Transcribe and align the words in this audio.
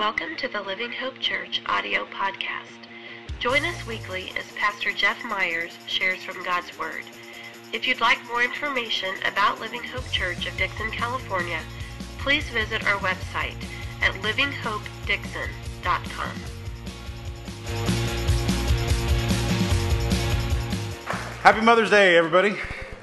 Welcome 0.00 0.32
to 0.38 0.48
the 0.48 0.62
Living 0.62 0.90
Hope 0.92 1.18
Church 1.18 1.60
audio 1.66 2.06
podcast. 2.06 2.88
Join 3.38 3.66
us 3.66 3.86
weekly 3.86 4.32
as 4.34 4.50
Pastor 4.52 4.92
Jeff 4.92 5.22
Myers 5.22 5.76
shares 5.86 6.24
from 6.24 6.42
God's 6.42 6.78
Word. 6.78 7.02
If 7.74 7.86
you'd 7.86 8.00
like 8.00 8.16
more 8.26 8.42
information 8.42 9.14
about 9.30 9.60
Living 9.60 9.84
Hope 9.84 10.10
Church 10.10 10.46
of 10.46 10.56
Dixon, 10.56 10.90
California, 10.90 11.60
please 12.16 12.48
visit 12.48 12.82
our 12.86 12.96
website 13.00 13.62
at 14.00 14.14
livinghopedixon.com. 14.22 16.36
Happy 21.42 21.60
Mother's 21.60 21.90
Day, 21.90 22.16
everybody. 22.16 22.56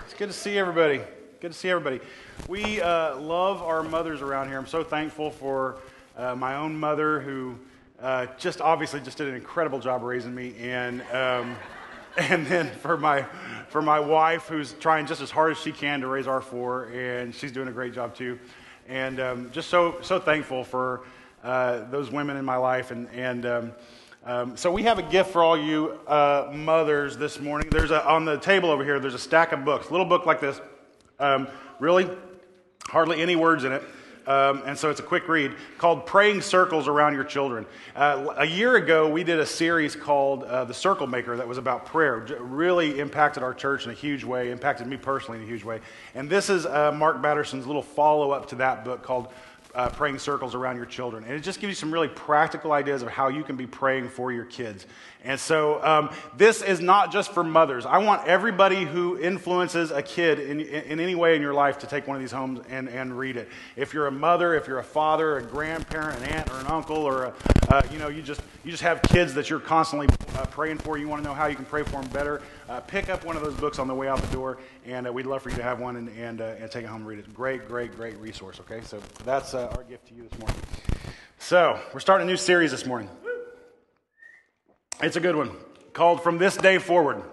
It's 0.04 0.16
good 0.16 0.30
to 0.30 0.34
see 0.34 0.58
everybody. 0.58 1.02
Good 1.42 1.52
to 1.52 1.58
see 1.58 1.70
everybody. 1.70 2.00
We 2.48 2.82
uh, 2.82 3.18
love 3.18 3.62
our 3.62 3.84
mothers 3.84 4.24
around 4.24 4.48
here. 4.48 4.58
I'm 4.58 4.66
so 4.66 4.84
thankful 4.84 5.30
for 5.30 5.78
uh, 6.18 6.36
my 6.36 6.56
own 6.56 6.76
mother, 6.76 7.20
who 7.20 7.56
uh, 8.02 8.26
just 8.38 8.60
obviously 8.60 9.00
just 9.00 9.18
did 9.18 9.28
an 9.28 9.36
incredible 9.36 9.80
job 9.80 10.02
raising 10.02 10.34
me, 10.34 10.56
and 10.60 11.02
um, 11.14 11.56
and 12.18 12.46
then 12.48 12.70
for 12.82 12.98
my 12.98 13.24
for 13.70 13.82
my 13.82 14.00
wife, 14.00 14.48
who's 14.48 14.74
trying 14.74 15.06
just 15.06 15.22
as 15.22 15.30
hard 15.30 15.52
as 15.52 15.60
she 15.60 15.72
can 15.72 16.02
to 16.02 16.08
raise 16.08 16.28
our 16.28 16.42
four, 16.42 16.86
and 16.86 17.34
she's 17.34 17.52
doing 17.52 17.68
a 17.68 17.72
great 17.72 17.94
job 17.94 18.16
too. 18.16 18.40
And 18.88 19.20
um, 19.20 19.52
just 19.52 19.70
so 19.70 19.98
so 20.02 20.20
thankful 20.20 20.64
for 20.64 21.02
uh, 21.44 21.86
those 21.92 22.12
women 22.12 22.36
in 22.38 22.46
my 22.46 22.58
life, 22.58 22.92
and 22.92 23.08
and. 23.12 23.46
Um, 23.46 23.72
um, 24.26 24.58
so 24.58 24.70
we 24.70 24.84
have 24.84 25.00
a 25.00 25.04
gift 25.04 25.30
for 25.30 25.42
all 25.42 25.58
you 25.58 25.92
uh, 26.06 26.52
mothers 26.54 27.16
this 27.16 27.40
morning. 27.40 27.70
There's 27.70 27.92
a, 27.92 28.06
on 28.06 28.26
the 28.26 28.38
table 28.38 28.70
over 28.70 28.84
here. 28.84 29.00
There's 29.00 29.14
a 29.14 29.20
stack 29.20 29.54
of 29.54 29.64
books, 29.64 29.90
little 29.90 30.06
book 30.06 30.26
like 30.26 30.42
this. 30.42 30.60
Um, 31.18 31.48
really, 31.80 32.10
hardly 32.88 33.22
any 33.22 33.38
words 33.38 33.64
in 33.64 33.72
it. 33.72 33.82
Um, 34.28 34.62
and 34.66 34.78
so 34.78 34.90
it's 34.90 35.00
a 35.00 35.04
quick 35.04 35.30
read 35.30 35.56
called 35.78 36.06
Praying 36.06 36.42
Circles 36.42 36.90
Around 36.90 37.14
Your 37.14 37.24
Children. 37.24 37.66
Uh, 37.96 38.34
a 38.38 38.46
year 38.46 38.76
ago, 38.76 39.10
we 39.10 39.24
did 39.24 39.40
a 39.40 39.46
series 39.46 39.96
called 39.96 40.44
uh, 40.44 40.66
The 40.66 40.74
Circle 40.74 41.08
Maker 41.08 41.38
that 41.38 41.48
was 41.48 41.58
about 41.58 41.86
prayer. 41.86 42.26
It 42.26 42.42
really 42.42 43.00
impacted 43.00 43.42
our 43.42 43.54
church 43.54 43.86
in 43.86 43.92
a 43.92 43.94
huge 43.94 44.26
way, 44.26 44.52
impacted 44.52 44.86
me 44.86 44.98
personally 44.98 45.40
in 45.40 45.46
a 45.46 45.48
huge 45.48 45.64
way. 45.64 45.80
And 46.14 46.30
this 46.30 46.50
is 46.50 46.66
uh, 46.66 46.92
Mark 46.92 47.22
Batterson's 47.22 47.66
little 47.66 47.82
follow 47.82 48.32
up 48.32 48.50
to 48.50 48.56
that 48.56 48.84
book 48.84 49.02
called 49.02 49.30
uh, 49.78 49.90
praying 49.90 50.18
circles 50.18 50.56
around 50.56 50.76
your 50.76 50.88
children. 50.88 51.24
And 51.24 51.34
it 51.34 51.42
just 51.42 51.62
gives 51.62 51.70
you 51.70 51.76
some 51.76 51.94
really 51.94 52.08
practical 52.08 52.72
ideas 52.72 53.04
of 53.04 53.10
how 53.10 53.28
you 53.28 53.44
can 53.44 53.56
be 53.56 53.68
praying 53.68 54.10
for 54.10 54.32
your 54.32 54.46
kids. 54.46 54.88
And 55.24 55.40
so 55.40 55.84
um, 55.84 56.10
this 56.36 56.64
is 56.64 56.80
not 56.80 57.12
just 57.12 57.32
for 57.32 57.44
mothers. 57.44 57.86
I 57.86 58.00
want 58.00 58.28
everybody 58.28 58.86
who 58.86 59.20
influences 59.20 59.92
a 59.92 60.02
kid 60.02 60.40
in, 60.40 60.62
in 60.62 61.00
any 61.00 61.14
way 61.14 61.36
in 61.36 61.44
your 61.44 61.54
life 61.54 61.78
to 61.80 61.88
take 61.88 62.08
one 62.08 62.16
of 62.16 62.22
these 62.22 62.32
homes 62.32 62.60
and, 62.70 62.90
and 62.90 63.18
read 63.18 63.38
it. 63.38 63.50
If 63.76 63.94
you're 63.94 64.08
a 64.08 64.12
mother, 64.12 64.56
if 64.56 64.68
you're 64.68 64.80
a 64.80 64.84
father, 64.84 65.38
a 65.38 65.44
grandparent, 65.44 66.24
an 66.24 66.30
aunt, 66.30 66.50
or 66.52 66.60
an 66.60 66.68
uncle, 66.68 66.98
or 66.98 67.26
a, 67.26 67.34
uh, 67.70 67.82
you 67.92 68.00
know, 68.00 68.08
you 68.08 68.24
just, 68.24 68.42
you 68.64 68.72
just 68.72 68.84
have 68.84 69.02
kids 69.04 69.36
that 69.36 69.50
you're 69.50 69.60
constantly 69.60 70.08
uh, 70.36 70.46
praying 70.48 70.80
for, 70.80 70.98
you 70.98 71.08
want 71.08 71.22
to 71.22 71.28
know 71.28 71.36
how 71.36 71.46
you 71.46 71.56
can 71.56 71.66
pray 71.66 71.84
for 71.84 72.02
them 72.02 72.08
better, 72.10 72.42
uh, 72.70 72.80
pick 72.82 73.10
up 73.10 73.24
one 73.24 73.36
of 73.36 73.44
those 73.44 73.56
books 73.56 73.80
on 73.80 73.88
the 73.88 73.94
way 73.96 74.08
out 74.08 74.22
the 74.22 74.36
door, 74.36 74.58
and 74.86 75.08
uh, 75.08 75.14
we'd 75.14 75.26
love 75.26 75.42
for 75.42 75.50
you 75.50 75.56
to 75.56 75.64
have 75.64 75.80
one 75.80 75.96
and, 75.96 76.10
and, 76.10 76.42
uh, 76.42 76.56
and 76.60 76.70
take 76.70 76.84
it 76.84 76.88
home 76.88 77.02
and 77.02 77.08
read 77.08 77.20
it. 77.20 77.34
Great, 77.34 77.68
great, 77.68 77.96
great 77.96 78.18
resource, 78.18 78.60
okay? 78.60 78.82
So 78.84 79.02
that's 79.24 79.54
uh, 79.54 79.74
our 79.76 79.84
gift 79.84 80.08
to 80.08 80.14
you 80.14 80.24
this 80.30 80.38
morning. 80.40 80.58
So 81.40 81.80
we're 81.94 82.00
starting 82.00 82.28
a 82.28 82.32
new 82.32 82.38
series 82.38 82.72
this 82.72 82.86
morning. 82.86 83.10
It's 85.02 85.16
a 85.16 85.20
good 85.20 85.36
one 85.36 85.52
called 85.94 86.24
From 86.24 86.38
This 86.38 86.58
Day 86.58 86.78
Forward. 86.78 87.24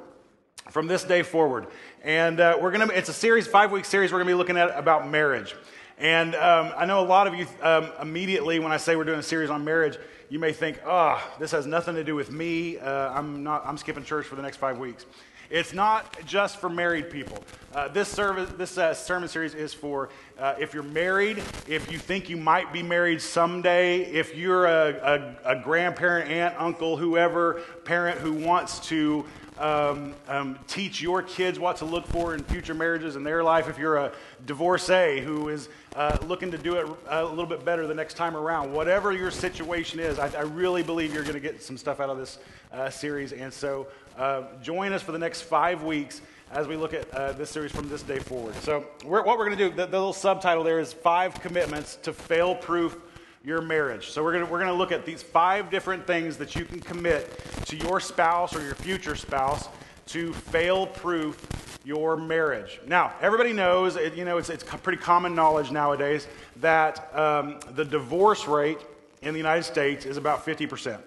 From 0.71 0.87
This 0.87 1.05
Day 1.05 1.23
Forward. 1.23 1.67
And 2.03 2.39
uh, 2.39 2.59
we're 2.61 2.71
going 2.71 2.89
to, 2.89 2.97
it's 2.97 3.09
a 3.09 3.15
series, 3.15 3.47
five 3.47 3.73
week 3.73 3.87
series, 3.87 4.13
we're 4.13 4.19
going 4.19 4.29
to 4.29 4.35
be 4.35 4.39
looking 4.39 4.57
at 4.57 4.77
about 4.79 5.09
marriage. 5.09 5.55
And 5.99 6.35
um, 6.35 6.73
I 6.77 6.87
know 6.87 7.01
a 7.01 7.07
lot 7.07 7.27
of 7.27 7.35
you 7.35 7.47
um, 7.63 7.91
immediately, 8.01 8.59
when 8.59 8.73
I 8.73 8.77
say 8.77 8.97
we're 8.97 9.05
doing 9.05 9.21
a 9.21 9.23
series 9.23 9.51
on 9.51 9.65
marriage, 9.65 9.97
you 10.29 10.39
may 10.39 10.53
think, 10.53 10.81
oh, 10.87 11.23
this 11.39 11.51
has 11.51 11.67
nothing 11.67 11.95
to 11.95 12.05
do 12.05 12.15
with 12.15 12.31
me. 12.31 12.79
Uh, 12.79 13.11
I'm, 13.11 13.43
not, 13.43 13.67
I'm 13.67 13.77
skipping 13.77 14.05
church 14.05 14.27
for 14.27 14.37
the 14.37 14.43
next 14.43 14.57
five 14.57 14.79
weeks. 14.79 15.07
It's 15.51 15.73
not 15.73 16.25
just 16.27 16.57
for 16.59 16.69
married 16.69 17.11
people. 17.11 17.45
Uh, 17.75 17.89
this, 17.89 18.09
service, 18.09 18.51
this 18.57 18.79
uh, 18.79 18.95
sermon 18.95 19.29
series 19.29 19.55
is 19.55 19.75
for 19.75 20.09
uh, 20.39 20.55
if 20.59 20.73
you're 20.73 20.83
married, 20.83 21.39
if 21.69 21.93
you 21.93 21.99
think 21.99 22.31
you 22.31 22.37
might 22.37 22.73
be 22.73 22.83
married 22.83 23.21
someday, 23.21 24.05
if 24.07 24.35
you're 24.35 24.65
a, 24.67 25.37
a, 25.45 25.53
a 25.53 25.63
grandparent, 25.63 26.31
aunt, 26.31 26.55
uncle, 26.59 26.97
whoever, 26.97 27.61
parent 27.85 28.19
who 28.19 28.33
wants 28.33 28.81
to 28.89 29.27
um, 29.59 30.15
um, 30.29 30.59
teach 30.67 31.01
your 31.01 31.23
kids 31.23 31.59
what 31.59 31.77
to 31.77 31.85
look 31.85 32.07
for 32.07 32.35
in 32.35 32.43
future 32.45 32.75
marriages 32.75 33.17
in 33.17 33.23
their 33.23 33.43
life. 33.43 33.69
If 33.69 33.79
you're 33.79 33.97
a 33.97 34.13
divorcee 34.47 35.21
who 35.21 35.49
is 35.49 35.69
uh, 35.95 36.19
looking 36.27 36.51
to 36.51 36.59
do 36.59 36.77
it 36.77 36.87
a 37.09 37.25
little 37.25 37.47
bit 37.47 37.65
better 37.65 37.87
the 37.87 37.95
next 37.95 38.15
time 38.15 38.37
around, 38.37 38.73
whatever 38.73 39.13
your 39.13 39.31
situation 39.31 40.01
is, 40.01 40.19
I, 40.19 40.29
I 40.37 40.43
really 40.43 40.83
believe 40.83 41.15
you're 41.15 41.23
going 41.23 41.35
to 41.35 41.41
get 41.41 41.63
some 41.63 41.77
stuff 41.77 42.01
out 42.01 42.11
of 42.11 42.19
this 42.19 42.39
uh, 42.73 42.91
series. 42.91 43.33
And 43.33 43.53
so 43.53 43.87
uh, 44.19 44.43
join 44.63 44.93
us 44.93 45.03
for 45.03 45.13
the 45.13 45.19
next 45.19 45.43
five 45.43 45.83
weeks 45.83 46.21
as 46.51 46.69
we 46.69 46.77
look 46.77 46.95
at 46.95 47.13
uh, 47.13 47.33
this 47.33 47.51
series 47.51 47.73
from 47.73 47.89
this 47.89 48.03
day 48.03 48.19
forward. 48.19 48.55
So, 48.57 48.87
we're, 49.05 49.23
what 49.23 49.39
we're 49.39 49.47
going 49.47 49.59
to 49.59 49.71
do, 49.71 49.75
the, 49.75 49.87
the, 49.87 49.99
little 49.99 50.13
subtitle 50.13 50.63
there 50.63 50.79
is 50.79 50.93
Five 50.93 51.41
Commitments 51.41 51.97
to 52.03 52.13
Fail 52.13 52.55
Proof 52.55 52.97
Your 53.45 53.61
Marriage. 53.61 54.11
So, 54.11 54.25
we're 54.25 54.33
going 54.33 54.49
we're 54.51 54.59
going 54.59 54.73
to 54.73 54.77
look 54.77 54.91
at 54.91 55.05
these 55.05 55.23
five 55.23 55.71
different 55.71 56.07
things 56.07 56.39
that 56.39 56.57
you 56.57 56.65
can 56.65 56.81
commit 56.81 57.41
to 57.67 57.77
your 57.77 58.01
spouse 58.01 58.57
or 58.57 58.63
your 58.63 58.75
future 58.75 59.15
spouse 59.15 59.69
to 60.07 60.33
fail 60.33 60.87
proof 60.87 61.47
your 61.85 62.17
marriage. 62.17 62.81
Now, 62.87 63.13
everybody 63.21 63.53
knows, 63.53 63.97
you 64.17 64.25
know, 64.25 64.39
it's, 64.39 64.49
it's 64.49 64.65
pretty 64.65 64.99
common 64.99 65.35
knowledge 65.35 65.71
nowadays 65.71 66.27
that 66.61 67.15
um, 67.15 67.61
the 67.73 67.85
divorce 67.85 68.47
rate 68.47 68.79
in 69.21 69.35
the 69.35 69.39
United 69.39 69.65
States 69.65 70.07
is 70.07 70.17
about 70.17 70.45
50%. 70.45 70.99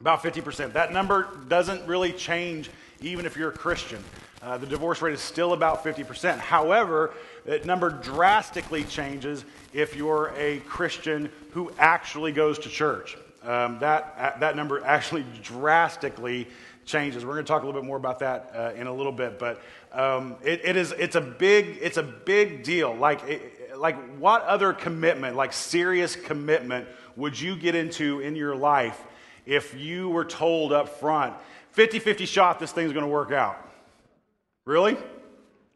About 0.00 0.22
50%. 0.22 0.72
That 0.72 0.92
number 0.92 1.28
doesn't 1.48 1.86
really 1.86 2.12
change 2.12 2.70
even 3.02 3.26
if 3.26 3.36
you're 3.36 3.50
a 3.50 3.56
Christian. 3.56 4.02
Uh, 4.42 4.56
the 4.56 4.66
divorce 4.66 5.02
rate 5.02 5.12
is 5.12 5.20
still 5.20 5.52
about 5.52 5.84
50%. 5.84 6.38
However, 6.38 7.12
that 7.44 7.66
number 7.66 7.90
drastically 7.90 8.84
changes 8.84 9.44
if 9.74 9.94
you're 9.94 10.32
a 10.36 10.60
Christian 10.60 11.30
who 11.50 11.70
actually 11.78 12.32
goes 12.32 12.58
to 12.60 12.70
church. 12.70 13.18
Um, 13.42 13.78
that, 13.80 14.14
uh, 14.18 14.38
that 14.38 14.56
number 14.56 14.82
actually 14.84 15.24
drastically 15.42 16.48
changes. 16.86 17.24
We're 17.24 17.34
going 17.34 17.44
to 17.44 17.48
talk 17.48 17.62
a 17.62 17.66
little 17.66 17.80
bit 17.80 17.86
more 17.86 17.98
about 17.98 18.20
that 18.20 18.52
uh, 18.54 18.72
in 18.80 18.86
a 18.86 18.94
little 18.94 19.12
bit, 19.12 19.38
but 19.38 19.60
um, 19.92 20.36
it, 20.42 20.62
it 20.64 20.76
is, 20.76 20.92
it's, 20.92 21.16
a 21.16 21.20
big, 21.20 21.78
it's 21.80 21.98
a 21.98 22.02
big 22.02 22.62
deal. 22.62 22.94
Like, 22.94 23.22
it, 23.28 23.76
like, 23.76 23.96
what 24.18 24.42
other 24.44 24.72
commitment, 24.72 25.36
like 25.36 25.52
serious 25.52 26.16
commitment, 26.16 26.88
would 27.14 27.38
you 27.38 27.56
get 27.56 27.74
into 27.74 28.20
in 28.20 28.36
your 28.36 28.56
life 28.56 29.02
if 29.44 29.78
you 29.78 30.08
were 30.08 30.24
told 30.24 30.72
up 30.72 30.88
front, 31.00 31.34
50 31.72 31.98
50 31.98 32.24
shot, 32.24 32.58
this 32.58 32.72
thing's 32.72 32.92
going 32.92 33.04
to 33.04 33.10
work 33.10 33.32
out? 33.32 33.69
Really? 34.64 34.96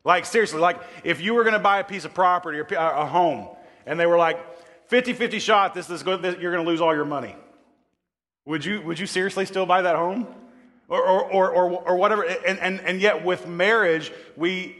Like, 0.05 0.27
seriously, 0.27 0.61
like 0.61 0.81
if 1.03 1.21
you 1.21 1.35
were 1.35 1.43
going 1.43 1.55
to 1.55 1.59
buy 1.61 1.79
a 1.79 1.85
piece 1.85 2.05
of 2.05 2.13
property 2.13 2.59
or 2.59 2.65
a 2.65 3.07
home 3.07 3.49
and 3.87 3.99
they 3.99 4.07
were 4.07 4.19
like, 4.19 4.39
50 4.89 5.15
50 5.15 5.39
shot, 5.39 5.75
this, 5.75 5.89
is 5.89 6.03
this, 6.03 6.39
you're 6.39 6.53
going 6.53 6.65
to 6.65 6.71
lose 6.71 6.81
all 6.81 6.95
your 6.95 7.07
money. 7.07 7.35
Would 8.45 8.65
you, 8.65 8.83
would 8.83 8.99
you 8.99 9.07
seriously 9.07 9.47
still 9.47 9.65
buy 9.65 9.83
that 9.83 9.97
home? 9.97 10.27
Or, 10.89 11.03
or, 11.03 11.25
or, 11.25 11.51
or, 11.51 11.71
or 11.89 11.97
whatever. 11.97 12.23
And, 12.25 12.59
and, 12.59 12.81
and 12.81 13.01
yet, 13.01 13.25
with 13.25 13.49
marriage, 13.49 14.13
we, 14.37 14.77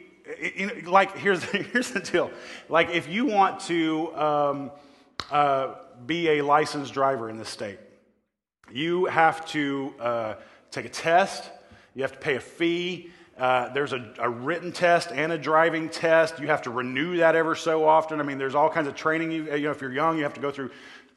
like, 0.85 1.17
here's, 1.17 1.43
here's 1.73 1.91
the 1.91 2.01
deal. 2.01 2.31
Like, 2.69 2.91
if 2.91 3.09
you 3.09 3.25
want 3.25 3.61
to 3.61 4.15
um, 4.15 4.71
uh, 5.31 5.75
be 6.05 6.39
a 6.39 6.43
licensed 6.43 6.93
driver 6.93 7.31
in 7.31 7.39
this 7.39 7.49
state, 7.49 7.79
you 8.71 9.07
have 9.07 9.47
to 9.47 9.95
uh, 9.99 10.35
take 10.71 10.85
a 10.85 10.91
test, 10.91 11.51
you 11.95 12.03
have 12.03 12.13
to 12.13 12.19
pay 12.19 12.37
a 12.37 12.41
fee. 12.41 13.11
Uh, 13.39 13.73
there's 13.73 13.93
a, 13.93 14.15
a, 14.19 14.31
written 14.31 14.71
test 14.71 15.11
and 15.11 15.33
a 15.33 15.39
driving 15.39 15.89
test. 15.89 16.39
You 16.39 16.47
have 16.47 16.63
to 16.63 16.71
renew 16.71 17.17
that 17.17 17.35
ever 17.35 17.57
so 17.57 17.85
often. 17.85 18.21
I 18.21 18.23
mean, 18.23 18.39
there's 18.39 18.55
all 18.55 18.71
kinds 18.71 18.87
of 18.87 18.95
training. 18.95 19.33
You, 19.33 19.53
you 19.57 19.63
know, 19.63 19.71
if 19.73 19.81
you're 19.81 19.93
young, 19.93 20.17
you 20.17 20.23
have 20.23 20.35
to 20.35 20.41
go 20.41 20.53
through, 20.53 20.71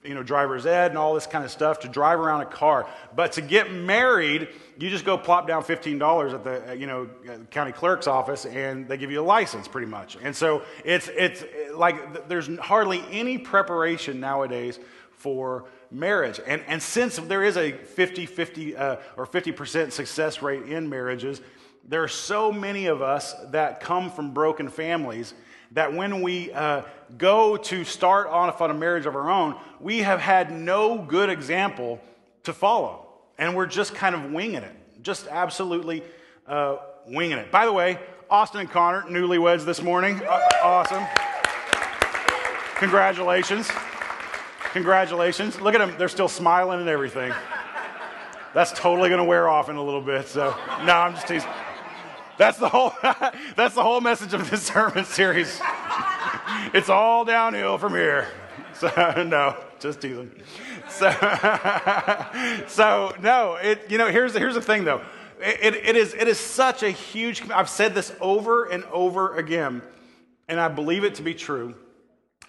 you 0.03 0.15
know, 0.15 0.23
driver's 0.23 0.65
ed 0.65 0.89
and 0.89 0.97
all 0.97 1.13
this 1.13 1.27
kind 1.27 1.45
of 1.45 1.51
stuff 1.51 1.81
to 1.81 1.87
drive 1.87 2.19
around 2.19 2.41
a 2.41 2.45
car. 2.45 2.87
But 3.15 3.33
to 3.33 3.41
get 3.41 3.71
married, 3.71 4.47
you 4.79 4.89
just 4.89 5.05
go 5.05 5.15
plop 5.15 5.47
down 5.47 5.63
$15 5.63 6.33
at 6.33 6.43
the, 6.43 6.71
uh, 6.71 6.73
you 6.73 6.87
know, 6.87 7.07
county 7.51 7.71
clerk's 7.71 8.07
office 8.07 8.45
and 8.47 8.87
they 8.87 8.97
give 8.97 9.11
you 9.11 9.21
a 9.21 9.23
license 9.23 9.67
pretty 9.67 9.87
much. 9.87 10.17
And 10.19 10.35
so 10.35 10.63
it's, 10.83 11.09
it's 11.09 11.43
like 11.75 12.27
there's 12.27 12.49
hardly 12.57 13.03
any 13.11 13.37
preparation 13.37 14.19
nowadays 14.19 14.79
for 15.11 15.65
marriage. 15.91 16.39
And, 16.47 16.63
and 16.67 16.81
since 16.81 17.17
there 17.17 17.43
is 17.43 17.57
a 17.57 17.73
50 17.73 18.25
50 18.25 18.75
uh, 18.75 18.95
or 19.17 19.27
50% 19.27 19.91
success 19.91 20.41
rate 20.41 20.63
in 20.63 20.89
marriages, 20.89 21.41
there 21.87 22.03
are 22.03 22.09
so 22.09 22.51
many 22.51 22.87
of 22.87 23.01
us 23.01 23.33
that 23.51 23.79
come 23.79 24.11
from 24.11 24.33
broken 24.33 24.67
families 24.67 25.33
that 25.71 25.93
when 25.93 26.21
we 26.21 26.51
uh, 26.51 26.81
go 27.17 27.57
to 27.57 27.83
start 27.83 28.27
off 28.27 28.61
on 28.61 28.71
a 28.71 28.73
marriage 28.73 29.05
of 29.05 29.15
our 29.15 29.29
own, 29.29 29.55
we 29.79 29.99
have 29.99 30.19
had 30.19 30.51
no 30.51 30.97
good 30.97 31.29
example 31.29 32.01
to 32.43 32.53
follow. 32.53 33.07
And 33.37 33.55
we're 33.55 33.67
just 33.67 33.95
kind 33.95 34.15
of 34.15 34.31
winging 34.31 34.63
it, 34.63 35.03
just 35.03 35.27
absolutely 35.27 36.03
uh, 36.47 36.77
winging 37.07 37.37
it. 37.37 37.51
By 37.51 37.65
the 37.65 37.73
way, 37.73 37.99
Austin 38.29 38.61
and 38.61 38.69
Connor, 38.69 39.03
newlyweds 39.03 39.63
this 39.63 39.81
morning. 39.81 40.21
Uh, 40.27 40.41
awesome. 40.63 41.05
Congratulations. 42.75 43.69
Congratulations. 44.73 45.61
Look 45.61 45.73
at 45.73 45.79
them. 45.79 45.95
They're 45.97 46.09
still 46.09 46.27
smiling 46.27 46.81
and 46.81 46.89
everything. 46.89 47.33
That's 48.53 48.71
totally 48.71 49.09
going 49.09 49.19
to 49.19 49.25
wear 49.25 49.47
off 49.47 49.69
in 49.69 49.75
a 49.75 49.83
little 49.83 50.01
bit. 50.01 50.27
So, 50.27 50.55
no, 50.83 50.93
I'm 50.93 51.13
just 51.13 51.27
teasing. 51.27 51.49
That's 52.37 52.57
the 52.57 52.69
whole, 52.69 52.93
that's 53.55 53.75
the 53.75 53.83
whole 53.83 54.01
message 54.01 54.33
of 54.33 54.49
this 54.49 54.63
sermon 54.67 55.05
series. 55.05 55.59
It's 56.73 56.89
all 56.89 57.23
downhill 57.23 57.77
from 57.77 57.93
here. 57.93 58.27
So, 58.73 58.87
no, 59.27 59.55
just 59.79 60.01
teasing. 60.01 60.31
So, 60.89 61.11
so 62.67 63.15
no, 63.21 63.55
it, 63.55 63.89
you 63.89 63.97
know, 63.97 64.09
here's, 64.09 64.33
here's 64.33 64.55
the 64.55 64.61
thing 64.61 64.83
though. 64.83 65.01
It, 65.39 65.75
it, 65.75 65.95
is, 65.95 66.13
it 66.13 66.27
is 66.27 66.39
such 66.39 66.83
a 66.83 66.89
huge, 66.89 67.49
I've 67.49 67.69
said 67.69 67.93
this 67.93 68.13
over 68.19 68.65
and 68.65 68.83
over 68.85 69.35
again, 69.35 69.81
and 70.47 70.59
I 70.59 70.67
believe 70.67 71.03
it 71.03 71.15
to 71.15 71.21
be 71.21 71.33
true. 71.33 71.75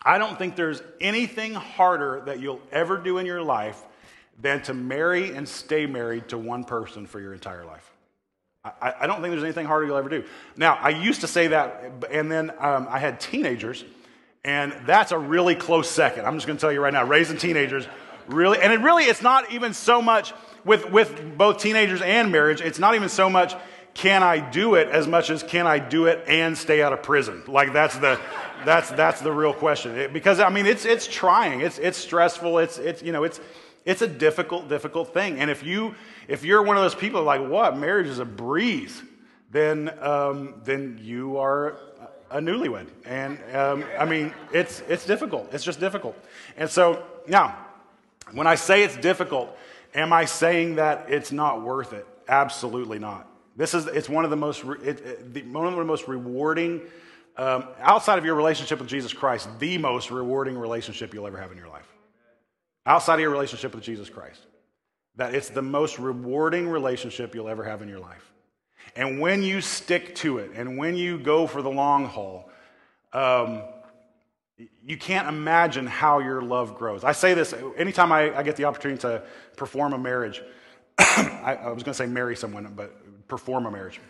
I 0.03 0.19
don't 0.19 0.39
think 0.39 0.57
there's 0.57 0.83
anything 1.01 1.55
harder 1.55 2.23
that 2.27 2.41
you'll 2.41 2.63
ever 2.73 2.99
do 2.99 3.19
in 3.19 3.27
your 3.27 3.43
life 3.43 3.83
than 4.41 4.63
to 4.63 4.75
marry 4.75 5.35
and 5.35 5.49
stay 5.49 5.87
married 5.87 6.29
to 6.29 6.39
one 6.39 6.65
person 6.65 7.07
for 7.07 7.21
your 7.21 7.35
entire 7.35 7.65
life. 7.65 7.93
I, 8.65 8.95
I 9.01 9.07
don't 9.07 9.21
think 9.21 9.33
there's 9.33 9.45
anything 9.45 9.67
harder 9.67 9.87
you'll 9.87 9.97
ever 9.97 10.09
do. 10.09 10.25
Now, 10.57 10.75
I 10.75 10.91
used 10.91 11.21
to 11.23 11.27
say 11.27 11.49
that, 11.49 12.05
and 12.11 12.31
then 12.31 12.51
um, 12.59 12.87
I 12.91 12.99
had 12.99 13.21
teenagers 13.21 13.85
and 14.45 14.73
that's 14.87 15.13
a 15.13 15.19
really 15.19 15.55
close 15.55 15.91
second. 15.91 16.25
I'm 16.25 16.35
just 16.35 16.47
going 16.47 16.57
to 16.57 16.61
tell 16.61 16.73
you 16.73 16.81
right 16.81 16.93
now, 16.93 17.05
raising 17.05 17.37
teenagers, 17.37 17.87
really, 18.29 18.59
and 18.61 18.73
it 18.73 18.81
really, 18.81 19.05
it's 19.05 19.23
not 19.23 19.53
even 19.53 19.75
so 19.75 20.01
much 20.01 20.33
with, 20.65 20.91
with 20.91 21.37
both 21.37 21.59
teenagers 21.59 22.01
and 22.01 22.33
marriage, 22.33 22.61
it's 22.61 22.79
not 22.79 22.95
even 22.95 23.09
so 23.09 23.29
much 23.29 23.55
can 23.95 24.23
I 24.23 24.39
do 24.39 24.77
it 24.77 24.89
as 24.89 25.09
much 25.09 25.29
as 25.29 25.43
can 25.43 25.67
I 25.67 25.81
do 25.81 26.07
it 26.07 26.25
and 26.29 26.57
stay 26.57 26.83
out 26.83 26.93
of 26.93 27.03
prison? 27.03 27.43
Like 27.49 27.73
that's 27.73 27.99
the, 27.99 28.21
that's, 28.65 28.91
that's 28.91 29.21
the 29.21 29.33
real 29.33 29.53
question. 29.53 29.99
It, 29.99 30.13
because 30.13 30.39
I 30.39 30.51
mean, 30.51 30.67
it's, 30.67 30.85
it's 30.85 31.07
trying, 31.07 31.63
it's, 31.63 31.79
it's 31.79 31.99
stressful, 31.99 32.59
it's, 32.59 32.79
it's, 32.79 33.03
you 33.03 33.11
know, 33.11 33.25
it's, 33.25 33.41
it's 33.85 34.01
a 34.03 34.07
difficult, 34.07 34.69
difficult 34.69 35.13
thing. 35.13 35.41
And 35.41 35.51
if 35.51 35.65
you, 35.65 35.95
if 36.29 36.45
you're 36.45 36.63
one 36.63 36.77
of 36.77 36.83
those 36.83 36.95
people 36.95 37.23
like, 37.23 37.41
what, 37.41 37.77
marriage 37.77 38.07
is 38.07 38.19
a 38.19 38.25
breeze, 38.25 39.03
then, 39.51 39.91
um, 40.01 40.61
then 40.65 41.01
you 41.03 41.39
are 41.39 41.79
a 42.31 42.39
newlywed. 42.39 42.87
And 43.07 43.39
um, 43.55 43.85
I 43.99 44.05
mean, 44.05 44.35
it's, 44.53 44.83
it's 44.89 45.07
difficult. 45.07 45.53
It's 45.53 45.65
just 45.65 45.81
difficult. 45.81 46.17
And 46.59 46.69
so, 46.69 47.03
now, 47.27 47.57
when 48.33 48.47
I 48.47 48.57
say 48.57 48.83
it's 48.83 48.97
difficult, 48.97 49.57
am 49.95 50.13
I 50.13 50.27
saying 50.27 50.77
that 50.77 51.07
it's 51.09 51.33
not 51.33 51.63
worth 51.63 51.95
it? 51.95 52.07
Absolutely 52.29 52.99
not. 52.99 53.27
This 53.57 53.73
is, 53.73 53.87
it's 53.87 54.09
one 54.09 54.25
of 54.25 54.31
the 54.31 54.37
most, 54.37 54.63
it, 54.63 55.01
it, 55.01 55.35
the, 55.35 55.43
one 55.43 55.67
of 55.67 55.75
the 55.75 55.85
most 55.85 56.07
rewarding, 56.07 56.83
um, 57.39 57.65
outside 57.81 58.19
of 58.19 58.25
your 58.25 58.35
relationship 58.35 58.79
with 58.79 58.89
Jesus 58.89 59.13
Christ, 59.13 59.49
the 59.59 59.79
most 59.79 60.11
rewarding 60.11 60.59
relationship 60.59 61.15
you'll 61.15 61.27
ever 61.27 61.39
have 61.39 61.51
in 61.51 61.59
your 61.59 61.69
life. 61.69 61.89
Outside 62.85 63.15
of 63.15 63.21
your 63.21 63.31
relationship 63.31 63.75
with 63.75 63.83
Jesus 63.83 64.11
Christ. 64.11 64.41
That 65.19 65.35
it's 65.35 65.51
the 65.51 65.63
most 65.63 65.99
rewarding 65.99 66.69
relationship 66.69 67.35
you'll 67.35 67.49
ever 67.49 67.65
have 67.65 67.83
in 67.83 67.89
your 67.89 68.01
life. 68.01 68.33
And 68.97 69.21
when 69.21 69.43
you 69.43 69.61
stick 69.61 70.15
to 70.17 70.39
it 70.39 70.53
and 70.55 70.79
when 70.79 70.97
you 70.97 71.19
go 71.19 71.47
for 71.47 71.61
the 71.61 71.71
long 71.71 72.07
haul, 72.07 72.51
um, 73.13 73.63
you 74.85 74.97
can't 74.97 75.29
imagine 75.29 75.87
how 75.87 76.19
your 76.19 76.43
love 76.43 76.77
grows. 76.77 77.05
I 77.05 77.13
say 77.13 77.35
this 77.35 77.55
anytime 77.77 78.11
I, 78.11 78.37
I 78.37 78.43
get 78.43 78.57
the 78.57 78.65
opportunity 78.65 79.01
to 79.03 79.23
perform 79.57 79.93
a 79.93 79.99
marriage. 79.99 80.43
I, 80.99 81.59
I, 81.63 81.73
was 81.73 81.83
going 81.83 81.93
to 81.93 81.95
say 81.95 82.07
marry 82.07 82.35
someone, 82.35 82.73
but 82.75 83.29
perform 83.29 83.67
a 83.67 83.71
marriage. 83.71 84.01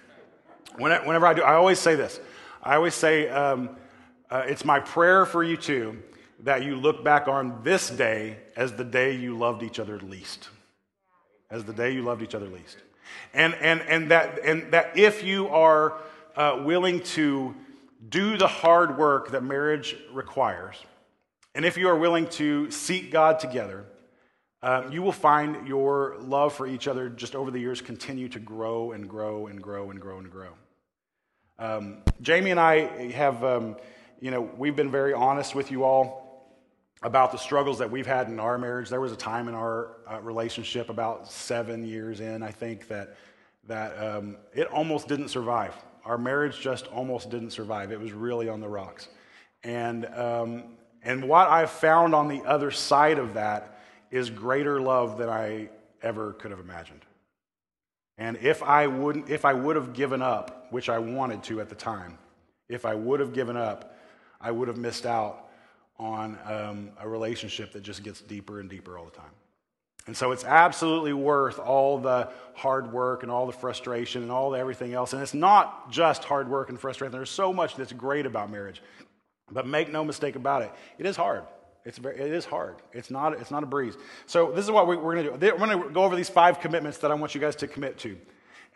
Whenever 0.78 1.26
I 1.26 1.34
do, 1.34 1.42
I 1.42 1.54
always 1.54 1.78
say 1.78 1.96
this. 1.96 2.20
I 2.62 2.76
always 2.76 2.94
say, 2.94 3.28
um, 3.28 3.70
uh, 4.30 4.44
it's 4.46 4.64
my 4.64 4.80
prayer 4.80 5.26
for 5.26 5.42
you 5.42 5.56
too 5.56 6.02
that 6.40 6.62
you 6.62 6.76
look 6.76 7.02
back 7.02 7.28
on 7.28 7.62
this 7.64 7.90
day 7.90 8.38
as 8.56 8.72
the 8.74 8.84
day 8.84 9.16
you 9.16 9.36
loved 9.36 9.62
each 9.62 9.80
other 9.80 9.98
least. 10.00 10.48
As 11.50 11.64
the 11.64 11.72
day 11.72 11.92
you 11.92 12.02
loved 12.02 12.22
each 12.22 12.34
other 12.34 12.48
least. 12.48 12.76
And, 13.32 13.54
and, 13.54 13.80
and, 13.82 14.10
that, 14.10 14.38
and 14.44 14.70
that 14.72 14.98
if 14.98 15.24
you 15.24 15.48
are 15.48 15.94
uh, 16.36 16.62
willing 16.64 17.00
to 17.00 17.54
do 18.08 18.36
the 18.36 18.46
hard 18.46 18.98
work 18.98 19.30
that 19.30 19.42
marriage 19.42 19.96
requires, 20.12 20.76
and 21.54 21.64
if 21.64 21.76
you 21.76 21.88
are 21.88 21.96
willing 21.96 22.26
to 22.28 22.70
seek 22.70 23.10
God 23.10 23.38
together, 23.38 23.86
uh, 24.62 24.84
you 24.90 25.02
will 25.02 25.12
find 25.12 25.66
your 25.66 26.16
love 26.20 26.52
for 26.52 26.66
each 26.66 26.86
other 26.86 27.08
just 27.08 27.34
over 27.34 27.50
the 27.50 27.58
years 27.58 27.80
continue 27.80 28.28
to 28.28 28.38
grow 28.38 28.92
and 28.92 29.08
grow 29.08 29.46
and 29.46 29.62
grow 29.62 29.90
and 29.90 30.00
grow 30.00 30.18
and 30.18 30.30
grow. 30.30 30.50
Um, 31.58 31.98
Jamie 32.20 32.50
and 32.50 32.60
I 32.60 33.10
have, 33.12 33.42
um, 33.42 33.76
you 34.20 34.30
know, 34.30 34.40
we've 34.40 34.76
been 34.76 34.90
very 34.90 35.14
honest 35.14 35.54
with 35.54 35.70
you 35.70 35.84
all 35.84 36.27
about 37.02 37.30
the 37.32 37.38
struggles 37.38 37.78
that 37.78 37.90
we've 37.90 38.06
had 38.06 38.28
in 38.28 38.40
our 38.40 38.58
marriage. 38.58 38.88
There 38.88 39.00
was 39.00 39.12
a 39.12 39.16
time 39.16 39.48
in 39.48 39.54
our 39.54 39.96
uh, 40.10 40.20
relationship, 40.20 40.88
about 40.88 41.30
seven 41.30 41.86
years 41.86 42.20
in, 42.20 42.42
I 42.42 42.50
think, 42.50 42.88
that, 42.88 43.16
that 43.66 43.96
um, 43.98 44.36
it 44.54 44.66
almost 44.68 45.08
didn't 45.08 45.28
survive. 45.28 45.74
Our 46.04 46.18
marriage 46.18 46.60
just 46.60 46.86
almost 46.88 47.30
didn't 47.30 47.50
survive. 47.50 47.92
It 47.92 48.00
was 48.00 48.12
really 48.12 48.48
on 48.48 48.60
the 48.60 48.68
rocks. 48.68 49.08
And, 49.62 50.06
um, 50.06 50.64
and 51.02 51.28
what 51.28 51.48
I've 51.48 51.70
found 51.70 52.14
on 52.14 52.28
the 52.28 52.42
other 52.42 52.70
side 52.70 53.18
of 53.18 53.34
that 53.34 53.78
is 54.10 54.30
greater 54.30 54.80
love 54.80 55.18
than 55.18 55.28
I 55.28 55.68
ever 56.02 56.32
could 56.32 56.50
have 56.50 56.60
imagined. 56.60 57.02
And 58.16 58.36
if 58.38 58.62
I, 58.62 58.88
wouldn't, 58.88 59.28
if 59.28 59.44
I 59.44 59.52
would 59.52 59.76
have 59.76 59.92
given 59.92 60.22
up, 60.22 60.66
which 60.70 60.88
I 60.88 60.98
wanted 60.98 61.44
to 61.44 61.60
at 61.60 61.68
the 61.68 61.74
time, 61.76 62.18
if 62.68 62.84
I 62.84 62.94
would 62.94 63.20
have 63.20 63.32
given 63.32 63.56
up, 63.56 63.96
I 64.40 64.50
would 64.50 64.68
have 64.68 64.76
missed 64.76 65.06
out 65.06 65.47
on 65.98 66.38
um, 66.44 66.90
a 67.00 67.08
relationship 67.08 67.72
that 67.72 67.82
just 67.82 68.02
gets 68.02 68.20
deeper 68.20 68.60
and 68.60 68.70
deeper 68.70 68.96
all 68.98 69.04
the 69.04 69.10
time. 69.10 69.30
And 70.06 70.16
so 70.16 70.32
it's 70.32 70.44
absolutely 70.44 71.12
worth 71.12 71.58
all 71.58 71.98
the 71.98 72.30
hard 72.54 72.92
work 72.92 73.22
and 73.22 73.30
all 73.30 73.46
the 73.46 73.52
frustration 73.52 74.22
and 74.22 74.32
all 74.32 74.50
the 74.50 74.58
everything 74.58 74.94
else. 74.94 75.12
And 75.12 75.20
it's 75.20 75.34
not 75.34 75.90
just 75.90 76.24
hard 76.24 76.48
work 76.48 76.70
and 76.70 76.80
frustration. 76.80 77.12
There's 77.12 77.30
so 77.30 77.52
much 77.52 77.76
that's 77.76 77.92
great 77.92 78.24
about 78.24 78.50
marriage. 78.50 78.80
But 79.50 79.66
make 79.66 79.90
no 79.90 80.04
mistake 80.04 80.36
about 80.36 80.62
it, 80.62 80.72
it 80.98 81.06
is 81.06 81.16
hard. 81.16 81.44
It's 81.84 81.98
very, 81.98 82.18
it 82.18 82.32
is 82.32 82.44
hard. 82.44 82.76
It's 82.92 83.10
not, 83.10 83.38
it's 83.40 83.50
not 83.50 83.62
a 83.62 83.66
breeze. 83.66 83.96
So 84.26 84.50
this 84.50 84.64
is 84.64 84.70
what 84.70 84.86
we, 84.86 84.96
we're 84.96 85.14
going 85.14 85.26
to 85.26 85.38
do. 85.38 85.52
We're 85.52 85.66
going 85.66 85.82
to 85.82 85.90
go 85.90 86.04
over 86.04 86.16
these 86.16 86.28
five 86.28 86.60
commitments 86.60 86.98
that 86.98 87.10
I 87.10 87.14
want 87.14 87.34
you 87.34 87.40
guys 87.40 87.56
to 87.56 87.68
commit 87.68 87.98
to. 87.98 88.18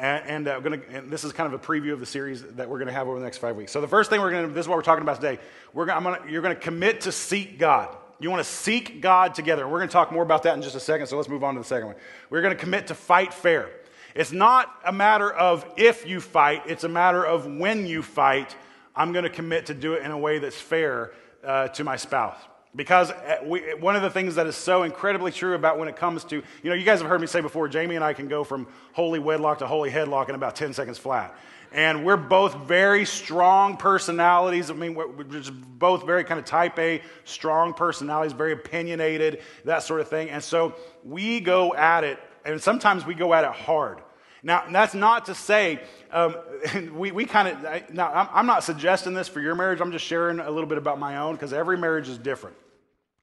And, 0.02 0.26
and, 0.26 0.48
uh, 0.48 0.58
gonna, 0.58 0.80
and, 0.90 1.12
this 1.12 1.22
is 1.22 1.32
kind 1.32 1.54
of 1.54 1.58
a 1.58 1.64
preview 1.64 1.92
of 1.92 2.00
the 2.00 2.06
series 2.06 2.42
that 2.42 2.68
we're 2.68 2.78
going 2.78 2.88
to 2.88 2.92
have 2.92 3.06
over 3.06 3.20
the 3.20 3.24
next 3.24 3.38
five 3.38 3.54
weeks. 3.54 3.70
So 3.70 3.80
the 3.80 3.86
first 3.86 4.10
thing 4.10 4.20
we're 4.20 4.32
going 4.32 4.48
to, 4.48 4.52
this 4.52 4.64
is 4.64 4.68
what 4.68 4.76
we're 4.76 4.82
talking 4.82 5.04
about 5.04 5.20
today. 5.20 5.40
We're 5.72 5.86
gonna, 5.86 6.02
gonna, 6.02 6.28
you're 6.28 6.42
going 6.42 6.56
to 6.56 6.60
commit 6.60 7.02
to 7.02 7.12
seek 7.12 7.56
God. 7.56 7.96
You 8.18 8.28
want 8.28 8.44
to 8.44 8.50
seek 8.50 9.00
God 9.00 9.32
together. 9.32 9.66
We're 9.68 9.78
going 9.78 9.88
to 9.88 9.92
talk 9.92 10.10
more 10.10 10.24
about 10.24 10.42
that 10.42 10.56
in 10.56 10.62
just 10.62 10.74
a 10.74 10.80
second, 10.80 11.06
so 11.06 11.16
let's 11.16 11.28
move 11.28 11.44
on 11.44 11.54
to 11.54 11.60
the 11.60 11.66
second 11.66 11.86
one. 11.86 11.96
We're 12.30 12.42
going 12.42 12.52
to 12.52 12.60
commit 12.60 12.88
to 12.88 12.96
fight 12.96 13.32
fair. 13.32 13.70
It's 14.16 14.32
not 14.32 14.74
a 14.84 14.92
matter 14.92 15.32
of 15.32 15.64
if 15.76 16.04
you 16.04 16.20
fight, 16.20 16.64
it's 16.66 16.82
a 16.82 16.88
matter 16.88 17.24
of 17.24 17.46
when 17.46 17.86
you 17.86 18.02
fight. 18.02 18.56
I'm 18.96 19.12
going 19.12 19.24
to 19.24 19.30
commit 19.30 19.66
to 19.66 19.74
do 19.74 19.94
it 19.94 20.02
in 20.02 20.10
a 20.10 20.18
way 20.18 20.40
that's 20.40 20.60
fair 20.60 21.12
uh, 21.44 21.68
to 21.68 21.84
my 21.84 21.94
spouse. 21.94 22.36
Because 22.74 23.10
uh, 23.10 23.36
we, 23.44 23.74
one 23.74 23.96
of 23.96 24.02
the 24.02 24.10
things 24.10 24.36
that 24.36 24.46
is 24.46 24.56
so 24.56 24.82
incredibly 24.82 25.30
true 25.30 25.54
about 25.54 25.78
when 25.78 25.88
it 25.88 25.96
comes 25.96 26.24
to, 26.24 26.36
you 26.36 26.70
know, 26.70 26.74
you 26.74 26.84
guys 26.84 27.00
have 27.00 27.08
heard 27.08 27.20
me 27.20 27.26
say 27.26 27.40
before, 27.40 27.68
Jamie 27.68 27.96
and 27.96 28.04
I 28.04 28.14
can 28.14 28.28
go 28.28 28.44
from 28.44 28.66
holy 28.92 29.18
wedlock 29.18 29.58
to 29.58 29.66
holy 29.66 29.90
headlock 29.90 30.28
in 30.30 30.34
about 30.34 30.56
10 30.56 30.72
seconds 30.72 30.96
flat. 30.96 31.36
And 31.74 32.04
we're 32.04 32.18
both 32.18 32.54
very 32.54 33.06
strong 33.06 33.76
personalities. 33.76 34.70
I 34.70 34.74
mean, 34.74 34.94
we're 34.94 35.24
just 35.24 35.52
both 35.78 36.04
very 36.04 36.22
kind 36.22 36.38
of 36.38 36.44
type 36.44 36.78
A, 36.78 37.02
strong 37.24 37.72
personalities, 37.72 38.32
very 38.32 38.52
opinionated, 38.52 39.40
that 39.64 39.82
sort 39.82 40.00
of 40.00 40.08
thing. 40.08 40.28
And 40.28 40.42
so 40.42 40.74
we 41.04 41.40
go 41.40 41.74
at 41.74 42.04
it, 42.04 42.18
and 42.44 42.60
sometimes 42.60 43.06
we 43.06 43.14
go 43.14 43.32
at 43.32 43.44
it 43.44 43.52
hard. 43.52 44.00
Now, 44.42 44.64
that's 44.70 44.94
not 44.94 45.26
to 45.26 45.34
say 45.34 45.80
um, 46.10 46.36
we, 46.94 47.12
we 47.12 47.24
kind 47.24 47.48
of, 47.48 47.94
now, 47.94 48.12
I'm, 48.12 48.28
I'm 48.32 48.46
not 48.46 48.64
suggesting 48.64 49.14
this 49.14 49.28
for 49.28 49.40
your 49.40 49.54
marriage. 49.54 49.80
I'm 49.80 49.92
just 49.92 50.04
sharing 50.04 50.40
a 50.40 50.50
little 50.50 50.68
bit 50.68 50.78
about 50.78 50.98
my 50.98 51.18
own 51.18 51.34
because 51.34 51.52
every 51.52 51.78
marriage 51.78 52.08
is 52.08 52.18
different. 52.18 52.56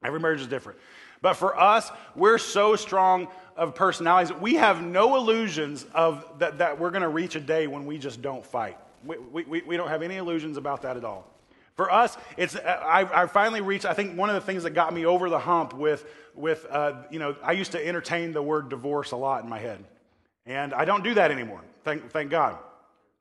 Every 0.04 0.20
marriage 0.20 0.42
is 0.42 0.48
different. 0.48 0.80
But 1.22 1.34
for 1.34 1.60
us, 1.60 1.92
we're 2.16 2.38
so 2.38 2.78
strong 2.78 3.28
of 3.58 3.76
personalities. 3.76 4.34
We 4.38 4.56
have 4.56 4.82
no 4.82 5.18
illusions 5.18 5.86
of 5.94 6.26
that, 6.40 6.60
that 6.60 6.80
we're 6.80 6.92
going 6.92 7.02
to 7.02 7.10
reach 7.10 7.36
a 7.36 7.42
day 7.42 7.68
when 7.68 7.86
we 7.86 7.98
just 7.98 8.22
don't 8.22 8.46
fight. 8.46 8.78
We, 9.04 9.18
we, 9.44 9.62
we 9.62 9.78
don't 9.78 9.90
have 9.90 10.02
any 10.02 10.16
illusions 10.16 10.56
about 10.56 10.84
that 10.84 10.96
at 10.96 11.04
all. 11.04 11.28
For 11.76 11.92
us, 11.92 12.18
it's, 12.38 12.56
I, 12.58 13.08
I 13.24 13.28
finally 13.28 13.62
reached, 13.62 13.86
I 13.86 13.94
think 13.94 14.18
one 14.18 14.30
of 14.30 14.36
the 14.36 14.42
things 14.42 14.64
that 14.64 14.72
got 14.72 14.94
me 14.94 15.06
over 15.06 15.30
the 15.30 15.40
hump 15.40 15.74
with, 15.74 16.06
with 16.36 16.66
uh, 16.70 17.04
you 17.10 17.20
know, 17.20 17.36
I 17.44 17.54
used 17.54 17.72
to 17.74 17.86
entertain 17.86 18.34
the 18.34 18.42
word 18.42 18.70
divorce 18.70 19.12
a 19.12 19.18
lot 19.18 19.44
in 19.44 19.50
my 19.50 19.60
head. 19.60 19.84
And 20.50 20.74
I 20.74 20.84
don't 20.84 21.04
do 21.04 21.14
that 21.14 21.30
anymore, 21.30 21.62
thank, 21.84 22.10
thank 22.10 22.32
God. 22.32 22.58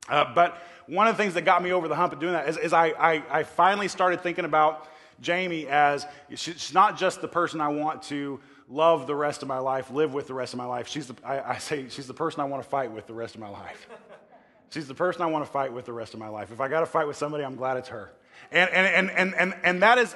Uh, 0.08 0.32
but 0.34 0.62
one 0.86 1.06
of 1.06 1.16
the 1.16 1.22
things 1.22 1.34
that 1.34 1.42
got 1.42 1.62
me 1.62 1.72
over 1.72 1.86
the 1.86 1.94
hump 1.94 2.14
of 2.14 2.20
doing 2.20 2.32
that 2.32 2.48
is, 2.48 2.56
is 2.56 2.72
I, 2.72 2.86
I, 2.86 3.22
I 3.30 3.42
finally 3.42 3.86
started 3.86 4.22
thinking 4.22 4.46
about 4.46 4.88
Jamie 5.20 5.66
as 5.66 6.06
she's 6.34 6.72
not 6.72 6.96
just 6.96 7.20
the 7.20 7.28
person 7.28 7.60
I 7.60 7.68
want 7.68 8.02
to 8.04 8.40
love 8.66 9.06
the 9.06 9.14
rest 9.14 9.42
of 9.42 9.48
my 9.48 9.58
life, 9.58 9.90
live 9.90 10.14
with 10.14 10.26
the 10.26 10.32
rest 10.32 10.54
of 10.54 10.58
my 10.58 10.64
life. 10.64 10.88
She's 10.88 11.06
the, 11.06 11.14
I, 11.22 11.52
I 11.52 11.58
say 11.58 11.90
she's 11.90 12.06
the 12.06 12.14
person 12.14 12.40
I 12.40 12.44
want 12.44 12.62
to 12.62 12.68
fight 12.68 12.90
with 12.90 13.06
the 13.06 13.14
rest 13.14 13.34
of 13.34 13.42
my 13.42 13.50
life. 13.50 13.88
She's 14.70 14.86
the 14.86 14.94
person 14.94 15.22
I 15.22 15.26
want 15.26 15.46
to 15.46 15.50
fight 15.50 15.72
with 15.72 15.86
the 15.86 15.94
rest 15.94 16.12
of 16.12 16.20
my 16.20 16.28
life. 16.28 16.52
If 16.52 16.60
I 16.60 16.68
got 16.68 16.80
to 16.80 16.86
fight 16.86 17.06
with 17.06 17.16
somebody, 17.16 17.42
I'm 17.42 17.56
glad 17.56 17.78
it's 17.78 17.88
her. 17.88 18.12
And, 18.52 18.68
and, 18.68 18.86
and, 18.86 19.10
and, 19.10 19.34
and, 19.34 19.54
and 19.64 19.82
that 19.82 19.96
is, 19.96 20.14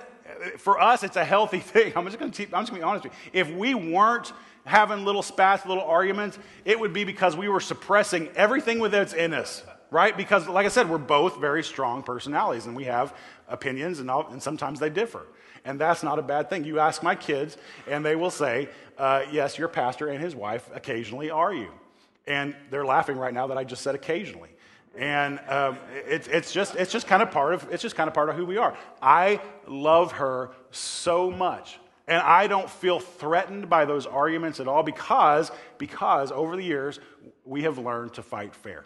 for 0.59 0.78
us, 0.78 1.02
it's 1.02 1.16
a 1.16 1.25
healthy 1.25 1.59
thing. 1.61 1.95
I'm 1.97 2.04
just 2.04 2.19
going 2.19 2.31
to 2.31 2.42
I'm 2.42 2.50
just 2.50 2.52
going 2.52 2.66
to 2.66 2.75
be 2.75 2.83
honest 2.83 3.04
with 3.04 3.14
you. 3.14 3.40
If 3.40 3.50
we 3.50 3.75
weren't 3.75 4.31
having 4.64 5.04
little 5.04 5.23
spats, 5.23 5.66
little 5.66 5.85
arguments, 5.85 6.38
it 6.64 6.78
would 6.78 6.92
be 6.92 7.04
because 7.04 7.37
we 7.37 7.49
were 7.49 7.61
suppressing 7.61 8.28
everything 8.35 8.81
that's 8.83 9.12
in 9.12 9.35
us, 9.35 9.64
right? 9.90 10.16
Because, 10.16 10.49
like 10.49 10.66
I 10.66 10.69
said, 10.69 10.88
we're 10.88 10.99
both 10.99 11.40
very 11.40 11.64
strong 11.64 12.02
personalities 12.02 12.66
and 12.66 12.76
we 12.76 12.85
have 12.85 13.14
opinions, 13.49 13.99
and, 13.99 14.11
all, 14.11 14.28
and 14.28 14.42
sometimes 14.42 14.81
they 14.81 14.90
differ. 14.90 15.26
And 15.64 15.81
that's 15.81 16.02
not 16.02 16.19
a 16.19 16.23
bad 16.23 16.50
thing. 16.50 16.64
You 16.64 16.81
ask 16.81 17.02
my 17.02 17.14
kids, 17.14 17.57
and 17.88 18.04
they 18.04 18.16
will 18.16 18.31
say, 18.31 18.69
uh, 18.99 19.25
Yes, 19.31 19.59
your 19.59 19.69
pastor 19.69 20.09
and 20.09 20.21
his 20.21 20.35
wife 20.35 20.69
occasionally 20.75 21.31
are 21.31 21.54
you. 21.54 21.71
And 22.26 22.54
they're 22.71 22.85
laughing 22.85 23.16
right 23.16 23.35
now 23.35 23.49
that 23.49 23.59
I 23.59 23.64
just 23.64 23.83
said 23.83 23.95
occasionally. 23.95 24.50
And 24.97 25.40
um, 25.49 25.78
it, 26.07 26.28
it's 26.28 26.52
just 26.52 26.75
it's 26.75 26.92
just 26.92 27.07
kind 27.07 27.23
of 27.23 27.31
part 27.31 27.54
of 27.54 27.66
it's 27.71 27.83
just 27.83 27.97
kind 27.97 28.09
of 28.09 28.14
part 28.14 28.28
of 28.28 28.37
who 28.37 28.45
we 28.45 28.59
are. 28.59 28.76
I 29.00 29.40
love 29.66 30.12
her 30.12 30.50
so 30.71 31.31
much, 31.31 31.78
and 32.09 32.21
I 32.21 32.47
don't 32.47 32.68
feel 32.68 32.99
threatened 32.99 33.68
by 33.68 33.85
those 33.85 34.06
arguments 34.06 34.61
at 34.61 34.68
all 34.68 34.82
because 34.82 35.50
because 35.78 36.32
over 36.32 36.56
the 36.56 36.64
years 36.64 37.00
we 37.44 37.62
have 37.62 37.78
learned 37.78 38.14
to 38.14 38.23
fight 38.23 38.54
fair. 38.54 38.85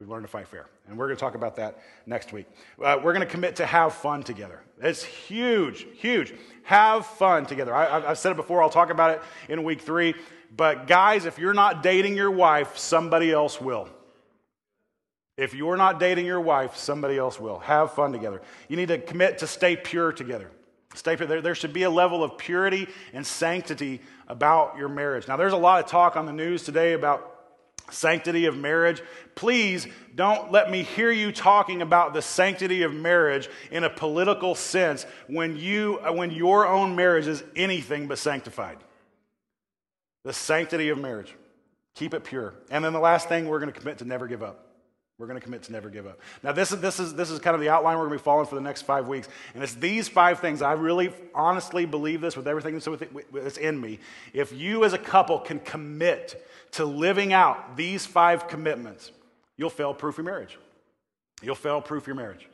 We've 0.00 0.08
learned 0.08 0.24
to 0.24 0.30
fight 0.30 0.48
fair, 0.48 0.66
and 0.88 0.98
we're 0.98 1.06
going 1.06 1.16
to 1.16 1.20
talk 1.20 1.34
about 1.34 1.56
that 1.56 1.78
next 2.04 2.32
week. 2.32 2.46
Uh, 2.82 2.98
we're 3.02 3.12
going 3.12 3.26
to 3.26 3.30
commit 3.30 3.56
to 3.56 3.66
have 3.66 3.94
fun 3.94 4.22
together. 4.22 4.60
It's 4.82 5.04
huge, 5.04 5.86
huge. 5.94 6.34
Have 6.64 7.06
fun 7.06 7.46
together. 7.46 7.74
I, 7.74 8.10
I've 8.10 8.18
said 8.18 8.32
it 8.32 8.36
before. 8.36 8.62
I'll 8.62 8.70
talk 8.70 8.90
about 8.90 9.12
it 9.12 9.22
in 9.48 9.62
week 9.62 9.80
three. 9.80 10.14
But 10.56 10.86
guys, 10.86 11.26
if 11.26 11.38
you're 11.38 11.54
not 11.54 11.82
dating 11.82 12.16
your 12.16 12.30
wife, 12.30 12.76
somebody 12.76 13.32
else 13.32 13.60
will. 13.60 13.88
If 15.36 15.54
you're 15.54 15.76
not 15.76 15.98
dating 15.98 16.26
your 16.26 16.40
wife, 16.40 16.76
somebody 16.76 17.16
else 17.18 17.40
will. 17.40 17.58
Have 17.60 17.92
fun 17.92 18.12
together. 18.12 18.42
You 18.68 18.76
need 18.76 18.88
to 18.88 18.98
commit 18.98 19.38
to 19.38 19.46
stay 19.46 19.76
pure 19.76 20.12
together. 20.12 20.50
Stay 20.94 21.16
pure. 21.16 21.28
There, 21.28 21.42
there 21.42 21.54
should 21.54 21.72
be 21.72 21.82
a 21.82 21.90
level 21.90 22.24
of 22.24 22.38
purity 22.38 22.86
and 23.12 23.26
sanctity 23.26 24.00
about 24.28 24.78
your 24.78 24.88
marriage. 24.88 25.28
Now, 25.28 25.36
there's 25.36 25.52
a 25.52 25.58
lot 25.58 25.84
of 25.84 25.90
talk 25.90 26.16
on 26.16 26.24
the 26.24 26.32
news 26.32 26.62
today 26.62 26.94
about 26.94 27.30
sanctity 27.90 28.46
of 28.46 28.56
marriage. 28.56 29.02
Please 29.34 29.86
don't 30.14 30.50
let 30.50 30.70
me 30.70 30.82
hear 30.82 31.10
you 31.10 31.32
talking 31.32 31.82
about 31.82 32.14
the 32.14 32.22
sanctity 32.22 32.82
of 32.82 32.94
marriage 32.94 33.48
in 33.70 33.84
a 33.84 33.90
political 33.90 34.54
sense 34.54 35.04
when, 35.26 35.56
you, 35.56 35.98
when 36.12 36.30
your 36.30 36.66
own 36.66 36.96
marriage 36.96 37.26
is 37.26 37.42
anything 37.56 38.06
but 38.06 38.18
sanctified. 38.18 38.78
The 40.24 40.32
sanctity 40.32 40.88
of 40.88 40.98
marriage. 40.98 41.34
Keep 41.94 42.14
it 42.14 42.24
pure. 42.24 42.54
And 42.70 42.84
then 42.84 42.92
the 42.92 43.00
last 43.00 43.28
thing, 43.28 43.46
we're 43.46 43.60
going 43.60 43.72
to 43.72 43.78
commit 43.78 43.98
to 43.98 44.04
never 44.04 44.26
give 44.26 44.42
up. 44.42 44.63
We're 45.16 45.28
going 45.28 45.38
to 45.38 45.44
commit 45.44 45.62
to 45.64 45.72
never 45.72 45.90
give 45.90 46.06
up. 46.06 46.18
Now, 46.42 46.50
this 46.50 46.72
is, 46.72 46.80
this, 46.80 46.98
is, 46.98 47.14
this 47.14 47.30
is 47.30 47.38
kind 47.38 47.54
of 47.54 47.60
the 47.60 47.68
outline 47.68 47.96
we're 47.96 48.06
going 48.06 48.18
to 48.18 48.22
be 48.22 48.24
following 48.24 48.46
for 48.46 48.56
the 48.56 48.60
next 48.60 48.82
five 48.82 49.06
weeks. 49.06 49.28
And 49.54 49.62
it's 49.62 49.74
these 49.74 50.08
five 50.08 50.40
things. 50.40 50.60
I 50.60 50.72
really 50.72 51.12
honestly 51.34 51.86
believe 51.86 52.20
this 52.20 52.36
with 52.36 52.48
everything 52.48 52.80
that's 53.32 53.56
in 53.56 53.80
me. 53.80 54.00
If 54.32 54.52
you 54.52 54.84
as 54.84 54.92
a 54.92 54.98
couple 54.98 55.38
can 55.38 55.60
commit 55.60 56.44
to 56.72 56.84
living 56.84 57.32
out 57.32 57.76
these 57.76 58.04
five 58.04 58.48
commitments, 58.48 59.12
you'll 59.56 59.70
fail 59.70 59.94
proof 59.94 60.16
your 60.16 60.24
marriage. 60.24 60.58
You'll 61.42 61.54
fail 61.54 61.80
proof 61.80 62.08
your 62.08 62.16
marriage. 62.16 62.48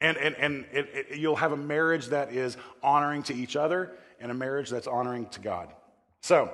And, 0.00 0.16
and, 0.16 0.34
and 0.36 0.66
it, 0.72 0.88
it, 0.92 1.18
you'll 1.18 1.36
have 1.36 1.52
a 1.52 1.56
marriage 1.56 2.08
that 2.08 2.32
is 2.32 2.56
honoring 2.82 3.22
to 3.24 3.34
each 3.34 3.54
other 3.54 3.92
and 4.20 4.32
a 4.32 4.34
marriage 4.34 4.70
that's 4.70 4.88
honoring 4.88 5.26
to 5.26 5.40
God. 5.40 5.72
So, 6.20 6.52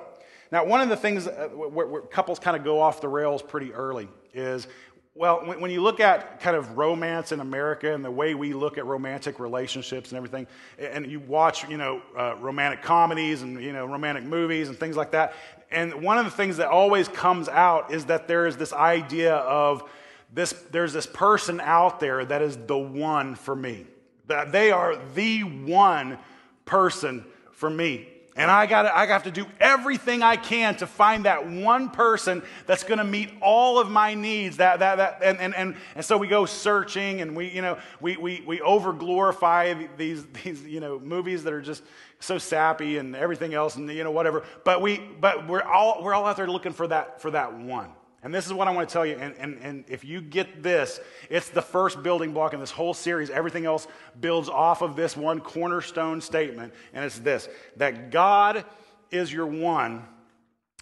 now, 0.51 0.63
one 0.63 0.81
of 0.81 0.89
the 0.89 0.95
things 0.95 1.25
uh, 1.25 1.49
where, 1.51 1.87
where 1.87 2.01
couples 2.03 2.37
kind 2.37 2.55
of 2.55 2.63
go 2.63 2.79
off 2.79 3.01
the 3.01 3.09
rails 3.09 3.41
pretty 3.41 3.73
early 3.73 4.07
is 4.35 4.67
well, 5.15 5.43
when 5.45 5.69
you 5.69 5.81
look 5.81 5.99
at 5.99 6.39
kind 6.39 6.55
of 6.55 6.75
romance 6.75 7.31
in 7.31 7.39
America 7.39 7.93
and 7.93 8.03
the 8.03 8.09
way 8.09 8.33
we 8.33 8.53
look 8.53 8.79
at 8.79 8.85
romantic 8.85 9.39
relationships 9.39 10.11
and 10.11 10.17
everything, 10.17 10.47
and 10.79 11.05
you 11.05 11.19
watch, 11.19 11.69
you 11.69 11.77
know, 11.77 12.01
uh, 12.17 12.35
romantic 12.39 12.81
comedies 12.81 13.43
and, 13.43 13.61
you 13.61 13.73
know, 13.73 13.85
romantic 13.85 14.23
movies 14.23 14.69
and 14.69 14.79
things 14.79 14.97
like 14.97 15.11
that, 15.11 15.35
and 15.69 16.03
one 16.03 16.17
of 16.19 16.25
the 16.25 16.31
things 16.31 16.57
that 16.57 16.67
always 16.67 17.07
comes 17.07 17.49
out 17.49 17.91
is 17.91 18.05
that 18.05 18.27
there 18.27 18.45
is 18.45 18.57
this 18.57 18.73
idea 18.73 19.35
of 19.35 19.89
this, 20.31 20.51
there's 20.71 20.93
this 20.93 21.07
person 21.07 21.59
out 21.61 21.99
there 21.99 22.23
that 22.25 22.41
is 22.41 22.57
the 22.57 22.77
one 22.77 23.35
for 23.35 23.55
me. 23.55 23.85
That 24.27 24.51
they 24.51 24.71
are 24.71 24.95
the 25.15 25.41
one 25.41 26.17
person 26.65 27.25
for 27.51 27.69
me. 27.69 28.07
And 28.35 28.49
I 28.49 28.65
got 28.65 28.87
I 28.87 29.05
have 29.05 29.23
to 29.23 29.31
do 29.31 29.45
everything 29.59 30.23
I 30.23 30.37
can 30.37 30.75
to 30.77 30.87
find 30.87 31.25
that 31.25 31.47
one 31.47 31.91
person 31.91 32.41
that's 32.65 32.83
going 32.83 32.97
to 32.97 33.03
meet 33.03 33.29
all 33.41 33.77
of 33.77 33.91
my 33.91 34.15
needs. 34.15 34.57
That, 34.57 34.79
that, 34.79 34.95
that, 34.95 35.19
and, 35.23 35.39
and, 35.39 35.53
and, 35.53 35.75
and 35.93 36.03
so 36.03 36.17
we 36.17 36.27
go 36.27 36.47
searching 36.47 37.21
and 37.21 37.35
we, 37.35 37.49
you 37.49 37.61
know, 37.61 37.77
we, 38.01 38.17
we, 38.17 38.43
we 38.45 38.59
over 38.61 38.91
glorify 38.91 39.75
these, 39.97 40.25
these, 40.43 40.63
you 40.65 40.79
know, 40.79 40.99
movies 40.99 41.43
that 41.43 41.53
are 41.53 41.61
just 41.61 41.83
so 42.19 42.39
sappy 42.39 42.97
and 42.97 43.15
everything 43.15 43.53
else 43.53 43.75
and, 43.75 43.87
you 43.91 44.03
know, 44.03 44.11
whatever. 44.11 44.43
But, 44.63 44.81
we, 44.81 44.99
but 45.21 45.47
we're, 45.47 45.61
all, 45.61 46.01
we're 46.01 46.15
all 46.15 46.25
out 46.25 46.37
there 46.37 46.47
looking 46.47 46.73
for 46.73 46.87
that, 46.87 47.21
for 47.21 47.29
that 47.31 47.53
one. 47.53 47.89
And 48.23 48.33
this 48.33 48.45
is 48.45 48.53
what 48.53 48.69
I 48.69 48.71
want 48.71 48.87
to 48.87 48.93
tell 48.93 49.05
you. 49.05 49.15
And, 49.15 49.35
and, 49.37 49.59
and 49.61 49.83
if 49.89 50.05
you 50.05 50.21
get 50.21 50.63
this, 50.63 51.01
it's 51.29 51.49
the 51.49 51.61
first 51.61 52.01
building 52.03 52.33
block 52.33 52.53
in 52.53 52.59
this 52.61 52.71
whole 52.71 52.93
series. 52.93 53.29
Everything 53.29 53.65
else 53.65 53.85
builds 54.19 54.47
off 54.47 54.81
of 54.81 54.95
this 54.95 55.17
one 55.17 55.41
cornerstone 55.41 56.21
statement. 56.21 56.73
And 56.93 57.03
it's 57.03 57.19
this 57.19 57.49
that 57.75 58.11
God 58.11 58.63
is 59.11 59.31
your 59.31 59.45
one 59.45 60.05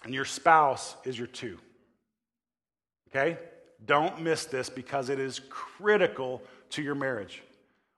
and 0.03 0.13
your 0.13 0.25
spouse 0.25 0.95
is 1.03 1.17
your 1.17 1.27
two. 1.27 1.57
Okay? 3.09 3.39
Don't 3.85 4.21
miss 4.21 4.45
this 4.45 4.69
because 4.69 5.09
it 5.09 5.19
is 5.19 5.41
critical 5.49 6.43
to 6.69 6.83
your 6.83 6.95
marriage 6.95 7.41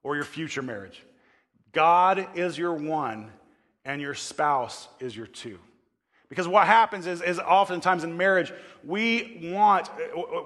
or 0.04 0.16
your 0.16 0.26
future 0.26 0.62
marriage. 0.62 1.04
God 1.74 2.28
is 2.36 2.58
your 2.58 2.74
one 2.74 3.30
and 3.84 4.02
your 4.02 4.14
spouse 4.14 4.88
is 5.02 5.16
your 5.18 5.28
two. 5.28 5.60
Because 6.34 6.48
what 6.48 6.66
happens 6.66 7.06
is, 7.06 7.22
is 7.22 7.38
oftentimes 7.38 8.04
in 8.04 8.18
marriage, 8.18 8.52
we 8.84 9.52
want, 9.54 9.88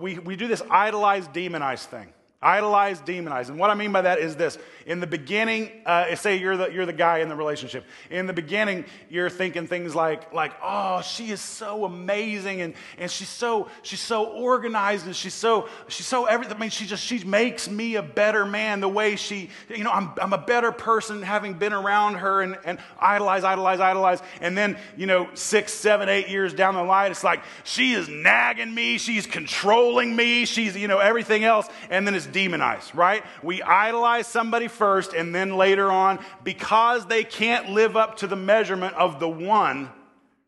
we, 0.01 0.19
we 0.19 0.35
do 0.35 0.45
this 0.45 0.61
idolized, 0.69 1.31
demonized 1.31 1.87
thing. 1.87 2.13
Idolize, 2.39 3.01
demonize. 3.01 3.49
And 3.49 3.57
what 3.57 3.71
I 3.71 3.73
mean 3.73 3.91
by 3.91 4.03
that 4.03 4.19
is 4.19 4.35
this. 4.35 4.59
In 4.85 4.99
the 4.99 5.07
beginning, 5.07 5.71
uh, 5.87 6.15
say 6.15 6.37
you're 6.37 6.55
the, 6.55 6.71
you're 6.71 6.85
the 6.85 6.93
guy 6.93 7.17
in 7.17 7.29
the 7.29 7.35
relationship. 7.35 7.83
In 8.11 8.27
the 8.27 8.31
beginning, 8.31 8.85
you're 9.09 9.29
thinking 9.29 9.65
things 9.65 9.95
like, 9.95 10.31
like, 10.33 10.53
oh, 10.63 11.01
she 11.01 11.31
is 11.31 11.41
so 11.41 11.83
amazing 11.83 12.61
and, 12.61 12.75
and 12.99 13.09
she's 13.09 13.27
so 13.27 13.69
she's 13.81 13.99
so 13.99 14.25
organized 14.25 15.07
and 15.07 15.15
she's 15.15 15.33
so 15.33 15.67
she's 15.87 16.05
so 16.05 16.25
everything. 16.25 16.55
I 16.55 16.59
mean, 16.59 16.69
she 16.69 16.85
just 16.85 17.03
she 17.03 17.23
makes 17.23 17.67
me 17.67 17.95
a 17.95 18.03
better 18.03 18.45
man 18.45 18.81
the 18.81 18.87
way 18.87 19.15
she, 19.15 19.49
you 19.67 19.83
know, 19.83 19.91
I'm, 19.91 20.11
I'm 20.21 20.31
a 20.31 20.37
better 20.37 20.71
person 20.71 21.23
having 21.23 21.55
been 21.55 21.73
around 21.73 22.15
her 22.15 22.43
and, 22.43 22.55
and 22.63 22.77
idolize, 22.99 23.43
idolize, 23.43 23.79
idolize. 23.79 24.21
And 24.41 24.55
then, 24.55 24.77
you 24.95 25.07
know, 25.07 25.27
six, 25.33 25.73
seven, 25.73 26.07
eight 26.07 26.29
years 26.29 26.53
down 26.53 26.75
the 26.75 26.83
line, 26.83 27.09
it's 27.09 27.23
like 27.23 27.41
she 27.63 27.93
is 27.93 28.07
nagging 28.07 28.73
me, 28.75 28.99
she's 28.99 29.25
controlling 29.25 30.15
me, 30.15 30.45
she's, 30.45 30.77
you 30.77 30.87
know, 30.87 30.99
everything 30.99 31.43
else. 31.43 31.67
And 31.89 32.05
then 32.05 32.13
it's 32.13 32.26
demonize, 32.27 32.93
right? 32.93 33.23
We 33.41 33.61
idolize 33.61 34.27
somebody 34.27 34.67
first, 34.67 35.13
and 35.13 35.33
then 35.33 35.55
later 35.55 35.91
on, 35.91 36.19
because 36.43 37.05
they 37.05 37.23
can't 37.23 37.71
live 37.71 37.97
up 37.97 38.17
to 38.17 38.27
the 38.27 38.35
measurement 38.35 38.95
of 38.95 39.19
the 39.19 39.29
one, 39.29 39.89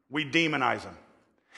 we 0.09 0.29
demonize 0.29 0.83
them. 0.83 0.97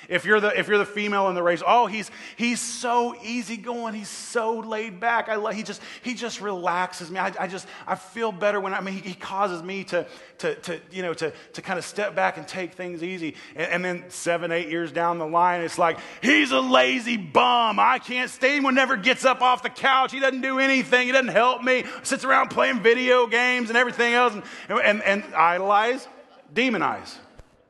If 0.09 0.25
you're 0.25 0.39
the, 0.39 0.57
if 0.59 0.67
you're 0.67 0.77
the 0.77 0.85
female 0.85 1.27
in 1.29 1.35
the 1.35 1.43
race, 1.43 1.61
oh, 1.65 1.85
he's, 1.85 2.09
he's 2.35 2.59
so 2.59 3.15
easygoing. 3.23 3.93
He's 3.93 4.09
so 4.09 4.59
laid 4.59 4.99
back. 4.99 5.29
I 5.29 5.35
love, 5.35 5.53
he, 5.53 5.63
just, 5.63 5.81
he 6.01 6.13
just 6.13 6.41
relaxes 6.41 7.11
me. 7.11 7.19
I, 7.19 7.31
I 7.39 7.47
just, 7.47 7.67
I 7.85 7.95
feel 7.95 8.31
better 8.31 8.59
when, 8.59 8.73
I 8.73 8.81
mean, 8.81 8.95
he, 8.95 9.09
he 9.09 9.13
causes 9.13 9.61
me 9.61 9.83
to, 9.85 10.05
to, 10.39 10.55
to, 10.55 10.79
you 10.91 11.01
know, 11.01 11.13
to, 11.13 11.31
to 11.53 11.61
kind 11.61 11.77
of 11.77 11.85
step 11.85 12.15
back 12.15 12.37
and 12.37 12.47
take 12.47 12.73
things 12.73 13.03
easy. 13.03 13.35
And, 13.55 13.71
and, 13.71 13.85
then 13.85 14.09
seven, 14.09 14.51
eight 14.51 14.69
years 14.69 14.91
down 14.91 15.17
the 15.17 15.27
line, 15.27 15.61
it's 15.61 15.77
like, 15.77 15.99
he's 16.21 16.51
a 16.51 16.61
lazy 16.61 17.17
bum. 17.17 17.79
I 17.79 17.99
can't 17.99 18.29
stay. 18.29 18.51
Anyone 18.51 18.75
never 18.75 18.97
gets 18.97 19.25
up 19.25 19.41
off 19.41 19.63
the 19.63 19.69
couch. 19.69 20.11
He 20.11 20.19
doesn't 20.19 20.41
do 20.41 20.59
anything. 20.59 21.07
He 21.07 21.11
doesn't 21.11 21.29
help 21.29 21.63
me. 21.63 21.83
Sits 22.03 22.25
around 22.25 22.49
playing 22.49 22.81
video 22.81 23.27
games 23.27 23.69
and 23.69 23.77
everything 23.77 24.13
else 24.13 24.33
and, 24.33 24.43
and, 24.69 25.03
and 25.03 25.23
idolize, 25.35 26.07
demonize, 26.53 27.15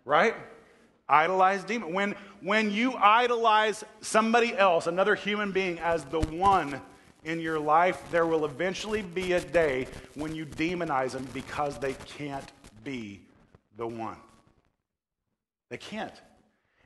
right? 0.06 0.36
Idolize 1.12 1.63
demon. 1.63 1.94
When, 1.94 2.15
when 2.41 2.72
you 2.72 2.94
idolize 2.96 3.84
somebody 4.01 4.56
else, 4.56 4.88
another 4.88 5.13
human 5.15 5.51
being, 5.51 5.80
as 5.80 6.03
the 6.06 6.22
one 6.22 6.82
in 7.24 7.39
your 7.39 7.60
life, 7.60 8.01
there 8.10 8.25
will 8.25 8.46
eventually 8.46 9.01
be 9.01 9.34
a 9.34 9.41
day 9.41 9.88
when 10.15 10.34
you 10.34 10.46
demonize 10.46 11.12
them 11.12 11.27
because 11.34 11.77
they 11.77 11.94
can't 12.06 12.51
be 12.84 13.22
the 13.77 13.86
one. 13.86 14.18
They 15.70 15.77
can't. 15.77 16.13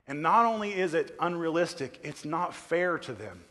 And 0.08 0.22
not 0.22 0.46
only 0.46 0.74
is 0.74 0.94
it 0.94 1.16
unrealistic, 1.20 2.00
it's 2.04 2.26
not 2.26 2.54
fair 2.54 2.98
to 3.00 3.14
them. 3.14 3.44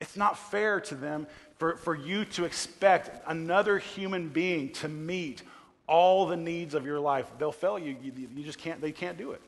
It's 0.00 0.16
not 0.16 0.38
fair 0.38 0.80
to 0.80 0.94
them 0.94 1.26
for, 1.58 1.76
for 1.76 1.94
you 1.94 2.24
to 2.24 2.44
expect 2.44 3.10
another 3.26 3.78
human 3.78 4.28
being 4.28 4.72
to 4.74 4.88
meet 4.88 5.42
all 5.88 6.26
the 6.26 6.36
needs 6.36 6.74
of 6.74 6.86
your 6.86 7.00
life. 7.00 7.30
They'll 7.38 7.50
fail 7.50 7.78
you. 7.78 7.96
You, 8.00 8.12
you 8.34 8.44
just 8.44 8.58
can't, 8.58 8.80
they 8.80 8.92
can't 8.92 9.18
do 9.18 9.32
it. 9.32 9.42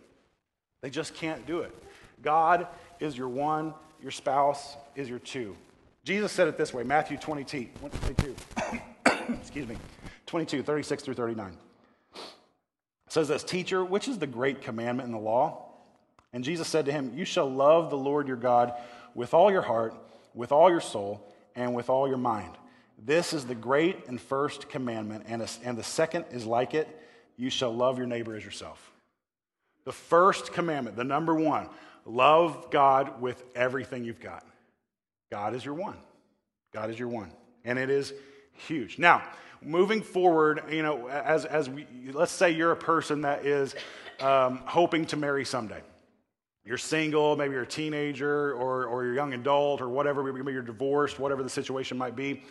They 0.81 0.91
just 0.91 1.15
can't 1.15 1.47
do 1.47 1.61
it. 1.61 1.77
God 2.23 2.67
is 2.99 3.17
your 3.17 3.29
one, 3.29 3.75
your 4.03 4.11
spouse 4.11 4.77
is 4.97 5.09
your 5.09 5.19
two. 5.19 5.57
Jesus 6.03 6.33
said 6.33 6.49
it 6.49 6.57
this 6.57 6.73
way 6.73 6.83
Matthew 6.83 7.17
22. 7.19 7.69
22 8.01 8.37
excuse 9.41 9.69
me. 9.69 9.77
22, 10.27 10.63
36 10.63 11.03
through 11.03 11.15
39. 11.15 11.57
It 12.15 12.23
says 13.09 13.29
this 13.29 13.43
Teacher, 13.43 13.85
which 13.85 14.09
is 14.09 14.19
the 14.19 14.27
great 14.27 14.63
commandment 14.63 15.07
in 15.07 15.13
the 15.13 15.19
law? 15.19 15.67
And 16.33 16.45
Jesus 16.45 16.69
said 16.69 16.87
to 16.87 16.93
him, 16.93 17.13
You 17.17 17.25
shall 17.25 17.51
love 17.51 17.91
the 17.91 17.97
Lord 17.97 18.29
your 18.29 18.37
God 18.37 18.73
with 19.15 19.35
all 19.35 19.51
your 19.51 19.63
heart, 19.63 19.95
with 20.35 20.53
all 20.53 20.71
your 20.71 20.81
soul, 20.81 21.27
and 21.57 21.75
with 21.75 21.91
all 21.91 22.07
your 22.07 22.17
mind. 22.17 22.53
This 23.03 23.33
is 23.33 23.47
the 23.47 23.55
great 23.55 24.09
and 24.09 24.21
first 24.21 24.69
commandment, 24.69 25.25
and, 25.27 25.49
and 25.65 25.79
the 25.79 25.83
second 25.83 26.27
is 26.31 26.45
like 26.45 26.75
it 26.75 26.89
you 27.37 27.49
shall 27.49 27.75
love 27.75 27.97
your 27.97 28.07
neighbor 28.07 28.37
as 28.37 28.45
yourself. 28.45 28.93
The 29.85 29.93
first 29.93 30.53
commandment, 30.53 30.97
the 30.97 31.05
number 31.05 31.35
one, 31.35 31.69
love 32.05 32.71
God 32.71 33.21
with 33.23 33.43
everything 33.55 34.05
you've 34.05 34.21
got. 34.21 34.45
God 35.31 35.55
is 35.55 35.65
your 35.65 35.75
one. 35.75 35.97
God 36.73 36.91
is 36.91 36.99
your 36.99 37.09
one. 37.09 37.33
And 37.65 37.79
it 37.79 37.89
is 37.89 38.13
huge. 38.67 38.99
Now, 38.99 39.23
moving 39.63 40.03
forward, 40.03 40.63
you 40.71 40.83
know, 40.83 41.09
as, 41.09 41.47
as 41.47 41.71
we, 41.71 41.87
let's 42.13 42.33
say 42.33 42.51
you're 42.51 42.73
a 42.73 42.77
person 42.77 43.23
that 43.23 43.47
is 43.47 43.75
um, 44.21 44.63
hoping 44.67 45.07
to 45.07 45.17
marry 45.17 45.45
someday. 45.45 45.81
You're 46.65 46.79
single, 46.79 47.37
maybe 47.37 47.55
you're 47.55 47.63
a 47.63 47.67
teenager 47.67 48.53
or, 48.53 48.85
or 48.85 49.05
you're 49.05 49.15
a 49.15 49.17
young 49.17 49.33
adult 49.33 49.81
or 49.81 49.89
whatever, 49.89 50.23
maybe 50.23 50.53
you're 50.53 50.63
divorced, 50.63 51.19
whatever 51.19 51.43
the 51.43 51.49
situation 51.49 51.97
might 51.97 52.15
be, 52.15 52.43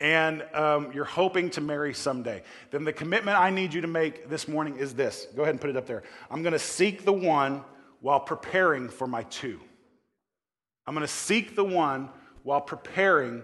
and 0.00 0.44
um, 0.54 0.90
you're 0.92 1.04
hoping 1.04 1.50
to 1.50 1.60
marry 1.60 1.94
someday. 1.94 2.42
Then 2.70 2.84
the 2.84 2.92
commitment 2.92 3.38
I 3.38 3.50
need 3.50 3.72
you 3.72 3.82
to 3.82 3.86
make 3.86 4.28
this 4.28 4.48
morning 4.48 4.76
is 4.76 4.94
this. 4.94 5.26
Go 5.36 5.42
ahead 5.42 5.54
and 5.54 5.60
put 5.60 5.70
it 5.70 5.76
up 5.76 5.86
there. 5.86 6.02
I'm 6.30 6.42
going 6.42 6.52
to 6.52 6.58
seek 6.58 7.04
the 7.04 7.12
one 7.12 7.62
while 8.00 8.20
preparing 8.20 8.88
for 8.88 9.06
my 9.06 9.22
two. 9.24 9.60
I'm 10.86 10.94
going 10.94 11.06
to 11.06 11.12
seek 11.12 11.54
the 11.54 11.64
one 11.64 12.10
while 12.42 12.60
preparing 12.60 13.42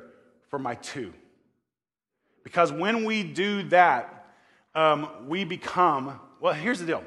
for 0.49 0.59
my 0.59 0.75
two. 0.75 1.13
Because 2.43 2.73
when 2.73 3.05
we 3.05 3.23
do 3.23 3.63
that, 3.69 4.27
um, 4.75 5.09
we 5.29 5.45
become, 5.45 6.19
well, 6.41 6.55
here's 6.55 6.81
the 6.81 6.87
deal. 6.87 7.05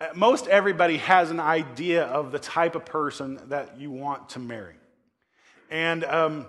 Uh, 0.00 0.06
most 0.14 0.46
everybody 0.46 0.98
has 0.98 1.30
an 1.30 1.40
idea 1.40 2.04
of 2.04 2.32
the 2.32 2.38
type 2.38 2.74
of 2.74 2.84
person 2.84 3.40
that 3.48 3.78
you 3.78 3.90
want 3.90 4.30
to 4.30 4.38
marry. 4.38 4.76
And 5.70 6.04
um, 6.04 6.46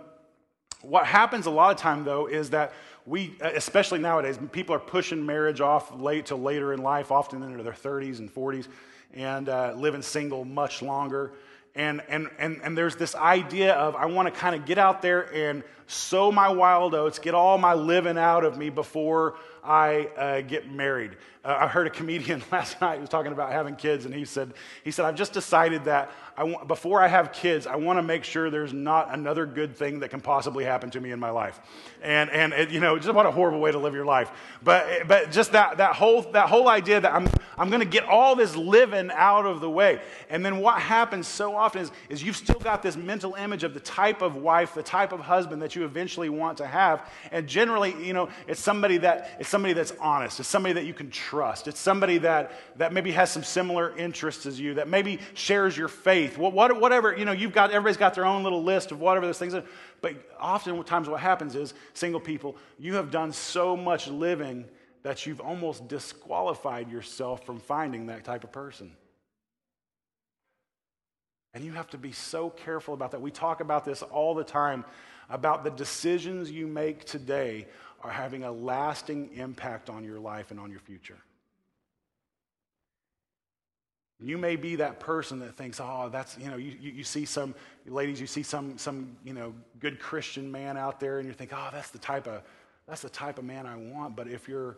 what 0.82 1.06
happens 1.06 1.46
a 1.46 1.52
lot 1.52 1.72
of 1.72 1.78
time, 1.78 2.04
though, 2.04 2.28
is 2.28 2.52
that 2.52 2.74
we, 3.06 3.36
especially 3.42 4.00
nowadays, 4.00 4.38
people 4.52 4.76
are 4.76 4.80
pushing 4.80 5.26
marriage 5.26 5.62
off 5.62 5.92
late 6.00 6.28
to 6.28 6.36
later 6.36 6.74
in 6.74 6.82
life, 6.82 7.12
often 7.12 7.42
into 7.44 7.64
their 7.64 7.74
30s 7.74 8.20
and 8.20 8.34
40s, 8.34 8.68
and 9.14 9.50
uh, 9.50 9.74
living 9.76 10.02
single 10.02 10.46
much 10.46 10.82
longer. 10.82 11.34
And, 11.76 12.02
and, 12.08 12.30
and, 12.38 12.60
and 12.64 12.78
there's 12.78 12.96
this 12.96 13.16
idea 13.16 13.74
of 13.74 13.96
I 13.96 14.06
want 14.06 14.34
to 14.34 14.40
kind 14.40 14.56
of 14.56 14.66
get 14.66 14.78
out 14.78 15.02
there 15.02 15.34
and 15.34 15.64
sow 15.88 16.32
my 16.32 16.50
wild 16.50 16.94
oats, 16.94 17.20
get 17.20 17.34
all 17.34 17.58
my 17.58 17.74
living 17.74 18.18
out 18.18 18.44
of 18.44 18.58
me 18.58 18.70
before 18.70 19.38
I 19.64 20.06
uh, 20.18 20.42
get 20.42 20.72
married. 20.72 21.18
Uh, 21.44 21.56
I 21.62 21.68
heard 21.68 21.88
a 21.88 21.90
comedian 21.90 22.44
last 22.52 22.82
night 22.82 22.96
who 22.96 23.02
was 23.02 23.10
talking 23.10 23.32
about 23.32 23.52
having 23.52 23.76
kids, 23.76 24.06
and 24.06 24.14
he 24.14 24.26
said, 24.26 24.54
he 24.84 24.92
said, 24.92 25.06
I've 25.06 25.16
just 25.16 25.32
decided 25.32 25.86
that 25.86 26.12
I 26.36 26.44
want, 26.44 26.68
before 26.68 27.02
I 27.02 27.08
have 27.08 27.32
kids, 27.32 27.66
I 27.66 27.76
want 27.76 27.98
to 27.98 28.04
make 28.04 28.24
sure 28.24 28.50
there's 28.50 28.74
not 28.74 29.14
another 29.14 29.46
good 29.46 29.76
thing 29.76 30.00
that 30.00 30.10
can 30.10 30.22
possibly 30.22 30.64
happen 30.64 30.90
to 30.92 31.02
me 31.02 31.12
in 31.12 31.20
my 31.20 31.30
life. 31.30 31.60
And, 32.02 32.30
and 32.30 32.54
it, 32.54 32.70
you 32.70 32.80
know, 32.80 32.98
just 32.98 33.14
what 33.14 33.26
a 33.26 33.32
horrible 33.32 33.60
way 33.60 33.72
to 33.72 33.78
live 33.78 33.94
your 33.94 34.06
life. 34.06 34.32
But, 34.64 35.08
but 35.08 35.32
just 35.32 35.52
that, 35.54 35.78
that, 35.78 35.96
whole, 35.96 36.22
that 36.32 36.48
whole 36.48 36.70
idea 36.70 37.02
that 37.02 37.14
I'm, 37.14 37.28
I'm 37.58 37.70
going 37.70 37.82
to 37.82 37.86
get 37.86 38.06
all 38.06 38.36
this 38.38 38.56
living 38.56 39.10
out 39.14 39.46
of 39.46 39.60
the 39.60 39.70
way. 39.70 40.02
And 40.30 40.46
then 40.46 40.60
what 40.60 40.82
happens 40.82 41.28
so 41.28 41.56
often 41.56 41.82
is, 41.82 41.92
is 42.08 42.24
you've 42.24 42.38
still 42.38 42.60
got 42.60 42.82
this 42.82 42.96
mental 42.96 43.36
image 43.36 43.66
of 43.66 43.74
the 43.74 43.82
type 43.82 44.22
of 44.22 44.38
wife, 44.38 44.74
the 44.74 44.84
type 44.84 45.12
of 45.12 45.20
husband 45.20 45.62
that 45.62 45.76
you 45.76 45.84
eventually 45.84 46.30
want 46.30 46.58
to 46.60 46.68
have. 46.68 47.10
And 47.32 47.48
generally, 47.48 47.96
you 48.02 48.14
know, 48.14 48.30
it's 48.48 48.62
somebody 48.62 48.98
that, 49.00 49.36
it's 49.40 49.50
somebody 49.50 49.74
that's 49.74 49.94
honest. 50.00 50.40
It's 50.40 50.50
somebody 50.50 50.74
that 50.74 50.86
you 50.86 50.94
can 50.94 51.10
trust. 51.10 51.29
It's 51.68 51.80
somebody 51.80 52.20
that, 52.20 52.52
that 52.78 52.94
maybe 52.94 53.12
has 53.12 53.32
some 53.32 53.44
similar 53.44 53.96
interests 53.98 54.46
as 54.46 54.60
you, 54.60 54.76
that 54.76 54.88
maybe 54.88 55.20
shares 55.34 55.78
your 55.78 55.88
faith. 55.88 56.38
What, 56.38 56.54
whatever, 56.54 57.16
you 57.16 57.26
know, 57.26 57.32
you've 57.32 57.54
got, 57.54 57.72
everybody's 57.72 57.98
got 57.98 58.14
their 58.14 58.26
own 58.26 58.44
little 58.44 58.64
list 58.64 58.92
of 58.92 59.00
whatever 59.00 59.26
those 59.26 59.38
things 59.40 59.54
are. 59.54 59.64
But 60.02 60.16
oftentimes 60.40 61.10
what 61.10 61.20
happens 61.20 61.56
is, 61.56 61.74
single 61.94 62.20
people, 62.20 62.56
you 62.78 62.96
have 62.96 63.12
done 63.12 63.32
so 63.32 63.78
much 63.78 64.08
living 64.08 64.66
that 65.04 65.26
you've 65.26 65.42
almost 65.42 65.88
disqualified 65.88 66.92
yourself 66.92 67.46
from 67.46 67.60
finding 67.60 68.08
that 68.08 68.24
type 68.24 68.44
of 68.44 68.52
person. 68.52 68.92
And 71.54 71.64
you 71.64 71.72
have 71.74 71.90
to 71.90 71.98
be 71.98 72.12
so 72.12 72.50
careful 72.50 72.94
about 72.94 73.12
that. 73.12 73.22
We 73.22 73.32
talk 73.32 73.60
about 73.60 73.86
this 73.86 74.02
all 74.04 74.36
the 74.36 74.44
time 74.44 74.86
about 75.30 75.64
the 75.64 75.70
decisions 75.70 76.52
you 76.52 76.68
make 76.68 77.06
today 77.06 77.68
are 78.04 78.12
having 78.12 78.44
a 78.44 78.52
lasting 78.52 79.32
impact 79.36 79.90
on 79.90 80.04
your 80.04 80.20
life 80.20 80.52
and 80.52 80.60
on 80.60 80.72
your 80.72 80.80
future. 80.80 81.18
You 84.22 84.38
may 84.38 84.58
be 84.58 84.76
that 84.78 85.00
person 85.00 85.40
that 85.40 85.56
thinks, 85.56 85.80
oh, 85.80 86.10
that's, 86.12 86.38
you 86.38 86.50
know, 86.50 86.58
you, 86.58 86.76
you, 86.80 86.92
you, 86.92 87.04
see 87.06 87.24
some, 87.24 87.56
ladies, 87.86 88.20
you 88.20 88.28
see 88.28 88.44
some, 88.44 88.78
some, 88.78 89.16
you 89.24 89.34
know, 89.34 89.54
good 89.80 89.98
Christian 90.00 90.52
man 90.52 90.76
out 90.76 91.00
there 91.00 91.20
and 91.20 91.28
you 91.28 91.34
think, 91.34 91.52
oh, 91.54 91.70
that's 91.72 91.90
the 91.90 92.00
type 92.00 92.28
of, 92.28 92.42
that's 92.86 93.02
the 93.02 93.10
type 93.10 93.38
of 93.38 93.46
man 93.46 93.66
I 93.66 93.78
want. 93.78 94.18
But 94.18 94.28
if 94.28 94.50
you're, 94.50 94.78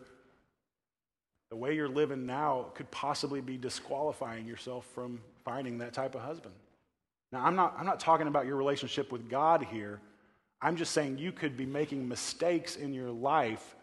the 1.50 1.56
way 1.56 1.74
you're 1.74 1.88
living 1.88 2.24
now 2.24 2.66
could 2.74 2.90
possibly 2.92 3.40
be 3.40 3.56
disqualifying 3.56 4.46
yourself 4.46 4.86
from 4.94 5.20
finding 5.44 5.78
that 5.78 5.92
type 5.92 6.14
of 6.14 6.20
husband. 6.20 6.54
Now, 7.32 7.44
I'm 7.44 7.56
not, 7.56 7.74
I'm 7.76 7.86
not 7.86 7.98
talking 7.98 8.28
about 8.28 8.46
your 8.46 8.56
relationship 8.56 9.10
with 9.10 9.28
God 9.28 9.66
here. 9.70 10.00
I'm 10.62 10.76
just 10.76 10.92
saying 10.92 11.18
you 11.18 11.32
could 11.32 11.56
be 11.56 11.66
making 11.66 12.08
mistakes 12.08 12.76
in 12.76 12.94
your 12.94 13.10
life 13.10 13.74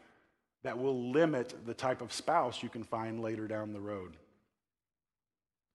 that 0.64 0.78
will 0.78 1.12
limit 1.12 1.54
the 1.66 1.74
type 1.74 2.02
of 2.02 2.12
spouse 2.14 2.64
you 2.64 2.70
can 2.70 2.84
find 2.84 3.22
later 3.22 3.48
down 3.48 3.74
the 3.74 3.80
road. 3.80 4.16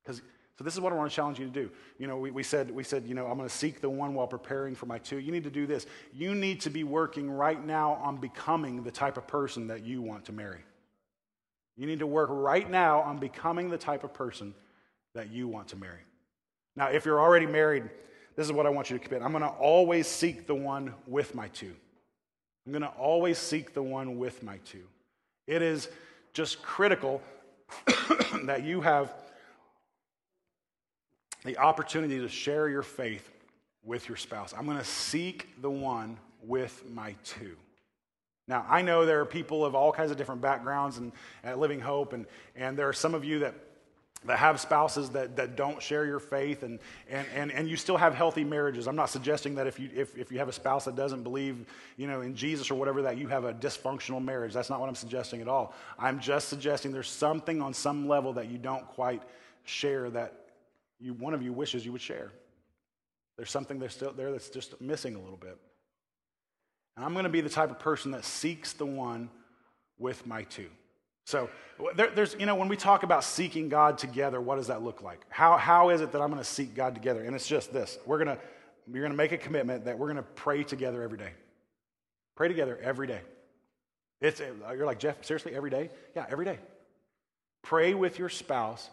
Because 0.03 0.23
so 0.57 0.63
this 0.63 0.73
is 0.75 0.81
what 0.81 0.93
I 0.93 0.97
want 0.97 1.11
to 1.11 1.17
challenge 1.17 1.41
you 1.41 1.47
to 1.47 1.53
do. 1.53 1.71
You 1.99 2.07
know, 2.07 2.17
we, 2.17 2.31
we 2.31 2.43
said, 2.45 2.71
we 2.71 2.85
said, 2.85 3.05
you 3.07 3.15
know, 3.15 3.27
I'm 3.27 3.37
going 3.37 3.49
to 3.49 3.55
seek 3.55 3.81
the 3.81 3.91
one 3.91 4.15
while 4.15 4.29
preparing 4.29 4.77
for 4.77 4.87
my 4.87 4.99
two. 4.99 5.19
You 5.19 5.33
need 5.33 5.45
to 5.45 5.51
do 5.51 5.67
this. 5.67 5.87
You 6.13 6.35
need 6.35 6.61
to 6.61 6.71
be 6.71 6.85
working 6.85 7.29
right 7.29 7.65
now 7.65 7.95
on 7.95 8.19
becoming 8.19 8.85
the 8.85 8.91
type 8.93 9.17
of 9.17 9.27
person 9.27 9.67
that 9.67 9.85
you 9.85 10.01
want 10.01 10.27
to 10.27 10.33
marry. 10.33 10.61
You 11.77 11.87
need 11.87 11.99
to 11.99 12.07
work 12.07 12.29
right 12.31 12.71
now 12.71 13.01
on 13.01 13.19
becoming 13.19 13.69
the 13.69 13.79
type 13.79 14.05
of 14.05 14.15
person 14.15 14.55
that 15.15 15.31
you 15.31 15.49
want 15.49 15.69
to 15.69 15.77
marry. 15.77 16.01
Now, 16.77 16.87
if 16.87 17.05
you're 17.05 17.21
already 17.21 17.47
married, 17.47 17.91
this 18.37 18.47
is 18.47 18.53
what 18.53 18.67
I 18.67 18.71
want 18.71 18.91
you 18.91 18.99
to 18.99 19.05
commit. 19.05 19.23
I'm 19.23 19.31
going 19.31 19.43
to 19.43 19.49
always 19.49 20.07
seek 20.07 20.47
the 20.47 20.55
one 20.55 20.95
with 21.07 21.35
my 21.35 21.49
two. 21.49 21.75
I'm 22.67 22.73
going 22.73 22.83
to 22.83 22.89
always 22.89 23.39
seek 23.39 23.75
the 23.75 23.83
one 23.83 24.19
with 24.19 24.43
my 24.43 24.59
two. 24.65 24.85
It 25.47 25.63
is 25.63 25.89
just 26.33 26.63
critical 26.63 27.23
that 28.45 28.65
you 28.65 28.81
have 28.81 29.13
the 31.45 31.59
opportunity 31.59 32.19
to 32.19 32.29
share 32.29 32.69
your 32.69 32.83
faith 32.83 33.31
with 33.85 34.09
your 34.09 34.17
spouse. 34.17 34.55
I'm 34.57 34.65
going 34.65 34.79
to 34.79 34.85
seek 34.85 35.61
the 35.61 35.71
one 35.71 36.17
with 36.43 36.83
my 36.91 37.15
two. 37.25 37.57
Now, 38.49 38.67
I 38.69 38.83
know 38.83 39.07
there 39.07 39.21
are 39.21 39.27
people 39.27 39.65
of 39.65 39.75
all 39.75 39.93
kinds 39.93 40.11
of 40.11 40.17
different 40.17 40.41
backgrounds 40.41 40.99
and 40.99 41.13
at 41.43 41.59
Living 41.59 41.81
Hope, 41.81 42.13
and, 42.13 42.27
and 42.57 42.77
there 42.77 42.89
are 42.89 42.95
some 42.95 43.15
of 43.15 43.25
you 43.25 43.41
that 43.41 43.55
that 44.27 44.39
have 44.39 44.59
spouses 44.59 45.11
that, 45.11 45.37
that 45.37 45.57
don't 45.57 45.83
share 45.83 46.07
your 46.07 46.19
faith 46.19 46.63
and, 46.63 46.79
and, 47.11 47.27
and, 47.35 47.53
and 47.53 47.69
you 47.69 47.77
still 47.77 47.97
have 47.97 48.15
healthy 48.15 48.43
marriages. 48.43 48.89
I'm 48.89 48.97
not 48.97 49.11
suggesting 49.11 49.55
that 49.57 49.67
if 49.67 49.79
you, 49.79 49.91
if, 49.95 50.17
if 50.17 50.33
you 50.33 50.39
have 50.39 50.49
a 50.49 50.53
spouse 50.53 50.87
that 50.87 50.97
doesn't 50.97 51.23
believe 51.23 51.67
you 51.97 52.07
know 52.07 52.23
in 52.23 52.35
jesus 52.35 52.71
or 52.71 52.75
whatever 52.75 53.03
that 53.03 53.19
you 53.19 53.29
have 53.29 53.45
a 53.45 53.53
dysfunctional 53.53 54.23
marriage. 54.23 54.53
That's 54.53 54.71
not 54.71 54.81
what 54.81 54.89
i'm 54.89 54.95
suggesting 54.95 55.41
at 55.41 55.49
all. 55.49 55.75
I'm 55.99 56.21
just 56.21 56.49
suggesting 56.49 56.93
there's 56.93 57.09
something 57.09 57.61
on 57.61 57.75
some 57.75 58.09
level 58.09 58.33
that 58.35 58.49
you 58.49 58.59
don't 58.59 58.87
quite 58.89 59.23
share 59.65 60.11
that 60.11 60.47
you, 61.01 61.13
one 61.15 61.35
of 61.35 61.43
you 61.43 61.53
wishes 61.53 61.85
you 61.85 61.93
would 61.93 62.01
share. 62.01 62.33
There's 63.37 63.51
something 63.51 63.79
that's 63.79 63.95
still 63.95 64.13
there 64.13 64.31
that's 64.31 64.49
just 64.49 64.81
missing 64.81 65.17
a 65.17 65.19
little 65.19 65.37
bit. 65.37 65.59
And 66.97 67.05
i'm 67.05 67.13
going 67.13 67.25
to 67.25 67.31
be 67.31 67.43
the 67.43 67.51
type 67.51 67.71
of 67.71 67.79
person 67.79 68.13
that 68.13 68.25
seeks 68.25 68.73
the 68.73 68.87
one 68.87 69.29
with 69.99 70.27
my 70.27 70.45
two 70.45 70.71
so 71.25 71.49
there, 71.97 72.11
there's, 72.11 72.37
you 72.39 72.47
know, 72.47 72.55
when 72.55 72.69
we 72.69 72.77
talk 72.77 73.03
about 73.03 73.25
seeking 73.25 73.69
God 73.69 73.99
together, 73.99 74.41
what 74.41 74.57
does 74.57 74.69
that 74.69 74.83
look 74.83 75.03
like? 75.03 75.21
How, 75.29 75.57
how 75.57 75.91
is 75.91 76.01
it 76.01 76.13
that 76.13 76.21
I'm 76.21 76.31
going 76.31 76.43
to 76.43 76.49
seek 76.49 76.75
God 76.75 76.95
together? 76.95 77.25
And 77.25 77.35
it's 77.35 77.47
just 77.47 77.73
this. 77.73 77.99
We're 78.07 78.23
going 78.23 78.37
to, 78.37 78.43
you're 78.93 79.03
going 79.03 79.13
to 79.13 79.17
make 79.17 79.33
a 79.33 79.39
commitment 79.39 79.87
that 79.87 79.99
we're 79.99 80.07
going 80.07 80.19
to 80.19 80.23
pray 80.23 80.63
together 80.63 81.03
every 81.03 81.19
day. 81.19 81.33
Pray 82.37 82.49
together 82.49 82.79
every 82.83 83.07
day. 83.07 83.21
It's, 84.21 84.41
you're 84.41 84.87
like, 84.87 84.99
Jeff, 84.99 85.25
seriously, 85.25 85.55
every 85.55 85.71
day? 85.71 85.91
Yeah, 86.15 86.27
every 86.29 86.45
day. 86.45 86.59
Pray 87.63 87.95
with 87.95 88.19
your 88.19 88.29
spouse 88.29 88.91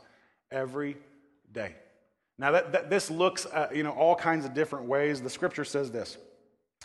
every 0.52 0.98
day. 1.52 1.76
Now, 2.38 2.52
that, 2.52 2.72
that 2.72 2.89
this 2.89 3.12
looks, 3.12 3.46
uh, 3.46 3.67
you 3.74 3.84
know, 3.84 3.91
all 3.91 4.15
kinds 4.15 4.46
of 4.46 4.54
different 4.54 4.86
ways. 4.86 5.22
The 5.22 5.30
scripture 5.30 5.65
says 5.65 5.91
this. 5.91 6.17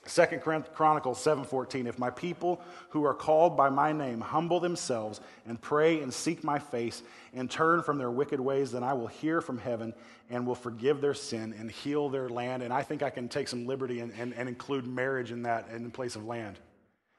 Second 0.06 0.40
Chronicles 0.40 1.18
7:14 1.18 1.86
If 1.86 1.98
my 1.98 2.10
people 2.10 2.60
who 2.90 3.04
are 3.04 3.14
called 3.14 3.56
by 3.56 3.68
my 3.68 3.92
name 3.92 4.20
humble 4.20 4.60
themselves 4.60 5.20
and 5.46 5.60
pray 5.60 6.00
and 6.00 6.12
seek 6.12 6.44
my 6.44 6.58
face 6.58 7.02
and 7.34 7.50
turn 7.50 7.82
from 7.82 7.98
their 7.98 8.10
wicked 8.10 8.40
ways 8.40 8.72
then 8.72 8.82
I 8.82 8.92
will 8.92 9.08
hear 9.08 9.40
from 9.40 9.58
heaven 9.58 9.94
and 10.30 10.46
will 10.46 10.54
forgive 10.54 11.00
their 11.00 11.14
sin 11.14 11.54
and 11.58 11.70
heal 11.70 12.08
their 12.08 12.28
land 12.28 12.62
and 12.62 12.72
I 12.72 12.82
think 12.82 13.02
I 13.02 13.10
can 13.10 13.28
take 13.28 13.48
some 13.48 13.66
liberty 13.66 14.00
and, 14.00 14.12
and, 14.18 14.32
and 14.34 14.48
include 14.48 14.86
marriage 14.86 15.32
in 15.32 15.42
that 15.42 15.68
in 15.70 15.90
place 15.90 16.16
of 16.16 16.24
land. 16.24 16.58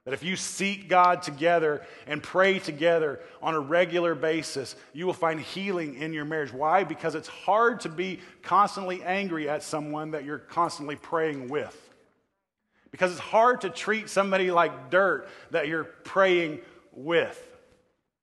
That 0.07 0.13
if 0.13 0.23
you 0.23 0.37
seek 0.37 0.87
God 0.87 1.21
together 1.21 1.85
and 2.05 2.23
pray 2.23 2.59
together 2.59 3.19
on 3.41 3.55
a 3.55 3.59
regular 3.59 4.15
basis, 4.15 4.77
you 4.93 5.05
will 5.05 5.11
find 5.11 5.37
healing 5.37 5.95
in 5.95 6.13
your 6.13 6.23
marriage. 6.23 6.53
Why? 6.53 6.85
Because 6.85 7.13
it's 7.13 7.27
hard 7.27 7.81
to 7.81 7.89
be 7.89 8.21
constantly 8.41 9.03
angry 9.03 9.49
at 9.49 9.63
someone 9.63 10.11
that 10.11 10.23
you're 10.23 10.37
constantly 10.37 10.95
praying 10.95 11.49
with. 11.49 11.86
Because 12.97 13.11
it's 13.11 13.21
hard 13.21 13.61
to 13.61 13.69
treat 13.69 14.09
somebody 14.09 14.49
like 14.49 14.89
dirt 14.89 15.29
that 15.51 15.67
you're 15.67 15.83
praying 15.83 16.61
with. 16.91 17.39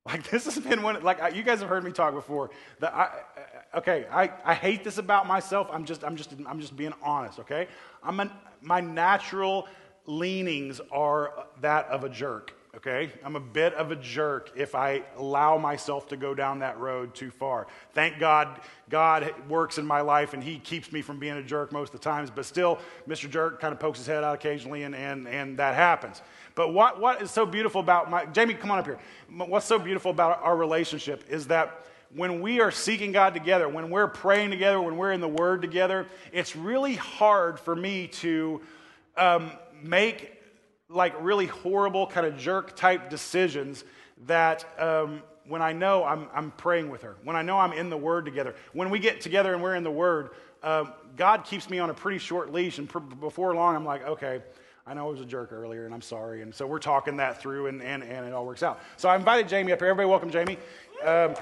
Like 0.05 0.29
this 0.29 0.43
has 0.43 0.59
been 0.59 0.83
one, 0.83 1.01
like 1.01 1.33
you 1.33 1.43
guys 1.43 1.61
have 1.61 1.69
heard 1.69 1.85
me 1.85 1.93
talk 1.93 2.13
before. 2.13 2.49
That 2.81 2.93
I, 2.93 3.77
okay, 3.77 4.05
I, 4.11 4.29
I 4.43 4.53
hate 4.53 4.83
this 4.83 4.97
about 4.97 5.27
myself. 5.27 5.69
I'm 5.71 5.85
just, 5.85 6.03
I'm 6.03 6.17
just, 6.17 6.33
I'm 6.45 6.59
just 6.59 6.75
being 6.75 6.91
honest. 7.01 7.39
Okay, 7.39 7.69
I'm 8.03 8.19
an, 8.19 8.29
my 8.61 8.81
natural 8.81 9.69
leanings 10.07 10.81
are 10.91 11.47
that 11.61 11.87
of 11.87 12.03
a 12.03 12.09
jerk. 12.09 12.53
Okay, 12.77 13.09
I'm 13.23 13.37
a 13.37 13.39
bit 13.39 13.73
of 13.75 13.91
a 13.91 13.95
jerk 13.95 14.51
if 14.57 14.75
I 14.75 15.03
allow 15.15 15.57
myself 15.57 16.09
to 16.09 16.17
go 16.17 16.35
down 16.35 16.59
that 16.59 16.77
road 16.77 17.15
too 17.15 17.31
far. 17.31 17.67
Thank 17.93 18.19
God, 18.19 18.59
God 18.89 19.33
works 19.47 19.77
in 19.77 19.85
my 19.85 20.01
life 20.01 20.33
and 20.33 20.43
He 20.43 20.59
keeps 20.59 20.91
me 20.91 21.01
from 21.01 21.17
being 21.17 21.37
a 21.37 21.41
jerk 21.41 21.71
most 21.71 21.93
of 21.93 22.01
the 22.01 22.03
times. 22.03 22.29
But 22.29 22.45
still, 22.45 22.79
Mr. 23.07 23.29
Jerk 23.29 23.61
kind 23.61 23.71
of 23.71 23.79
pokes 23.79 23.99
his 23.99 24.07
head 24.07 24.25
out 24.25 24.35
occasionally, 24.35 24.83
and 24.83 24.93
and 24.93 25.25
and 25.25 25.57
that 25.57 25.75
happens. 25.75 26.21
But 26.53 26.73
what, 26.73 26.99
what 26.99 27.21
is 27.21 27.31
so 27.31 27.45
beautiful 27.45 27.79
about 27.79 28.09
my, 28.09 28.25
Jamie, 28.25 28.55
come 28.55 28.71
on 28.71 28.79
up 28.79 28.85
here. 28.85 28.99
What's 29.29 29.65
so 29.65 29.79
beautiful 29.79 30.11
about 30.11 30.41
our 30.43 30.57
relationship 30.57 31.23
is 31.29 31.47
that 31.47 31.85
when 32.13 32.41
we 32.41 32.59
are 32.59 32.71
seeking 32.71 33.13
God 33.13 33.33
together, 33.33 33.69
when 33.69 33.89
we're 33.89 34.07
praying 34.07 34.51
together, 34.51 34.81
when 34.81 34.97
we're 34.97 35.13
in 35.13 35.21
the 35.21 35.29
Word 35.29 35.61
together, 35.61 36.07
it's 36.33 36.57
really 36.57 36.95
hard 36.95 37.57
for 37.57 37.73
me 37.75 38.07
to 38.07 38.61
um, 39.15 39.51
make 39.81 40.34
like 40.89 41.15
really 41.19 41.47
horrible, 41.47 42.07
kind 42.07 42.25
of 42.25 42.37
jerk 42.37 42.75
type 42.75 43.09
decisions 43.09 43.83
that 44.27 44.65
um, 44.79 45.21
when 45.47 45.61
I 45.61 45.73
know 45.73 46.03
I'm, 46.03 46.27
I'm 46.33 46.51
praying 46.51 46.89
with 46.89 47.01
her, 47.01 47.15
when 47.23 47.35
I 47.35 47.41
know 47.41 47.57
I'm 47.57 47.73
in 47.73 47.89
the 47.89 47.97
Word 47.97 48.25
together, 48.25 48.55
when 48.73 48.89
we 48.89 48.99
get 48.99 49.21
together 49.21 49.53
and 49.53 49.61
we're 49.61 49.75
in 49.75 49.83
the 49.83 49.91
Word, 49.91 50.29
um, 50.63 50.93
God 51.15 51.43
keeps 51.43 51.69
me 51.69 51.79
on 51.79 51.89
a 51.89 51.93
pretty 51.93 52.17
short 52.17 52.51
leash. 52.51 52.77
And 52.77 52.89
pr- 52.89 52.99
before 52.99 53.53
long, 53.55 53.75
I'm 53.75 53.85
like, 53.85 54.05
okay, 54.07 54.41
I 54.87 54.93
know 54.93 55.07
I 55.07 55.11
was 55.11 55.21
a 55.21 55.25
jerk 55.25 55.51
earlier, 55.51 55.85
and 55.85 55.93
I'm 55.93 56.01
sorry. 56.01 56.41
And 56.41 56.53
so 56.53 56.67
we're 56.67 56.79
talking 56.79 57.17
that 57.17 57.41
through, 57.41 57.67
and, 57.67 57.81
and, 57.81 58.03
and 58.03 58.25
it 58.25 58.33
all 58.33 58.45
works 58.45 58.63
out. 58.63 58.81
So 58.97 59.09
I 59.09 59.15
invited 59.15 59.47
Jamie 59.47 59.71
up 59.71 59.79
here. 59.79 59.87
Everybody, 59.87 60.09
welcome 60.09 60.29
Jamie. 60.29 60.57
Um, 61.03 61.35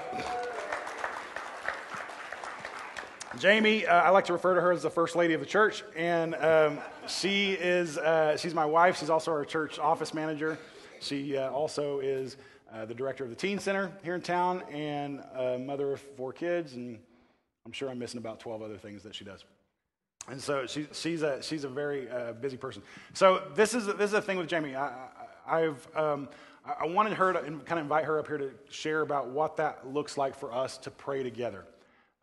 Jamie, 3.38 3.84
uh, 3.86 4.02
I 4.02 4.10
like 4.10 4.26
to 4.26 4.32
refer 4.32 4.54
to 4.54 4.60
her 4.60 4.72
as 4.72 4.82
the 4.82 4.90
first 4.90 5.16
lady 5.16 5.34
of 5.34 5.40
the 5.40 5.46
church, 5.46 5.82
and 5.96 6.34
um, 6.36 6.78
she 7.06 7.52
is 7.52 7.98
uh, 7.98 8.36
she's 8.36 8.54
my 8.54 8.64
wife. 8.64 8.98
She's 8.98 9.10
also 9.10 9.30
our 9.32 9.44
church 9.44 9.78
office 9.78 10.14
manager. 10.14 10.58
She 11.00 11.36
uh, 11.36 11.50
also 11.50 12.00
is 12.00 12.36
uh, 12.72 12.84
the 12.84 12.94
director 12.94 13.24
of 13.24 13.30
the 13.30 13.36
teen 13.36 13.58
center 13.58 13.92
here 14.02 14.14
in 14.14 14.20
town, 14.20 14.62
and 14.72 15.20
a 15.34 15.58
mother 15.58 15.92
of 15.92 16.00
four 16.00 16.32
kids. 16.32 16.74
And 16.74 16.98
I'm 17.66 17.72
sure 17.72 17.88
I'm 17.88 17.98
missing 17.98 18.18
about 18.18 18.40
12 18.40 18.62
other 18.62 18.76
things 18.76 19.02
that 19.02 19.14
she 19.14 19.24
does. 19.24 19.44
And 20.28 20.40
so 20.40 20.66
she, 20.66 20.86
she's, 20.92 21.22
a, 21.22 21.42
she's 21.42 21.64
a 21.64 21.68
very 21.68 22.10
uh, 22.10 22.32
busy 22.32 22.56
person. 22.56 22.82
So 23.12 23.42
this 23.54 23.74
is, 23.74 23.86
this 23.86 24.06
is 24.06 24.12
the 24.12 24.22
thing 24.22 24.38
with 24.38 24.48
Jamie. 24.48 24.74
I, 24.74 25.08
have 25.46 25.88
um, 25.94 26.28
I 26.64 26.86
wanted 26.86 27.12
her 27.14 27.32
to 27.32 27.40
kind 27.40 27.72
of 27.72 27.78
invite 27.78 28.04
her 28.06 28.18
up 28.18 28.26
here 28.26 28.38
to 28.38 28.50
share 28.70 29.02
about 29.02 29.28
what 29.28 29.56
that 29.58 29.86
looks 29.86 30.16
like 30.16 30.34
for 30.34 30.52
us 30.52 30.78
to 30.78 30.90
pray 30.90 31.22
together. 31.22 31.66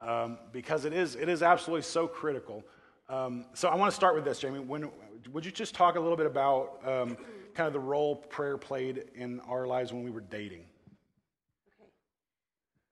Um, 0.02 0.40
because 0.52 0.86
it 0.86 0.94
is, 0.94 1.16
it 1.16 1.30
is 1.30 1.44
absolutely 1.44 1.84
so 1.84 2.08
critical. 2.08 2.64
Um, 3.12 3.44
so 3.54 3.68
I 3.68 3.76
want 3.76 3.92
to 3.92 3.96
start 3.96 4.16
with 4.16 4.24
this, 4.24 4.40
Jamie. 4.40 4.60
When, 4.60 4.90
would 5.34 5.46
you 5.46 5.52
just 5.52 5.76
talk 5.76 5.98
a 5.98 6.00
little 6.00 6.16
bit 6.16 6.26
about 6.26 6.80
um, 6.86 7.18
kind 7.54 7.68
of 7.68 7.74
the 7.74 7.80
role 7.80 8.16
prayer 8.16 8.58
played 8.58 9.04
in 9.16 9.42
our 9.42 9.68
lives 9.68 9.92
when 9.92 10.02
we 10.02 10.10
were 10.10 10.22
dating? 10.22 10.64
Okay. 11.82 11.90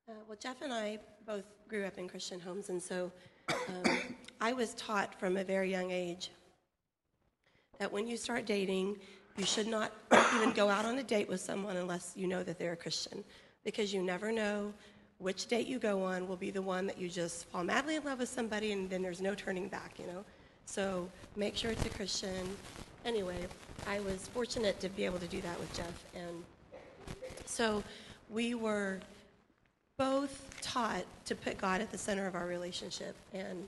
Uh, 0.10 0.22
well, 0.28 0.38
Jeff 0.38 0.62
and 0.62 0.74
I 0.74 1.00
both 1.26 1.46
grew 1.70 1.86
up 1.86 1.98
in 1.98 2.10
Christian 2.10 2.38
homes, 2.38 2.68
and 2.68 2.84
so 2.84 3.14
um, 3.48 3.98
I 4.42 4.52
was 4.52 4.74
taught 4.74 5.18
from 5.18 5.38
a 5.38 5.44
very 5.46 5.72
young 5.72 5.90
age 5.90 6.32
that 7.78 7.90
when 7.90 8.06
you 8.06 8.18
start 8.18 8.46
dating, 8.46 8.98
you 9.38 9.46
should 9.46 9.68
not 9.68 9.94
even 10.36 10.52
go 10.52 10.68
out 10.68 10.84
on 10.84 10.98
a 10.98 11.04
date 11.04 11.30
with 11.30 11.40
someone 11.40 11.78
unless 11.78 12.12
you 12.18 12.28
know 12.28 12.44
that 12.44 12.60
they're 12.60 12.74
a 12.74 12.78
Christian, 12.78 13.24
because 13.64 13.94
you 13.94 14.04
never 14.04 14.34
know 14.34 14.74
which 15.20 15.48
date 15.48 15.68
you 15.68 15.80
go 15.80 16.04
on 16.04 16.28
will 16.28 16.38
be 16.38 16.50
the 16.50 16.62
one 16.62 16.88
that 16.88 16.98
you 16.98 17.10
just 17.10 17.46
fall 17.48 17.64
madly 17.64 17.96
in 17.96 18.04
love 18.04 18.20
with 18.20 18.30
somebody 18.30 18.72
and 18.72 18.90
then 18.90 19.02
there's 19.02 19.22
no 19.22 19.36
turning 19.36 19.68
back, 19.68 19.94
you 20.00 20.08
know? 20.08 20.24
So 20.66 21.10
make 21.36 21.56
sure 21.56 21.72
it's 21.72 21.86
a 21.86 21.90
Christian. 21.90 22.56
Anyway, 23.06 23.38
I 23.86 24.00
was 24.00 24.28
fortunate 24.30 24.80
to 24.80 24.90
be 24.90 25.04
able 25.04 25.20
to 25.20 25.28
do 25.28 25.42
that 25.42 25.60
with 25.60 25.74
Jeff. 25.76 26.06
And 26.16 26.44
so 27.46 27.84
we 28.30 28.54
were 28.56 29.00
both 29.98 30.62
taught 30.62 31.04
to 31.26 31.36
put 31.36 31.58
God 31.58 31.82
at 31.82 31.92
the 31.92 31.98
center 31.98 32.26
of 32.26 32.36
our 32.36 32.46
relationship. 32.46 33.16
And 33.34 33.68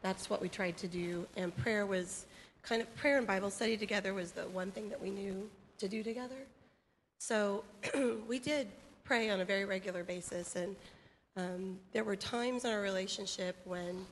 that's 0.00 0.30
what 0.30 0.40
we 0.40 0.48
tried 0.48 0.76
to 0.78 0.88
do. 0.88 1.26
And 1.36 1.54
prayer 1.56 1.84
was 1.84 2.26
kind 2.62 2.80
of 2.80 2.94
prayer 2.96 3.18
and 3.18 3.26
Bible 3.26 3.50
study 3.50 3.76
together 3.76 4.14
was 4.14 4.32
the 4.32 4.42
one 4.48 4.70
thing 4.70 4.88
that 4.88 5.00
we 5.00 5.10
knew 5.10 5.48
to 5.78 5.88
do 5.88 6.02
together. 6.02 6.46
So 7.18 7.64
we 8.28 8.38
did 8.38 8.68
pray 9.06 9.30
on 9.30 9.40
a 9.40 9.44
very 9.44 9.64
regular 9.64 10.04
basis. 10.04 10.56
And 10.56 10.76
um, 11.36 11.78
there 11.92 12.04
were 12.04 12.16
times 12.16 12.64
in 12.64 12.72
our 12.72 12.80
relationship 12.80 13.56
when 13.64 14.04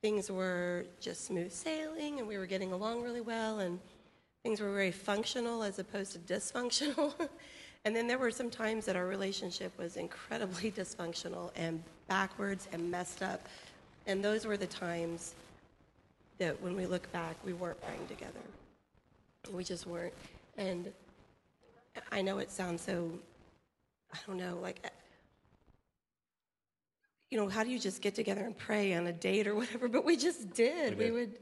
things 0.00 0.30
were 0.30 0.84
just 1.00 1.26
smooth 1.26 1.52
sailing 1.52 2.18
and 2.18 2.28
we 2.28 2.38
were 2.38 2.46
getting 2.46 2.72
along 2.72 3.02
really 3.02 3.20
well 3.20 3.60
and 3.60 3.78
things 4.42 4.60
were 4.60 4.72
very 4.72 4.90
functional 4.90 5.62
as 5.62 5.78
opposed 5.78 6.12
to 6.12 6.18
dysfunctional. 6.18 7.12
And 7.84 7.96
then 7.96 8.06
there 8.06 8.18
were 8.18 8.30
some 8.30 8.48
times 8.48 8.86
that 8.86 8.94
our 8.94 9.06
relationship 9.06 9.76
was 9.76 9.96
incredibly 9.96 10.70
dysfunctional 10.76 11.50
and 11.56 11.82
backwards 12.06 12.68
and 12.72 12.90
messed 12.90 13.22
up. 13.22 13.48
And 14.06 14.24
those 14.24 14.46
were 14.46 14.56
the 14.56 14.66
times 14.66 15.34
that 16.38 16.60
when 16.62 16.76
we 16.76 16.86
look 16.86 17.10
back, 17.12 17.36
we 17.44 17.52
weren't 17.52 17.80
praying 17.82 18.06
together. 18.08 18.40
We 19.52 19.64
just 19.64 19.86
weren't. 19.86 20.14
And 20.56 20.92
I 22.10 22.22
know 22.22 22.38
it 22.38 22.50
sounds 22.50 22.82
so, 22.82 23.10
I 24.12 24.18
don't 24.26 24.36
know, 24.36 24.58
like, 24.60 24.84
you 27.30 27.38
know, 27.38 27.48
how 27.48 27.64
do 27.64 27.70
you 27.70 27.78
just 27.78 28.02
get 28.02 28.14
together 28.14 28.42
and 28.42 28.56
pray 28.56 28.94
on 28.94 29.06
a 29.06 29.12
date 29.12 29.46
or 29.46 29.54
whatever? 29.54 29.88
But 29.88 30.04
we 30.04 30.16
just 30.16 30.52
did. 30.52 30.98
We, 30.98 31.04
did. 31.04 31.12
we 31.12 31.20
would 31.20 31.38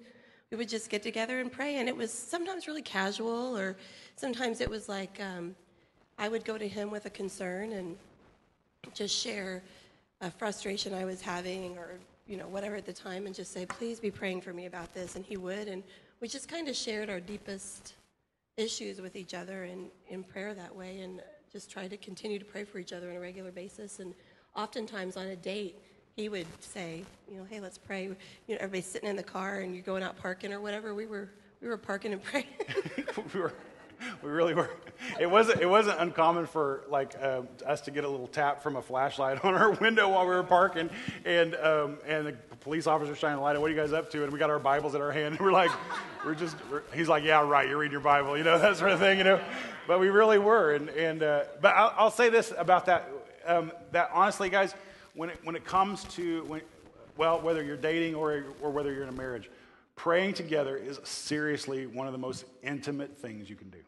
we 0.50 0.56
would 0.56 0.68
just 0.68 0.90
get 0.90 1.02
together 1.02 1.40
and 1.40 1.50
pray 1.50 1.76
and 1.76 1.88
it 1.88 1.96
was 1.96 2.12
sometimes 2.12 2.66
really 2.66 2.82
casual 2.82 3.56
or 3.56 3.76
sometimes 4.16 4.60
it 4.60 4.68
was 4.68 4.88
like 4.88 5.20
um, 5.20 5.54
I 6.18 6.28
would 6.28 6.44
go 6.44 6.58
to 6.58 6.66
him 6.66 6.90
with 6.90 7.06
a 7.06 7.10
concern 7.10 7.72
and 7.72 7.96
just 8.92 9.16
share 9.16 9.62
a 10.20 10.30
frustration 10.30 10.92
I 10.92 11.04
was 11.04 11.20
having 11.20 11.78
or 11.78 12.00
you 12.26 12.36
know 12.36 12.48
whatever 12.48 12.74
at 12.74 12.84
the 12.84 12.92
time 12.92 13.26
and 13.26 13.34
just 13.34 13.52
say 13.52 13.64
please 13.64 14.00
be 14.00 14.10
praying 14.10 14.40
for 14.40 14.52
me 14.52 14.66
about 14.66 14.92
this 14.92 15.14
and 15.14 15.24
he 15.24 15.36
would 15.36 15.68
and 15.68 15.84
we 16.20 16.28
just 16.28 16.48
kind 16.48 16.68
of 16.68 16.74
shared 16.76 17.10
our 17.10 17.20
deepest 17.20 17.94
issues 18.56 19.00
with 19.00 19.16
each 19.16 19.34
other 19.34 19.64
in, 19.64 19.86
in 20.08 20.22
prayer 20.22 20.52
that 20.52 20.74
way 20.74 21.00
and 21.00 21.22
just 21.52 21.70
try 21.70 21.88
to 21.88 21.96
continue 21.96 22.38
to 22.38 22.44
pray 22.44 22.64
for 22.64 22.78
each 22.78 22.92
other 22.92 23.10
on 23.10 23.16
a 23.16 23.20
regular 23.20 23.50
basis 23.50 23.98
and 23.98 24.14
oftentimes 24.56 25.16
on 25.16 25.26
a 25.26 25.36
date 25.36 25.76
he 26.16 26.28
would 26.28 26.46
say 26.60 27.02
you 27.30 27.36
know 27.36 27.44
hey 27.44 27.60
let's 27.60 27.78
pray 27.78 28.04
you 28.04 28.16
know 28.48 28.56
everybody's 28.56 28.86
sitting 28.86 29.08
in 29.08 29.16
the 29.16 29.22
car 29.22 29.58
and 29.58 29.74
you're 29.74 29.84
going 29.84 30.02
out 30.02 30.16
parking 30.16 30.52
or 30.52 30.60
whatever 30.60 30.94
we 30.94 31.06
were 31.06 31.28
we 31.60 31.68
were 31.68 31.76
parking 31.76 32.12
and 32.12 32.22
praying 32.22 32.46
we 33.34 33.40
were 33.40 33.52
we 34.22 34.30
really 34.30 34.54
were. 34.54 34.70
It 35.18 35.30
wasn't. 35.30 35.60
It 35.60 35.68
wasn't 35.68 36.00
uncommon 36.00 36.46
for 36.46 36.84
like 36.88 37.14
uh, 37.20 37.42
us 37.66 37.80
to 37.82 37.90
get 37.90 38.04
a 38.04 38.08
little 38.08 38.26
tap 38.26 38.62
from 38.62 38.76
a 38.76 38.82
flashlight 38.82 39.44
on 39.44 39.54
our 39.54 39.72
window 39.72 40.08
while 40.08 40.26
we 40.26 40.34
were 40.34 40.42
parking, 40.42 40.90
and 41.24 41.54
um, 41.56 41.98
and 42.06 42.26
the 42.26 42.32
police 42.60 42.86
officer 42.86 43.14
shining 43.14 43.38
a 43.38 43.42
light. 43.42 43.56
On 43.56 43.62
What 43.62 43.70
are 43.70 43.74
you 43.74 43.80
guys 43.80 43.92
up 43.92 44.10
to? 44.10 44.22
And 44.22 44.32
we 44.32 44.38
got 44.38 44.50
our 44.50 44.58
Bibles 44.58 44.94
in 44.94 45.00
our 45.00 45.12
hand, 45.12 45.34
and 45.38 45.40
we're 45.40 45.52
like, 45.52 45.70
we're 46.24 46.34
just. 46.34 46.56
We're, 46.70 46.82
he's 46.94 47.08
like, 47.08 47.24
yeah, 47.24 47.46
right. 47.46 47.68
You're 47.68 47.78
reading 47.78 47.92
your 47.92 48.00
Bible, 48.00 48.36
you 48.36 48.44
know, 48.44 48.58
that 48.58 48.76
sort 48.76 48.92
of 48.92 48.98
thing, 48.98 49.18
you 49.18 49.24
know. 49.24 49.40
But 49.90 49.98
we 49.98 50.08
really 50.08 50.38
were, 50.38 50.74
and 50.74 50.88
and 50.90 51.20
uh, 51.20 51.42
but 51.60 51.74
I'll, 51.74 51.92
I'll, 51.98 52.10
say 52.12 52.28
this 52.28 52.52
about 52.56 52.86
that. 52.86 53.10
Um, 53.44 53.72
that 53.90 54.08
honestly, 54.14 54.48
guys, 54.48 54.72
when 55.14 55.30
it 55.30 55.40
when 55.42 55.56
it 55.56 55.64
comes 55.64 56.04
to 56.14 56.44
when, 56.44 56.60
well, 57.16 57.40
whether 57.40 57.60
you're 57.60 57.76
dating 57.76 58.14
or 58.14 58.44
or 58.60 58.70
whether 58.70 58.92
you're 58.92 59.02
in 59.02 59.08
a 59.08 59.12
marriage, 59.12 59.50
praying 59.96 60.34
together 60.34 60.76
is 60.76 61.00
seriously 61.02 61.88
one 61.88 62.06
of 62.06 62.12
the 62.12 62.20
most 62.20 62.44
intimate 62.62 63.18
things 63.18 63.50
you 63.50 63.56
can 63.56 63.68
do. 63.68 63.80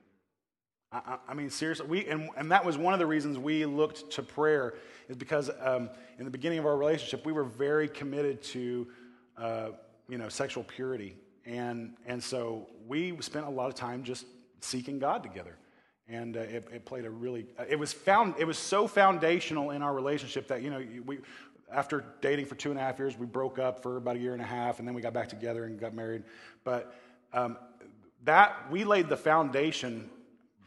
I, 0.90 1.18
I 1.28 1.34
mean, 1.34 1.50
seriously, 1.50 1.86
we, 1.86 2.04
and, 2.06 2.30
and 2.36 2.50
that 2.50 2.64
was 2.64 2.76
one 2.76 2.94
of 2.94 2.98
the 2.98 3.06
reasons 3.06 3.38
we 3.38 3.64
looked 3.64 4.10
to 4.10 4.24
prayer, 4.24 4.74
is 5.08 5.14
because 5.14 5.52
um, 5.60 5.88
in 6.18 6.24
the 6.24 6.32
beginning 6.32 6.58
of 6.58 6.66
our 6.66 6.76
relationship, 6.76 7.24
we 7.24 7.32
were 7.32 7.44
very 7.44 7.86
committed 7.86 8.42
to, 8.42 8.88
uh, 9.38 9.68
you 10.08 10.18
know, 10.18 10.28
sexual 10.28 10.64
purity. 10.64 11.14
And, 11.46 11.92
and 12.06 12.20
so 12.20 12.66
we 12.88 13.16
spent 13.20 13.46
a 13.46 13.50
lot 13.50 13.68
of 13.68 13.76
time 13.76 14.02
just 14.02 14.26
seeking 14.60 14.98
God 14.98 15.22
together. 15.22 15.58
And 16.08 16.36
uh, 16.36 16.40
it, 16.40 16.68
it, 16.72 16.84
played 16.84 17.04
a 17.04 17.10
really, 17.10 17.46
uh, 17.58 17.64
it 17.68 17.78
was 17.78 17.92
found, 17.92 18.34
it 18.38 18.44
was 18.44 18.58
so 18.58 18.86
foundational 18.86 19.70
in 19.70 19.82
our 19.82 19.94
relationship 19.94 20.48
that, 20.48 20.62
you 20.62 20.70
know, 20.70 20.84
we, 21.06 21.18
after 21.72 22.04
dating 22.20 22.46
for 22.46 22.54
two 22.54 22.70
and 22.70 22.78
a 22.78 22.82
half 22.82 22.98
years, 22.98 23.18
we 23.18 23.24
broke 23.24 23.58
up 23.58 23.82
for 23.82 23.96
about 23.96 24.16
a 24.16 24.18
year 24.18 24.32
and 24.32 24.42
a 24.42 24.46
half, 24.46 24.78
and 24.78 24.86
then 24.86 24.94
we 24.94 25.00
got 25.00 25.14
back 25.14 25.28
together 25.28 25.64
and 25.64 25.78
got 25.80 25.94
married. 25.94 26.22
But 26.64 26.94
um, 27.32 27.56
that, 28.24 28.70
we 28.70 28.84
laid 28.84 29.08
the 29.08 29.16
foundation 29.16 30.10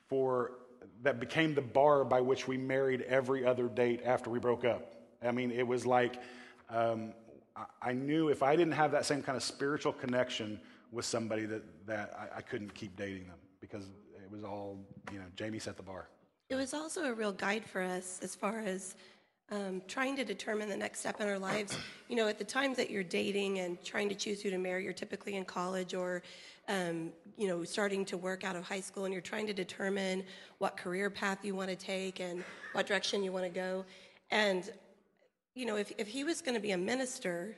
for 0.07 0.53
that 1.03 1.19
became 1.19 1.53
the 1.53 1.61
bar 1.61 2.03
by 2.03 2.21
which 2.21 2.47
we 2.47 2.57
married 2.57 3.01
every 3.03 3.45
other 3.45 3.67
date 3.67 4.01
after 4.03 4.29
we 4.29 4.39
broke 4.39 4.65
up. 4.65 4.93
I 5.23 5.31
mean, 5.31 5.51
it 5.51 5.65
was 5.65 5.85
like 5.85 6.19
um, 6.69 7.13
I, 7.81 7.93
knew 7.93 8.29
if 8.29 8.43
I 8.43 8.55
didn't 8.55 8.73
have 8.73 8.91
that 8.91 9.05
same 9.05 9.21
kind 9.21 9.35
of 9.35 9.43
spiritual 9.43 9.93
connection 9.93 10.59
with 10.91 11.05
somebody 11.05 11.45
that, 11.45 11.63
that 11.85 12.13
I, 12.17 12.37
I 12.37 12.41
couldn't 12.41 12.73
keep 12.73 12.95
dating 12.95 13.27
them 13.27 13.37
because 13.61 13.83
it 14.25 14.31
was 14.31 14.43
all, 14.43 14.79
you 15.11 15.19
know, 15.19 15.25
Jamie 15.35 15.59
set 15.59 15.77
the 15.77 15.83
bar. 15.83 16.07
It 16.49 16.55
was 16.55 16.73
also 16.73 17.03
a 17.03 17.13
real 17.13 17.31
guide 17.31 17.65
for 17.65 17.81
us 17.81 18.19
as 18.23 18.35
far 18.35 18.59
as 18.59 18.95
um, 19.51 19.81
trying 19.87 20.15
to 20.15 20.25
determine 20.25 20.67
the 20.67 20.77
next 20.77 20.99
step 20.99 21.21
in 21.21 21.27
our 21.27 21.39
lives. 21.39 21.77
You 22.07 22.15
know, 22.15 22.27
at 22.27 22.37
the 22.37 22.43
times 22.45 22.77
that 22.77 22.91
you're 22.91 23.03
dating 23.03 23.57
and 23.57 23.83
trying 23.83 24.09
to 24.09 24.15
choose 24.15 24.39
who 24.39 24.51
to 24.51 24.59
marry, 24.59 24.83
you're 24.83 24.93
typically 24.93 25.37
in 25.37 25.43
college 25.43 25.95
or, 25.95 26.21
um, 26.67 27.11
you 27.35 27.47
know, 27.47 27.63
starting 27.63 28.05
to 28.05 28.15
work 28.15 28.43
out 28.43 28.55
of 28.55 28.63
high 28.63 28.79
school 28.79 29.05
and 29.05 29.11
you're 29.11 29.23
trying 29.23 29.47
to 29.47 29.53
determine 29.53 30.23
what 30.59 30.77
career 30.77 31.09
path 31.09 31.39
you 31.43 31.55
want 31.55 31.71
to 31.71 31.75
take 31.75 32.19
and 32.19 32.43
what 32.73 32.85
direction 32.85 33.23
you 33.23 33.31
want 33.31 33.43
to 33.43 33.49
go. 33.49 33.85
And, 34.29 34.71
you 35.55 35.65
know, 35.65 35.77
if, 35.77 35.91
if 35.97 36.07
he 36.07 36.23
was 36.23 36.43
going 36.43 36.53
to 36.53 36.61
be 36.61 36.73
a 36.73 36.77
minister 36.77 37.57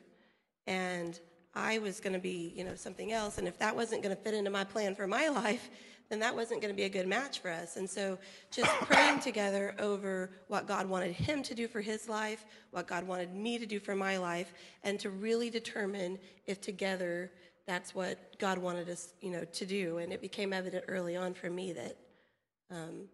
and 0.66 1.20
I 1.54 1.80
was 1.80 2.00
going 2.00 2.14
to 2.14 2.20
be, 2.20 2.54
you 2.56 2.64
know, 2.64 2.76
something 2.76 3.12
else, 3.12 3.38
and 3.38 3.50
if 3.50 3.60
that 3.60 3.76
wasn't 3.76 4.02
going 4.02 4.16
to 4.16 4.22
fit 4.22 4.34
into 4.34 4.50
my 4.50 4.64
plan 4.64 4.96
for 4.96 5.08
my 5.08 5.28
life, 5.44 5.70
then 6.10 6.20
that 6.20 6.36
wasn't 6.36 6.62
going 6.62 6.74
to 6.74 6.78
be 6.78 6.84
a 6.84 6.90
good 6.90 7.08
match 7.08 7.40
for 7.40 7.50
us. 7.50 7.78
And 7.78 7.90
so 7.90 8.18
just 8.52 8.72
praying 8.82 9.20
together 9.20 9.76
over 9.80 10.32
what 10.48 10.68
God 10.68 10.88
wanted 10.88 11.14
him 11.14 11.44
to 11.44 11.56
do 11.56 11.68
for 11.68 11.82
his 11.82 12.08
life, 12.08 12.46
what 12.72 12.88
God 12.88 13.06
wanted 13.06 13.34
me 13.34 13.58
to 13.58 13.66
do 13.66 13.80
for 13.80 13.96
my 13.96 14.18
life, 14.18 14.54
and 14.84 15.00
to 15.00 15.10
really 15.10 15.50
determine 15.50 16.18
if 16.46 16.62
together 16.62 17.32
that's 17.66 17.94
what 17.94 18.40
God 18.40 18.58
wanted 18.58 18.90
us, 18.90 19.14
you 19.22 19.32
know, 19.32 19.44
to 19.44 19.66
do. 19.66 19.98
And 19.98 20.14
it 20.14 20.22
became 20.22 20.54
evident 20.54 20.86
early 20.88 21.16
on 21.16 21.34
for 21.34 21.50
me 21.50 21.74
that 21.74 21.98
um, 22.72 23.08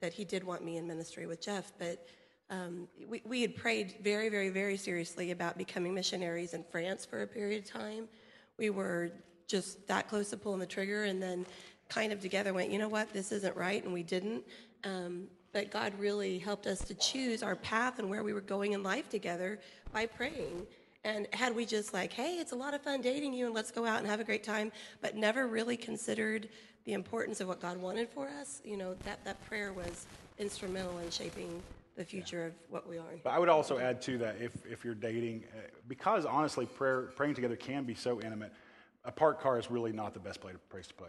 that 0.00 0.12
he 0.12 0.24
did 0.24 0.44
want 0.44 0.64
me 0.64 0.76
in 0.76 0.86
ministry 0.86 1.26
with 1.26 1.40
Jeff, 1.40 1.72
but 1.78 2.06
um, 2.50 2.88
we, 3.06 3.20
we 3.24 3.42
had 3.42 3.56
prayed 3.56 3.96
very, 4.02 4.28
very, 4.28 4.48
very 4.48 4.76
seriously 4.76 5.32
about 5.32 5.58
becoming 5.58 5.92
missionaries 5.92 6.54
in 6.54 6.64
France 6.70 7.04
for 7.04 7.22
a 7.22 7.26
period 7.26 7.64
of 7.64 7.70
time. 7.70 8.08
We 8.58 8.70
were 8.70 9.10
just 9.46 9.86
that 9.88 10.08
close 10.08 10.30
to 10.30 10.36
pulling 10.36 10.60
the 10.60 10.66
trigger, 10.66 11.04
and 11.04 11.22
then 11.22 11.46
kind 11.88 12.12
of 12.12 12.20
together 12.20 12.52
went, 12.52 12.70
you 12.70 12.78
know 12.78 12.88
what, 12.88 13.12
this 13.12 13.32
isn't 13.32 13.56
right, 13.56 13.82
and 13.82 13.92
we 13.92 14.02
didn't. 14.02 14.44
Um, 14.84 15.28
but 15.52 15.70
God 15.70 15.92
really 15.98 16.38
helped 16.38 16.66
us 16.66 16.80
to 16.80 16.94
choose 16.94 17.42
our 17.42 17.56
path 17.56 17.98
and 17.98 18.08
where 18.10 18.22
we 18.22 18.32
were 18.32 18.40
going 18.40 18.72
in 18.72 18.82
life 18.82 19.08
together 19.08 19.58
by 19.92 20.06
praying. 20.06 20.66
And 21.04 21.26
had 21.32 21.56
we 21.56 21.64
just 21.64 21.94
like, 21.94 22.12
hey, 22.12 22.36
it's 22.36 22.52
a 22.52 22.56
lot 22.56 22.74
of 22.74 22.82
fun 22.82 23.00
dating 23.00 23.32
you 23.32 23.46
and 23.46 23.54
let's 23.54 23.70
go 23.70 23.86
out 23.86 23.98
and 23.98 24.06
have 24.06 24.20
a 24.20 24.24
great 24.24 24.44
time, 24.44 24.70
but 25.00 25.16
never 25.16 25.46
really 25.46 25.76
considered 25.76 26.48
the 26.84 26.92
importance 26.92 27.40
of 27.40 27.48
what 27.48 27.60
God 27.60 27.78
wanted 27.78 28.08
for 28.08 28.28
us, 28.28 28.60
you 28.64 28.76
know, 28.76 28.94
that, 29.04 29.24
that 29.24 29.42
prayer 29.46 29.72
was 29.72 30.06
instrumental 30.38 30.98
in 30.98 31.10
shaping 31.10 31.62
the 31.96 32.04
future 32.04 32.46
of 32.46 32.52
what 32.68 32.88
we 32.88 32.98
are. 32.98 33.04
But 33.24 33.30
I 33.30 33.38
would 33.38 33.48
also 33.48 33.78
add 33.78 34.00
to 34.02 34.18
that 34.18 34.36
if, 34.40 34.52
if 34.64 34.84
you're 34.84 34.94
dating, 34.94 35.44
uh, 35.52 35.60
because 35.88 36.24
honestly, 36.24 36.66
prayer, 36.66 37.10
praying 37.16 37.34
together 37.34 37.56
can 37.56 37.84
be 37.84 37.94
so 37.94 38.20
intimate. 38.20 38.52
A 39.08 39.10
parked 39.10 39.40
car 39.40 39.58
is 39.58 39.70
really 39.70 39.90
not 39.90 40.12
the 40.12 40.20
best 40.20 40.38
place 40.42 40.86
to 40.86 40.94
play. 40.94 41.08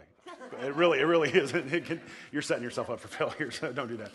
It 0.64 0.74
really, 0.74 1.00
it 1.00 1.04
really 1.04 1.28
isn't. 1.30 1.70
It 1.72 1.84
can, 1.84 2.00
you're 2.32 2.40
setting 2.40 2.64
yourself 2.64 2.88
up 2.88 2.98
for 2.98 3.08
failure, 3.08 3.50
so 3.50 3.70
don't 3.72 3.88
do 3.88 3.98
that. 3.98 4.10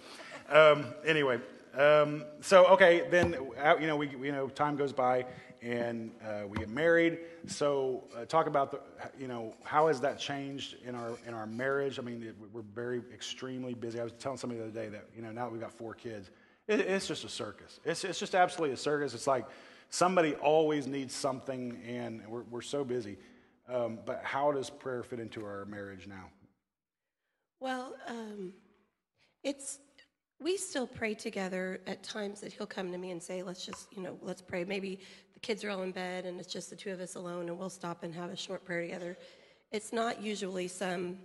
Um, 0.49 0.87
anyway, 1.05 1.39
um, 1.77 2.25
so 2.41 2.65
okay, 2.65 3.07
then 3.11 3.35
you 3.79 3.85
know 3.85 3.95
we 3.95 4.09
you 4.09 4.31
know 4.31 4.47
time 4.47 4.75
goes 4.75 4.91
by 4.91 5.27
and 5.61 6.11
uh, 6.23 6.47
we 6.47 6.57
get 6.57 6.69
married. 6.69 7.19
So 7.45 8.03
uh, 8.17 8.25
talk 8.25 8.47
about 8.47 8.71
the 8.71 8.79
you 9.19 9.27
know 9.27 9.53
how 9.63 9.87
has 9.87 10.01
that 10.01 10.17
changed 10.17 10.77
in 10.83 10.95
our 10.95 11.11
in 11.27 11.35
our 11.35 11.45
marriage? 11.45 11.99
I 11.99 12.01
mean 12.01 12.23
it, 12.23 12.35
we're 12.51 12.63
very 12.73 13.03
extremely 13.13 13.75
busy. 13.75 13.99
I 13.99 14.03
was 14.03 14.13
telling 14.13 14.39
somebody 14.39 14.61
the 14.61 14.67
other 14.67 14.73
day 14.73 14.89
that 14.89 15.05
you 15.15 15.21
know 15.21 15.31
now 15.31 15.45
that 15.45 15.51
we've 15.51 15.61
got 15.61 15.71
four 15.71 15.93
kids, 15.93 16.31
it, 16.67 16.79
it's 16.79 17.07
just 17.07 17.23
a 17.23 17.29
circus. 17.29 17.79
It's 17.85 18.03
it's 18.03 18.19
just 18.19 18.33
absolutely 18.33 18.73
a 18.73 18.77
circus. 18.77 19.13
It's 19.13 19.27
like 19.27 19.45
somebody 19.91 20.33
always 20.33 20.87
needs 20.87 21.13
something, 21.13 21.79
and 21.87 22.25
we're 22.27 22.43
we're 22.49 22.61
so 22.61 22.83
busy. 22.83 23.17
Um, 23.67 23.99
but 24.05 24.21
how 24.23 24.51
does 24.51 24.69
prayer 24.69 25.03
fit 25.03 25.19
into 25.19 25.43
our 25.43 25.65
marriage 25.65 26.07
now? 26.07 26.29
Well, 27.59 27.95
um, 28.07 28.53
it's 29.43 29.79
we 30.41 30.57
still 30.57 30.85
pray 30.85 31.13
together 31.13 31.79
at 31.87 32.03
times 32.03 32.41
that 32.41 32.51
he'll 32.51 32.67
come 32.67 32.91
to 32.91 32.97
me 32.97 33.11
and 33.11 33.23
say, 33.23 33.41
"Let's 33.41 33.65
just, 33.65 33.91
you 33.95 34.01
know, 34.03 34.17
let's 34.21 34.41
pray." 34.41 34.65
Maybe 34.65 34.99
the 35.33 35.39
kids 35.39 35.63
are 35.63 35.69
all 35.69 35.83
in 35.83 35.91
bed 35.91 36.25
and 36.25 36.39
it's 36.39 36.51
just 36.51 36.69
the 36.69 36.75
two 36.75 36.91
of 36.91 36.99
us 36.99 37.15
alone, 37.15 37.49
and 37.49 37.57
we'll 37.57 37.69
stop 37.69 38.03
and 38.03 38.13
have 38.13 38.29
a 38.29 38.35
short 38.35 38.65
prayer 38.65 38.81
together. 38.81 39.17
It's 39.71 39.93
not 39.93 40.21
usually 40.21 40.67
some 40.67 41.17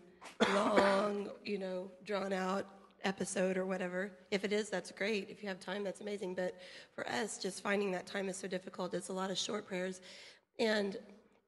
long, 0.54 1.30
you 1.44 1.58
know, 1.58 1.90
drawn 2.04 2.32
out 2.32 2.66
episode 3.04 3.56
or 3.56 3.66
whatever. 3.66 4.12
If 4.30 4.44
it 4.44 4.52
is, 4.52 4.70
that's 4.70 4.92
great. 4.92 5.28
If 5.28 5.42
you 5.42 5.48
have 5.48 5.58
time, 5.58 5.82
that's 5.84 6.00
amazing. 6.00 6.34
But 6.34 6.54
for 6.94 7.08
us, 7.08 7.38
just 7.38 7.62
finding 7.62 7.90
that 7.92 8.06
time 8.06 8.28
is 8.28 8.36
so 8.36 8.46
difficult. 8.46 8.94
It's 8.94 9.08
a 9.08 9.12
lot 9.12 9.30
of 9.30 9.38
short 9.38 9.66
prayers, 9.66 10.00
and 10.58 10.96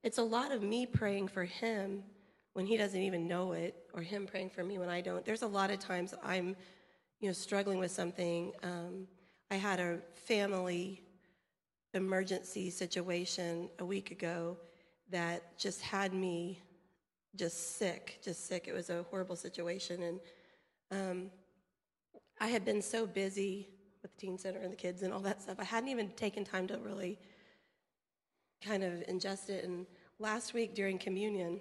it's 0.02 0.18
a 0.18 0.22
lot 0.22 0.52
of 0.52 0.62
me 0.62 0.86
praying 0.86 1.28
for 1.28 1.44
him 1.44 2.02
when 2.54 2.66
he 2.66 2.76
doesn't 2.76 3.00
even 3.00 3.26
know 3.26 3.52
it, 3.52 3.74
or 3.94 4.02
him 4.02 4.26
praying 4.26 4.50
for 4.50 4.62
me 4.62 4.78
when 4.78 4.88
I 4.88 5.00
don't. 5.00 5.24
There's 5.24 5.42
a 5.42 5.46
lot 5.46 5.70
of 5.70 5.78
times 5.78 6.12
I'm, 6.22 6.54
you 7.20 7.28
know, 7.28 7.32
struggling 7.32 7.78
with 7.78 7.90
something. 7.90 8.52
Um, 8.62 9.06
I 9.50 9.54
had 9.54 9.80
a 9.80 9.98
family 10.26 11.02
emergency 11.94 12.68
situation 12.68 13.70
a 13.78 13.84
week 13.84 14.10
ago 14.10 14.58
that 15.10 15.58
just 15.58 15.80
had 15.80 16.12
me 16.12 16.60
just 17.36 17.78
sick, 17.78 18.18
just 18.22 18.46
sick. 18.46 18.66
It 18.68 18.72
was 18.72 18.90
a 18.90 19.02
horrible 19.04 19.36
situation, 19.36 20.02
and 20.02 20.20
um, 20.90 21.30
I 22.38 22.48
had 22.48 22.64
been 22.64 22.82
so 22.82 23.06
busy 23.06 23.68
with 24.02 24.12
the 24.12 24.20
teen 24.20 24.36
center 24.36 24.58
and 24.58 24.72
the 24.72 24.76
kids 24.76 25.02
and 25.02 25.12
all 25.12 25.20
that 25.20 25.40
stuff. 25.40 25.56
I 25.58 25.64
hadn't 25.64 25.88
even 25.88 26.10
taken 26.10 26.44
time 26.44 26.66
to 26.66 26.76
really 26.78 27.18
kind 28.64 28.83
of 28.83 28.92
ingest 29.09 29.51
it. 29.51 29.64
And 29.64 29.87
last 30.18 30.55
week 30.55 30.75
during 30.75 30.98
communion, 30.98 31.61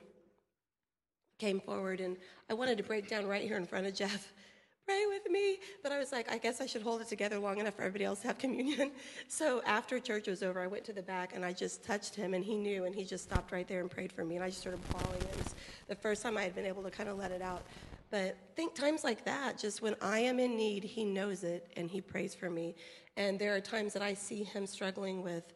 came 1.41 1.59
forward 1.59 1.99
and 2.01 2.17
I 2.51 2.53
wanted 2.53 2.77
to 2.77 2.83
break 2.83 3.07
down 3.07 3.25
right 3.25 3.41
here 3.41 3.57
in 3.57 3.65
front 3.65 3.87
of 3.87 3.95
Jeff. 3.95 4.31
Pray 4.85 5.05
with 5.07 5.27
me. 5.27 5.57
But 5.81 5.91
I 5.91 5.97
was 5.97 6.11
like, 6.11 6.31
I 6.31 6.37
guess 6.37 6.61
I 6.61 6.67
should 6.67 6.83
hold 6.83 7.01
it 7.01 7.07
together 7.07 7.39
long 7.39 7.59
enough 7.59 7.75
for 7.75 7.81
everybody 7.81 8.05
else 8.05 8.19
to 8.21 8.27
have 8.27 8.37
communion. 8.37 8.91
So 9.27 9.63
after 9.65 9.99
church 9.99 10.27
was 10.27 10.43
over, 10.43 10.61
I 10.61 10.67
went 10.67 10.83
to 10.85 10.93
the 10.93 11.01
back 11.01 11.35
and 11.35 11.43
I 11.43 11.51
just 11.51 11.83
touched 11.83 12.13
him 12.13 12.35
and 12.35 12.43
he 12.43 12.55
knew 12.55 12.85
and 12.85 12.93
he 12.93 13.03
just 13.03 13.23
stopped 13.23 13.51
right 13.51 13.67
there 13.67 13.79
and 13.79 13.89
prayed 13.89 14.11
for 14.11 14.23
me. 14.23 14.35
And 14.35 14.43
I 14.43 14.49
just 14.49 14.61
started 14.61 14.81
bawling. 14.91 15.21
It 15.21 15.37
was 15.37 15.55
the 15.87 15.95
first 15.95 16.21
time 16.21 16.37
I 16.37 16.43
had 16.43 16.53
been 16.53 16.65
able 16.65 16.83
to 16.83 16.91
kind 16.91 17.09
of 17.09 17.17
let 17.17 17.31
it 17.31 17.41
out. 17.41 17.63
But 18.11 18.37
think 18.55 18.75
times 18.75 19.03
like 19.03 19.25
that, 19.25 19.57
just 19.57 19.81
when 19.81 19.95
I 20.01 20.19
am 20.19 20.39
in 20.39 20.55
need, 20.55 20.83
he 20.83 21.05
knows 21.05 21.43
it 21.43 21.71
and 21.75 21.89
he 21.89 22.01
prays 22.01 22.35
for 22.35 22.49
me. 22.49 22.75
And 23.17 23.39
there 23.39 23.55
are 23.55 23.61
times 23.61 23.93
that 23.93 24.03
I 24.03 24.13
see 24.13 24.43
him 24.43 24.67
struggling 24.67 25.23
with 25.23 25.53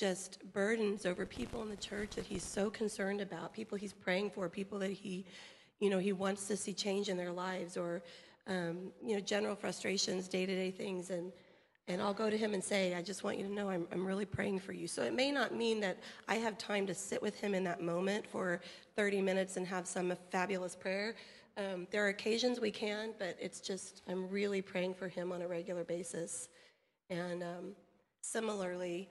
just 0.00 0.38
burdens 0.54 1.04
over 1.04 1.26
people 1.26 1.60
in 1.60 1.68
the 1.68 1.76
church 1.76 2.14
that 2.16 2.24
he's 2.24 2.42
so 2.42 2.70
concerned 2.70 3.20
about, 3.20 3.52
people 3.52 3.76
he's 3.76 3.92
praying 3.92 4.30
for, 4.30 4.48
people 4.48 4.78
that 4.78 4.90
he, 4.90 5.26
you 5.78 5.90
know, 5.90 5.98
he 5.98 6.12
wants 6.12 6.48
to 6.48 6.56
see 6.56 6.72
change 6.72 7.10
in 7.10 7.18
their 7.18 7.30
lives, 7.30 7.76
or 7.76 8.02
um, 8.46 8.92
you 9.04 9.14
know, 9.14 9.20
general 9.20 9.54
frustrations, 9.54 10.26
day-to-day 10.26 10.70
things, 10.70 11.10
and 11.10 11.30
and 11.86 12.00
I'll 12.00 12.14
go 12.14 12.30
to 12.30 12.38
him 12.38 12.54
and 12.54 12.62
say, 12.62 12.94
I 12.94 13.02
just 13.02 13.24
want 13.24 13.36
you 13.36 13.44
to 13.44 13.52
know 13.52 13.68
I'm, 13.68 13.88
I'm 13.90 14.06
really 14.06 14.24
praying 14.24 14.60
for 14.60 14.72
you. 14.72 14.86
So 14.86 15.02
it 15.02 15.12
may 15.12 15.32
not 15.32 15.52
mean 15.52 15.80
that 15.80 15.98
I 16.28 16.36
have 16.36 16.56
time 16.56 16.86
to 16.86 16.94
sit 16.94 17.20
with 17.20 17.40
him 17.40 17.52
in 17.52 17.64
that 17.64 17.82
moment 17.82 18.24
for 18.28 18.60
30 18.94 19.20
minutes 19.20 19.56
and 19.56 19.66
have 19.66 19.88
some 19.88 20.14
fabulous 20.30 20.76
prayer. 20.76 21.16
Um, 21.56 21.88
there 21.90 22.06
are 22.06 22.10
occasions 22.10 22.60
we 22.60 22.70
can, 22.70 23.10
but 23.18 23.36
it's 23.40 23.60
just, 23.60 24.02
I'm 24.08 24.30
really 24.30 24.62
praying 24.62 24.94
for 24.94 25.08
him 25.08 25.32
on 25.32 25.42
a 25.42 25.48
regular 25.48 25.82
basis. 25.82 26.48
And 27.08 27.42
um, 27.42 27.72
similarly, 28.20 29.08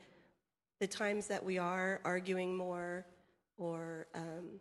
the 0.79 0.87
times 0.87 1.27
that 1.27 1.43
we 1.43 1.57
are 1.57 1.99
arguing 2.05 2.55
more 2.55 3.05
or 3.57 4.07
um, 4.15 4.59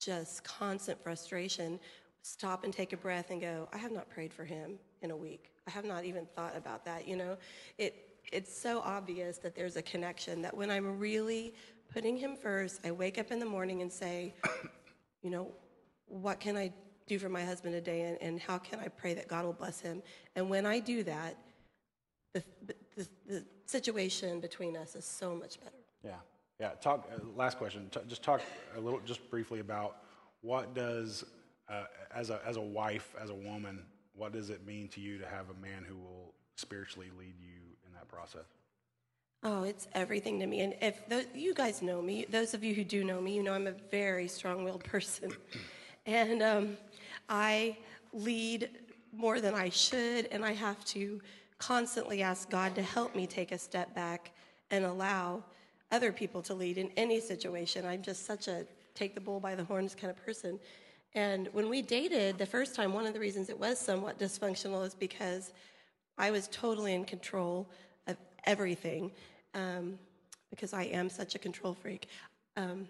just 0.00 0.42
constant 0.44 1.02
frustration, 1.02 1.78
stop 2.22 2.64
and 2.64 2.72
take 2.72 2.92
a 2.92 2.96
breath 2.96 3.30
and 3.30 3.40
go, 3.40 3.68
I 3.72 3.78
have 3.78 3.92
not 3.92 4.08
prayed 4.08 4.32
for 4.32 4.44
him 4.44 4.78
in 5.02 5.10
a 5.10 5.16
week. 5.16 5.50
I 5.66 5.70
have 5.70 5.84
not 5.84 6.04
even 6.04 6.26
thought 6.34 6.56
about 6.56 6.84
that. 6.86 7.06
You 7.06 7.16
know, 7.16 7.36
it, 7.76 7.94
it's 8.32 8.56
so 8.56 8.80
obvious 8.80 9.38
that 9.38 9.54
there's 9.54 9.76
a 9.76 9.82
connection 9.82 10.42
that 10.42 10.56
when 10.56 10.70
I'm 10.70 10.98
really 10.98 11.54
putting 11.92 12.16
him 12.16 12.36
first, 12.36 12.80
I 12.84 12.90
wake 12.90 13.18
up 13.18 13.30
in 13.30 13.38
the 13.38 13.46
morning 13.46 13.82
and 13.82 13.92
say, 13.92 14.34
you 15.22 15.30
know, 15.30 15.52
what 16.06 16.40
can 16.40 16.56
I 16.56 16.72
do 17.06 17.18
for 17.18 17.28
my 17.28 17.44
husband 17.44 17.74
today 17.74 18.02
and, 18.02 18.18
and 18.20 18.40
how 18.40 18.58
can 18.58 18.80
I 18.80 18.88
pray 18.88 19.14
that 19.14 19.28
God 19.28 19.44
will 19.44 19.52
bless 19.52 19.80
him? 19.80 20.02
And 20.36 20.48
when 20.48 20.66
I 20.66 20.78
do 20.78 21.02
that, 21.04 21.36
the, 22.34 22.42
the, 22.98 23.08
the 23.26 23.44
situation 23.66 24.40
between 24.40 24.76
us 24.76 24.94
is 24.96 25.04
so 25.04 25.34
much 25.34 25.60
better. 25.60 25.76
Yeah, 26.04 26.16
yeah. 26.60 26.70
Talk. 26.80 27.08
Uh, 27.12 27.18
last 27.36 27.58
question. 27.58 27.88
T- 27.90 28.00
just 28.08 28.22
talk 28.22 28.42
a 28.76 28.80
little, 28.80 29.00
just 29.00 29.30
briefly 29.30 29.60
about 29.60 29.98
what 30.42 30.74
does, 30.74 31.24
uh, 31.68 31.84
as 32.14 32.30
a 32.30 32.40
as 32.44 32.56
a 32.56 32.60
wife, 32.60 33.14
as 33.20 33.30
a 33.30 33.34
woman, 33.34 33.82
what 34.14 34.32
does 34.32 34.50
it 34.50 34.66
mean 34.66 34.88
to 34.88 35.00
you 35.00 35.18
to 35.18 35.26
have 35.26 35.46
a 35.50 35.62
man 35.62 35.84
who 35.86 35.96
will 35.96 36.34
spiritually 36.56 37.08
lead 37.18 37.34
you 37.40 37.60
in 37.86 37.92
that 37.94 38.08
process? 38.08 38.46
Oh, 39.44 39.62
it's 39.62 39.86
everything 39.94 40.40
to 40.40 40.46
me. 40.46 40.60
And 40.62 40.74
if 40.80 41.00
you 41.32 41.54
guys 41.54 41.80
know 41.80 42.02
me, 42.02 42.26
those 42.28 42.54
of 42.54 42.64
you 42.64 42.74
who 42.74 42.82
do 42.82 43.04
know 43.04 43.20
me, 43.20 43.36
you 43.36 43.44
know 43.44 43.52
I'm 43.52 43.68
a 43.68 43.74
very 43.90 44.26
strong-willed 44.26 44.82
person, 44.92 45.30
and 46.06 46.42
um, 46.42 46.76
I 47.28 47.76
lead 48.12 48.70
more 49.12 49.40
than 49.40 49.54
I 49.54 49.68
should, 49.68 50.26
and 50.26 50.44
I 50.44 50.52
have 50.52 50.84
to 50.86 51.20
constantly 51.58 52.22
ask 52.22 52.48
God 52.48 52.74
to 52.76 52.82
help 52.82 53.14
me 53.14 53.26
take 53.26 53.52
a 53.52 53.58
step 53.58 53.94
back 53.94 54.32
and 54.70 54.84
allow 54.84 55.42
other 55.90 56.12
people 56.12 56.42
to 56.42 56.54
lead 56.54 56.78
in 56.78 56.90
any 56.96 57.20
situation. 57.20 57.84
I'm 57.84 58.02
just 58.02 58.26
such 58.26 58.48
a 58.48 58.66
take 58.94 59.14
the 59.14 59.20
bull 59.20 59.40
by 59.40 59.54
the 59.54 59.64
horns 59.64 59.94
kind 59.94 60.10
of 60.10 60.24
person. 60.24 60.58
And 61.14 61.48
when 61.52 61.68
we 61.68 61.82
dated 61.82 62.36
the 62.36 62.46
first 62.46 62.74
time, 62.74 62.92
one 62.92 63.06
of 63.06 63.14
the 63.14 63.20
reasons 63.20 63.48
it 63.48 63.58
was 63.58 63.78
somewhat 63.78 64.18
dysfunctional 64.18 64.86
is 64.86 64.94
because 64.94 65.52
I 66.18 66.30
was 66.30 66.48
totally 66.48 66.94
in 66.94 67.04
control 67.04 67.68
of 68.06 68.16
everything 68.44 69.12
um, 69.54 69.98
because 70.50 70.72
I 70.72 70.84
am 70.84 71.08
such 71.08 71.34
a 71.34 71.38
control 71.38 71.74
freak. 71.74 72.08
Um, 72.56 72.88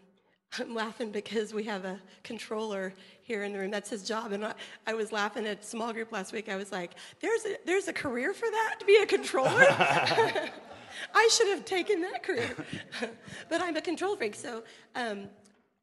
I'm 0.58 0.74
laughing 0.74 1.10
because 1.10 1.52
we 1.52 1.64
have 1.64 1.84
a 1.84 2.00
controller 2.24 2.94
here 3.22 3.44
in 3.44 3.52
the 3.52 3.58
room. 3.58 3.70
That's 3.70 3.90
his 3.90 4.02
job. 4.02 4.32
And 4.32 4.44
I, 4.44 4.54
I 4.86 4.94
was 4.94 5.12
laughing 5.12 5.46
at 5.46 5.64
small 5.64 5.92
group 5.92 6.10
last 6.10 6.32
week. 6.32 6.48
I 6.48 6.56
was 6.56 6.72
like, 6.72 6.92
there's 7.20 7.44
a, 7.44 7.56
there's 7.66 7.88
a 7.88 7.92
career 7.92 8.32
for 8.32 8.46
that 8.50 8.76
to 8.80 8.86
be 8.86 8.96
a 8.96 9.06
controller? 9.06 9.66
I 11.14 11.28
should 11.30 11.48
have 11.48 11.64
taken 11.64 12.00
that 12.02 12.22
career. 12.22 12.56
but 13.48 13.60
I'm 13.60 13.76
a 13.76 13.80
control 13.80 14.16
freak. 14.16 14.34
So 14.34 14.64
um, 14.94 15.28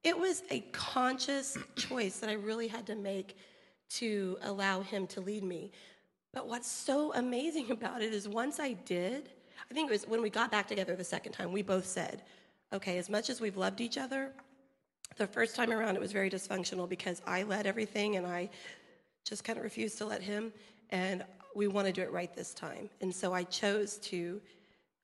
it 0.04 0.18
was 0.18 0.44
a 0.50 0.62
conscious 0.72 1.58
choice 1.76 2.18
that 2.20 2.30
I 2.30 2.34
really 2.34 2.68
had 2.68 2.88
to 2.88 2.96
make 2.96 3.38
to 3.90 4.38
allow 4.42 4.82
him 4.82 5.08
to 5.08 5.22
lead 5.22 5.44
me. 5.44 5.72
But 6.34 6.48
what's 6.48 6.70
so 6.70 7.14
amazing 7.14 7.72
about 7.72 8.02
it 8.02 8.14
is 8.14 8.28
once 8.28 8.60
I 8.60 8.74
did, 8.74 9.30
I 9.70 9.74
think 9.74 9.90
it 9.90 9.94
was 9.94 10.08
when 10.08 10.22
we 10.22 10.30
got 10.30 10.52
back 10.52 10.68
together 10.68 10.96
the 10.96 11.04
second 11.04 11.32
time, 11.34 11.52
we 11.52 11.62
both 11.62 11.86
said, 11.86 12.24
okay, 12.74 12.98
as 12.98 13.10
much 13.10 13.30
as 13.30 13.40
we've 13.40 13.58
loved 13.58 13.80
each 13.80 13.98
other, 13.98 14.34
the 15.18 15.28
first 15.28 15.56
time 15.56 15.72
around 15.72 15.96
it 15.96 16.02
was 16.02 16.12
very 16.12 16.30
dysfunctional 16.30 16.88
because 16.90 17.22
I 17.26 17.44
led 17.44 17.66
everything 17.66 18.16
and 18.18 18.28
I 18.28 18.50
just 19.24 19.44
kind 19.44 19.58
of 19.58 19.64
refused 19.64 19.98
to 20.00 20.06
let 20.06 20.22
him. 20.22 20.52
And 20.90 21.24
we 21.56 21.68
want 21.68 21.88
to 21.88 21.94
do 21.94 22.02
it 22.02 22.12
right 22.12 22.34
this 22.36 22.54
time. 22.54 22.90
And 23.02 23.14
so 23.14 23.34
I 23.34 23.44
chose 23.44 23.98
to 24.00 24.42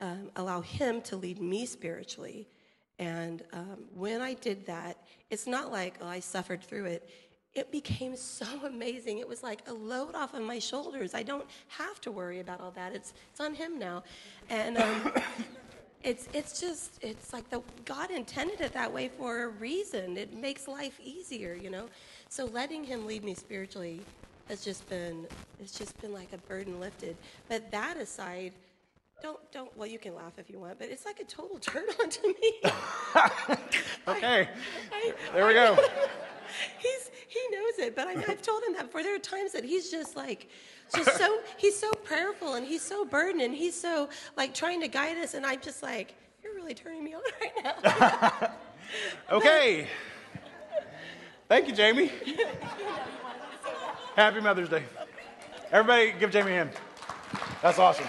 um, 0.02 0.30
allow 0.36 0.62
him 0.62 1.02
to 1.04 1.16
lead 1.16 1.40
me 1.40 1.66
spiritually. 1.66 2.48
And 3.00 3.44
um, 3.54 3.86
when 3.96 4.22
I 4.22 4.34
did 4.34 4.66
that, 4.68 4.98
it's 5.30 5.48
not 5.48 5.72
like 5.72 5.96
oh, 6.02 6.08
I 6.08 6.20
suffered 6.20 6.62
through 6.62 6.86
it. 6.86 7.10
It 7.54 7.72
became 7.72 8.16
so 8.18 8.46
amazing. 8.66 9.20
It 9.20 9.28
was 9.28 9.44
like 9.44 9.68
a 9.68 9.74
load 9.74 10.14
off 10.16 10.34
of 10.34 10.42
my 10.42 10.60
shoulders. 10.60 11.14
I 11.14 11.24
don't 11.24 11.46
have 11.70 12.02
to 12.02 12.12
worry 12.12 12.40
about 12.40 12.60
all 12.60 12.72
that. 12.72 12.94
It's 12.94 13.14
it's 13.32 13.40
on 13.40 13.54
him 13.54 13.80
now, 13.80 14.04
and 14.50 14.78
um, 14.78 15.14
it's 16.04 16.28
it's 16.34 16.60
just 16.60 17.00
it's 17.02 17.34
like 17.34 17.50
the 17.50 17.62
God 17.86 18.12
intended 18.12 18.62
it 18.62 18.74
that 18.74 18.92
way 18.92 19.10
for 19.10 19.44
a 19.44 19.48
reason. 19.48 20.18
It 20.18 20.34
makes 20.34 20.68
life 20.68 21.00
easier, 21.04 21.54
you 21.54 21.70
know. 21.70 21.88
So 22.30 22.46
letting 22.46 22.84
Him 22.84 23.06
lead 23.06 23.24
me 23.24 23.34
spiritually 23.34 24.02
has 24.50 24.64
just 24.64 24.88
been 24.90 25.28
it's 25.60 25.78
just 25.78 26.00
been 26.02 26.14
like 26.14 26.34
a 26.34 26.38
burden 26.40 26.80
lifted. 26.80 27.16
But 27.48 27.72
that 27.72 27.98
aside, 27.98 28.54
don't 29.22 29.40
don't 29.52 29.76
well 29.78 29.88
you 29.88 30.00
can 30.00 30.16
laugh 30.16 30.34
if 30.38 30.50
you 30.50 30.60
want, 30.60 30.80
but 30.80 30.90
it's 30.90 31.06
like 31.06 31.20
a 31.20 31.26
total 31.26 31.58
turn 31.60 31.86
on 32.00 32.10
to 32.10 32.28
me. 32.28 32.54
okay, 34.08 34.50
I, 34.92 35.14
there 35.34 35.48
we 35.48 35.54
go. 35.54 35.76
he's 36.80 37.12
he 37.32 37.40
knows 37.50 37.80
it, 37.88 37.96
but 37.96 38.08
I, 38.08 38.12
I've 38.28 38.42
told 38.42 38.62
him 38.64 38.74
that 38.74 38.88
before. 38.88 39.04
There 39.04 39.16
are 39.16 39.20
times 39.20 39.54
that 39.54 39.64
he's 39.64 39.90
just 39.90 40.18
like 40.18 40.50
just 40.94 41.16
so 41.18 41.40
he's 41.56 41.78
so 41.80 41.90
prayerful 42.04 42.56
and 42.56 42.66
he's 42.66 42.82
so 42.82 43.06
burdened 43.06 43.42
and 43.42 43.56
he's 43.56 43.80
so 43.80 44.10
like 44.36 44.54
trying 44.54 44.82
to 44.82 44.90
guide 44.90 45.16
us 45.18 45.34
and 45.34 45.46
i'm 45.46 45.62
just 45.62 45.82
like 45.82 46.14
you're 46.44 46.54
really 46.54 46.74
turning 46.74 47.04
me 47.04 47.14
on 47.14 47.22
right 47.42 47.76
now. 47.82 48.52
Okay. 49.32 49.88
Thank 51.48 51.70
you 51.70 51.74
jamie. 51.74 52.12
Happy 54.18 54.42
mother's 54.42 54.68
day. 54.68 54.84
Everybody 55.72 56.14
give 56.20 56.32
jamie 56.32 56.52
a 56.52 56.56
hand. 56.56 56.72
That's 57.62 57.80
awesome. 57.80 58.08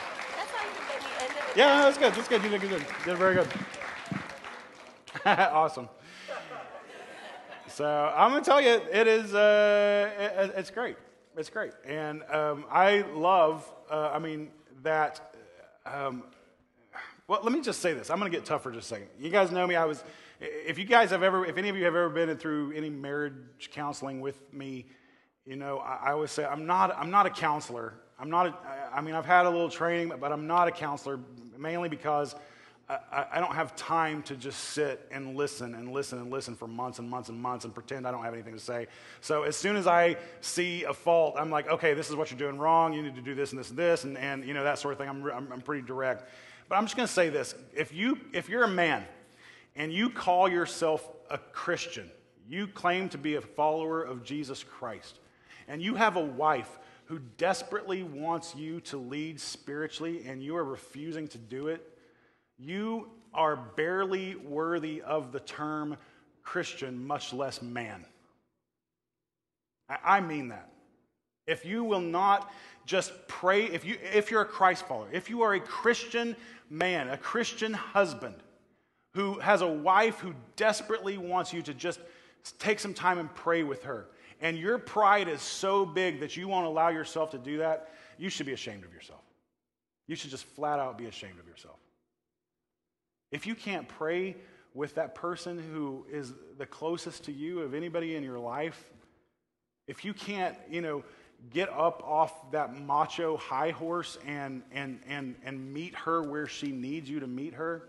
Yeah 1.54 1.82
that's 1.82 1.98
good. 1.98 2.12
That's 2.14 2.26
good. 2.26 2.42
You 2.42 2.50
did 2.50 2.60
good. 2.62 2.72
You 2.72 2.86
did 3.04 3.16
very 3.16 3.36
good. 3.36 3.48
Awesome 5.24 5.88
so 7.72 8.12
i'm 8.16 8.30
going 8.30 8.42
to 8.42 8.50
tell 8.50 8.60
you 8.60 8.80
it 8.92 9.06
is 9.06 9.34
uh, 9.34 10.10
it, 10.18 10.52
it's 10.56 10.70
great 10.70 10.96
it's 11.34 11.48
great. 11.48 11.72
And 11.86 12.22
um, 12.30 12.66
I 12.70 13.04
love, 13.14 13.70
uh, 13.90 14.10
I 14.12 14.18
mean, 14.18 14.50
that. 14.82 15.34
Um, 15.86 16.24
well, 17.26 17.40
let 17.42 17.52
me 17.52 17.62
just 17.62 17.80
say 17.80 17.94
this. 17.94 18.10
I'm 18.10 18.18
going 18.18 18.30
to 18.30 18.36
get 18.36 18.44
tough 18.44 18.62
for 18.62 18.70
just 18.70 18.86
a 18.86 18.94
second. 18.94 19.08
You 19.18 19.30
guys 19.30 19.50
know 19.50 19.66
me. 19.66 19.74
I 19.74 19.86
was, 19.86 20.04
if 20.40 20.76
you 20.78 20.84
guys 20.84 21.10
have 21.10 21.22
ever, 21.22 21.46
if 21.46 21.56
any 21.56 21.70
of 21.70 21.76
you 21.76 21.84
have 21.84 21.94
ever 21.94 22.10
been 22.10 22.36
through 22.36 22.72
any 22.72 22.90
marriage 22.90 23.70
counseling 23.72 24.20
with 24.20 24.38
me, 24.52 24.86
you 25.46 25.56
know, 25.56 25.78
I, 25.78 26.08
I 26.08 26.12
always 26.12 26.30
say 26.30 26.44
I'm 26.44 26.66
not, 26.66 26.94
I'm 26.98 27.10
not 27.10 27.24
a 27.24 27.30
counselor. 27.30 27.94
I'm 28.18 28.28
not, 28.28 28.46
a, 28.46 28.54
I 28.94 29.00
mean, 29.00 29.14
I've 29.14 29.24
had 29.24 29.46
a 29.46 29.50
little 29.50 29.70
training, 29.70 30.12
but 30.20 30.32
I'm 30.32 30.46
not 30.46 30.68
a 30.68 30.70
counselor 30.70 31.18
mainly 31.56 31.88
because 31.88 32.34
I, 33.10 33.26
I, 33.32 33.40
don't 33.40 33.54
have 33.54 33.74
time 33.76 34.22
to 34.24 34.36
just 34.36 34.58
sit 34.58 35.08
and 35.10 35.36
listen 35.36 35.74
and 35.74 35.92
listen 35.92 36.18
and 36.18 36.30
listen 36.30 36.56
for 36.56 36.66
months 36.66 36.98
and 36.98 37.08
months 37.08 37.28
and 37.28 37.38
months 37.38 37.64
and 37.64 37.74
pretend 37.74 38.06
I 38.06 38.10
don't 38.10 38.24
have 38.24 38.34
anything 38.34 38.54
to 38.54 38.60
say. 38.60 38.88
So 39.20 39.44
as 39.44 39.56
soon 39.56 39.76
as 39.76 39.86
I 39.86 40.16
see 40.40 40.84
a 40.84 40.92
fault, 40.92 41.36
I'm 41.38 41.50
like, 41.50 41.68
okay, 41.68 41.94
this 41.94 42.10
is 42.10 42.16
what 42.16 42.30
you're 42.30 42.38
doing 42.38 42.58
wrong. 42.58 42.92
You 42.92 43.02
need 43.02 43.14
to 43.14 43.22
do 43.22 43.34
this 43.34 43.52
and 43.52 43.58
this 43.60 43.70
and 43.70 43.78
this, 43.78 44.04
and, 44.04 44.18
and 44.18 44.44
you 44.44 44.52
know 44.52 44.64
that 44.64 44.78
sort 44.78 44.92
of 44.92 44.98
thing. 44.98 45.08
I'm, 45.08 45.24
I'm, 45.30 45.52
I'm 45.52 45.60
pretty 45.60 45.86
direct. 45.86 46.28
But 46.68 46.76
I'm 46.76 46.84
just 46.84 46.96
going 46.96 47.06
to 47.06 47.12
say 47.12 47.28
this: 47.28 47.54
if 47.74 47.92
you 47.94 48.18
if 48.32 48.48
you're 48.48 48.64
a 48.64 48.68
man 48.68 49.04
and 49.76 49.92
you 49.92 50.10
call 50.10 50.48
yourself 50.48 51.08
a 51.30 51.38
Christian, 51.38 52.10
you 52.48 52.66
claim 52.66 53.08
to 53.10 53.18
be 53.18 53.36
a 53.36 53.40
follower 53.40 54.02
of 54.02 54.24
Jesus 54.24 54.64
Christ, 54.64 55.18
and 55.68 55.80
you 55.80 55.94
have 55.94 56.16
a 56.16 56.24
wife 56.24 56.78
who 57.06 57.20
desperately 57.36 58.02
wants 58.02 58.54
you 58.54 58.80
to 58.80 58.96
lead 58.96 59.38
spiritually, 59.40 60.24
and 60.26 60.42
you 60.42 60.56
are 60.56 60.64
refusing 60.64 61.28
to 61.28 61.38
do 61.38 61.68
it 61.68 61.91
you 62.62 63.08
are 63.34 63.56
barely 63.56 64.36
worthy 64.36 65.02
of 65.02 65.32
the 65.32 65.40
term 65.40 65.96
Christian, 66.42 67.06
much 67.06 67.32
less 67.32 67.62
man. 67.62 68.04
I 69.88 70.20
mean 70.20 70.48
that. 70.48 70.68
If 71.46 71.64
you 71.64 71.84
will 71.84 72.00
not 72.00 72.52
just 72.86 73.12
pray, 73.26 73.64
if, 73.64 73.84
you, 73.84 73.98
if 74.12 74.30
you're 74.30 74.42
a 74.42 74.46
Christ 74.46 74.86
follower, 74.86 75.08
if 75.12 75.28
you 75.28 75.42
are 75.42 75.54
a 75.54 75.60
Christian 75.60 76.36
man, 76.70 77.08
a 77.08 77.16
Christian 77.16 77.72
husband 77.72 78.36
who 79.14 79.38
has 79.40 79.60
a 79.60 79.66
wife 79.66 80.20
who 80.20 80.34
desperately 80.56 81.18
wants 81.18 81.52
you 81.52 81.62
to 81.62 81.74
just 81.74 82.00
take 82.58 82.78
some 82.78 82.94
time 82.94 83.18
and 83.18 83.32
pray 83.34 83.62
with 83.62 83.82
her, 83.84 84.06
and 84.40 84.56
your 84.56 84.78
pride 84.78 85.28
is 85.28 85.42
so 85.42 85.84
big 85.84 86.20
that 86.20 86.36
you 86.36 86.48
won't 86.48 86.66
allow 86.66 86.88
yourself 86.88 87.30
to 87.30 87.38
do 87.38 87.58
that, 87.58 87.92
you 88.18 88.28
should 88.28 88.46
be 88.46 88.52
ashamed 88.52 88.84
of 88.84 88.92
yourself. 88.92 89.20
You 90.06 90.16
should 90.16 90.30
just 90.30 90.44
flat 90.44 90.78
out 90.78 90.98
be 90.98 91.06
ashamed 91.06 91.38
of 91.38 91.46
yourself. 91.46 91.76
If 93.32 93.46
you 93.46 93.54
can't 93.54 93.88
pray 93.88 94.36
with 94.74 94.94
that 94.94 95.14
person 95.14 95.58
who 95.72 96.06
is 96.10 96.32
the 96.58 96.66
closest 96.66 97.24
to 97.24 97.32
you 97.32 97.60
of 97.60 97.74
anybody 97.74 98.14
in 98.14 98.22
your 98.22 98.38
life, 98.38 98.84
if 99.88 100.04
you 100.04 100.14
can't, 100.14 100.56
you 100.70 100.82
know, 100.82 101.02
get 101.50 101.68
up 101.70 102.02
off 102.04 102.52
that 102.52 102.78
macho 102.78 103.36
high 103.36 103.70
horse 103.70 104.16
and, 104.26 104.62
and, 104.70 105.00
and, 105.08 105.34
and 105.44 105.72
meet 105.72 105.94
her 105.96 106.22
where 106.22 106.46
she 106.46 106.68
needs 106.68 107.10
you 107.10 107.20
to 107.20 107.26
meet 107.26 107.54
her, 107.54 107.88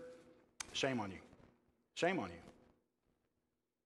shame 0.72 0.98
on 0.98 1.10
you. 1.10 1.18
Shame 1.94 2.18
on 2.18 2.30
you. 2.30 2.36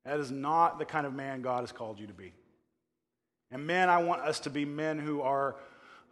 That 0.05 0.21
is 0.21 0.31
not 0.31 0.79
the 0.79 0.87
kind 0.87 1.07
of 1.07 1.13
man 1.13 1.43
God 1.43 1.61
has 1.61 1.73
called 1.73 2.01
you 2.01 2.07
to 2.07 2.15
be. 2.15 2.33
And 3.51 3.67
men, 3.67 3.91
I 3.91 4.03
want 4.03 4.23
us 4.23 4.41
to 4.41 4.51
be 4.51 4.65
men 4.65 4.99
who 4.99 5.21
are, 5.23 5.57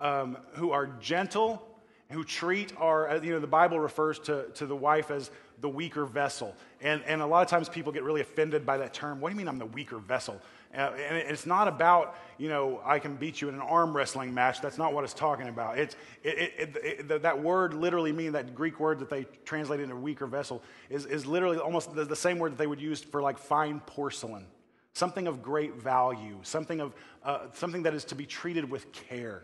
um, 0.00 0.36
who 0.54 0.72
are 0.72 0.86
gentle 0.86 1.66
who 2.10 2.24
treat 2.24 2.72
our, 2.78 3.20
you 3.22 3.32
know, 3.32 3.40
the 3.40 3.46
Bible 3.46 3.80
refers 3.80 4.18
to, 4.20 4.46
to 4.54 4.66
the 4.66 4.76
wife 4.76 5.10
as 5.10 5.30
the 5.60 5.68
weaker 5.68 6.04
vessel. 6.04 6.54
And, 6.80 7.02
and 7.06 7.22
a 7.22 7.26
lot 7.26 7.42
of 7.42 7.48
times 7.48 7.68
people 7.68 7.92
get 7.92 8.02
really 8.02 8.20
offended 8.20 8.64
by 8.64 8.76
that 8.78 8.94
term. 8.94 9.20
What 9.20 9.30
do 9.30 9.34
you 9.34 9.38
mean 9.38 9.48
I'm 9.48 9.58
the 9.58 9.66
weaker 9.66 9.98
vessel? 9.98 10.40
Uh, 10.74 10.92
and 11.08 11.16
it's 11.16 11.46
not 11.46 11.68
about, 11.68 12.16
you 12.38 12.48
know, 12.48 12.80
I 12.84 12.98
can 12.98 13.16
beat 13.16 13.40
you 13.40 13.48
in 13.48 13.54
an 13.54 13.60
arm 13.62 13.96
wrestling 13.96 14.34
match. 14.34 14.60
That's 14.60 14.76
not 14.76 14.92
what 14.92 15.04
it's 15.04 15.14
talking 15.14 15.48
about. 15.48 15.78
It's, 15.78 15.96
it, 16.22 16.52
it, 16.58 17.08
it, 17.10 17.22
that 17.22 17.42
word 17.42 17.72
literally 17.72 18.12
means 18.12 18.34
that 18.34 18.54
Greek 18.54 18.78
word 18.78 18.98
that 18.98 19.08
they 19.08 19.24
translate 19.44 19.80
into 19.80 19.96
weaker 19.96 20.26
vessel 20.26 20.62
is, 20.90 21.06
is 21.06 21.24
literally 21.24 21.58
almost 21.58 21.94
the, 21.94 22.04
the 22.04 22.16
same 22.16 22.38
word 22.38 22.52
that 22.52 22.58
they 22.58 22.66
would 22.66 22.80
use 22.80 23.00
for 23.00 23.22
like 23.22 23.38
fine 23.38 23.80
porcelain. 23.80 24.44
Something 24.92 25.26
of 25.26 25.42
great 25.42 25.74
value, 25.74 26.38
something, 26.42 26.80
of, 26.80 26.94
uh, 27.24 27.46
something 27.54 27.82
that 27.84 27.94
is 27.94 28.04
to 28.06 28.14
be 28.14 28.26
treated 28.26 28.70
with 28.70 28.92
care. 28.92 29.42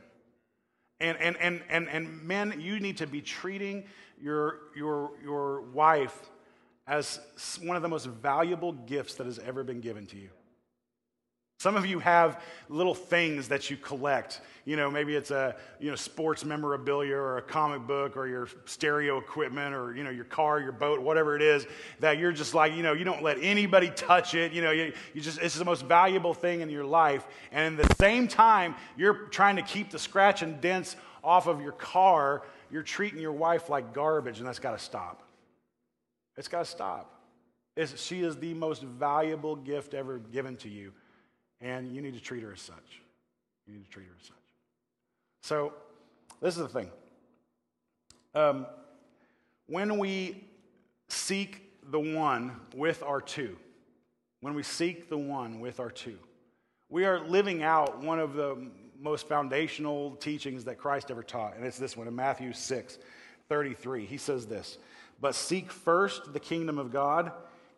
And, 1.02 1.18
and, 1.18 1.36
and, 1.38 1.62
and, 1.68 1.88
and 1.88 2.22
men, 2.22 2.60
you 2.60 2.78
need 2.80 2.96
to 2.98 3.06
be 3.06 3.20
treating 3.20 3.84
your, 4.22 4.60
your, 4.76 5.10
your 5.22 5.62
wife 5.62 6.30
as 6.86 7.18
one 7.60 7.76
of 7.76 7.82
the 7.82 7.88
most 7.88 8.06
valuable 8.06 8.72
gifts 8.72 9.14
that 9.14 9.26
has 9.26 9.38
ever 9.40 9.64
been 9.64 9.80
given 9.80 10.06
to 10.06 10.16
you. 10.16 10.30
Some 11.62 11.76
of 11.76 11.86
you 11.86 12.00
have 12.00 12.42
little 12.68 12.92
things 12.92 13.46
that 13.46 13.70
you 13.70 13.76
collect. 13.76 14.40
You 14.64 14.74
know, 14.74 14.90
maybe 14.90 15.14
it's 15.14 15.30
a 15.30 15.54
you 15.78 15.90
know 15.90 15.94
sports 15.94 16.44
memorabilia 16.44 17.14
or 17.14 17.38
a 17.38 17.42
comic 17.42 17.86
book 17.86 18.16
or 18.16 18.26
your 18.26 18.48
stereo 18.64 19.18
equipment 19.18 19.72
or 19.72 19.94
you 19.94 20.02
know 20.02 20.10
your 20.10 20.24
car, 20.24 20.58
your 20.58 20.72
boat, 20.72 21.00
whatever 21.00 21.36
it 21.36 21.42
is 21.42 21.68
that 22.00 22.18
you're 22.18 22.32
just 22.32 22.52
like 22.52 22.72
you 22.72 22.82
know 22.82 22.94
you 22.94 23.04
don't 23.04 23.22
let 23.22 23.38
anybody 23.40 23.92
touch 23.94 24.34
it. 24.34 24.50
You 24.50 24.60
know, 24.60 24.72
you, 24.72 24.92
you 25.14 25.20
just 25.20 25.38
it's 25.38 25.54
the 25.54 25.64
most 25.64 25.84
valuable 25.84 26.34
thing 26.34 26.62
in 26.62 26.68
your 26.68 26.84
life. 26.84 27.28
And 27.52 27.78
at 27.78 27.88
the 27.88 27.94
same 27.94 28.26
time, 28.26 28.74
you're 28.96 29.28
trying 29.28 29.54
to 29.54 29.62
keep 29.62 29.88
the 29.88 30.00
scratch 30.00 30.42
and 30.42 30.60
dents 30.60 30.96
off 31.22 31.46
of 31.46 31.62
your 31.62 31.70
car. 31.70 32.42
You're 32.72 32.82
treating 32.82 33.20
your 33.20 33.30
wife 33.30 33.70
like 33.70 33.94
garbage, 33.94 34.40
and 34.40 34.48
that's 34.48 34.58
got 34.58 34.76
to 34.76 34.84
stop. 34.84 35.22
It's 36.36 36.48
got 36.48 36.64
to 36.64 36.68
stop. 36.68 37.20
It's, 37.76 38.02
she 38.02 38.22
is 38.24 38.36
the 38.36 38.52
most 38.52 38.82
valuable 38.82 39.54
gift 39.54 39.94
ever 39.94 40.18
given 40.18 40.56
to 40.56 40.68
you 40.68 40.92
and 41.62 41.94
you 41.94 42.02
need 42.02 42.14
to 42.14 42.20
treat 42.20 42.42
her 42.42 42.52
as 42.52 42.60
such. 42.60 43.00
You 43.66 43.74
need 43.74 43.84
to 43.84 43.90
treat 43.90 44.06
her 44.06 44.14
as 44.20 44.26
such. 44.26 44.36
So, 45.42 45.72
this 46.40 46.56
is 46.56 46.62
the 46.62 46.68
thing. 46.68 46.90
Um, 48.34 48.66
when 49.66 49.98
we 49.98 50.44
seek 51.08 51.70
the 51.90 52.00
one 52.00 52.52
with 52.74 53.02
our 53.02 53.20
two, 53.20 53.56
when 54.40 54.54
we 54.54 54.62
seek 54.62 55.08
the 55.08 55.16
one 55.16 55.60
with 55.60 55.78
our 55.78 55.90
two, 55.90 56.18
we 56.88 57.04
are 57.04 57.20
living 57.20 57.62
out 57.62 58.00
one 58.02 58.18
of 58.18 58.34
the 58.34 58.56
most 59.00 59.28
foundational 59.28 60.16
teachings 60.16 60.64
that 60.64 60.78
Christ 60.78 61.10
ever 61.10 61.22
taught, 61.22 61.56
and 61.56 61.64
it's 61.64 61.78
this 61.78 61.96
one 61.96 62.08
in 62.08 62.14
Matthew 62.14 62.52
6 62.52 62.98
33. 63.48 64.06
He 64.06 64.16
says 64.16 64.46
this 64.46 64.78
But 65.20 65.34
seek 65.34 65.70
first 65.70 66.32
the 66.32 66.40
kingdom 66.40 66.78
of 66.78 66.92
God 66.92 67.32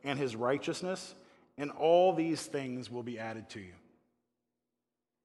and 0.04 0.18
his 0.18 0.36
righteousness 0.36 1.14
and 1.58 1.70
all 1.70 2.12
these 2.12 2.42
things 2.42 2.90
will 2.90 3.02
be 3.02 3.18
added 3.18 3.48
to 3.50 3.60
you. 3.60 3.72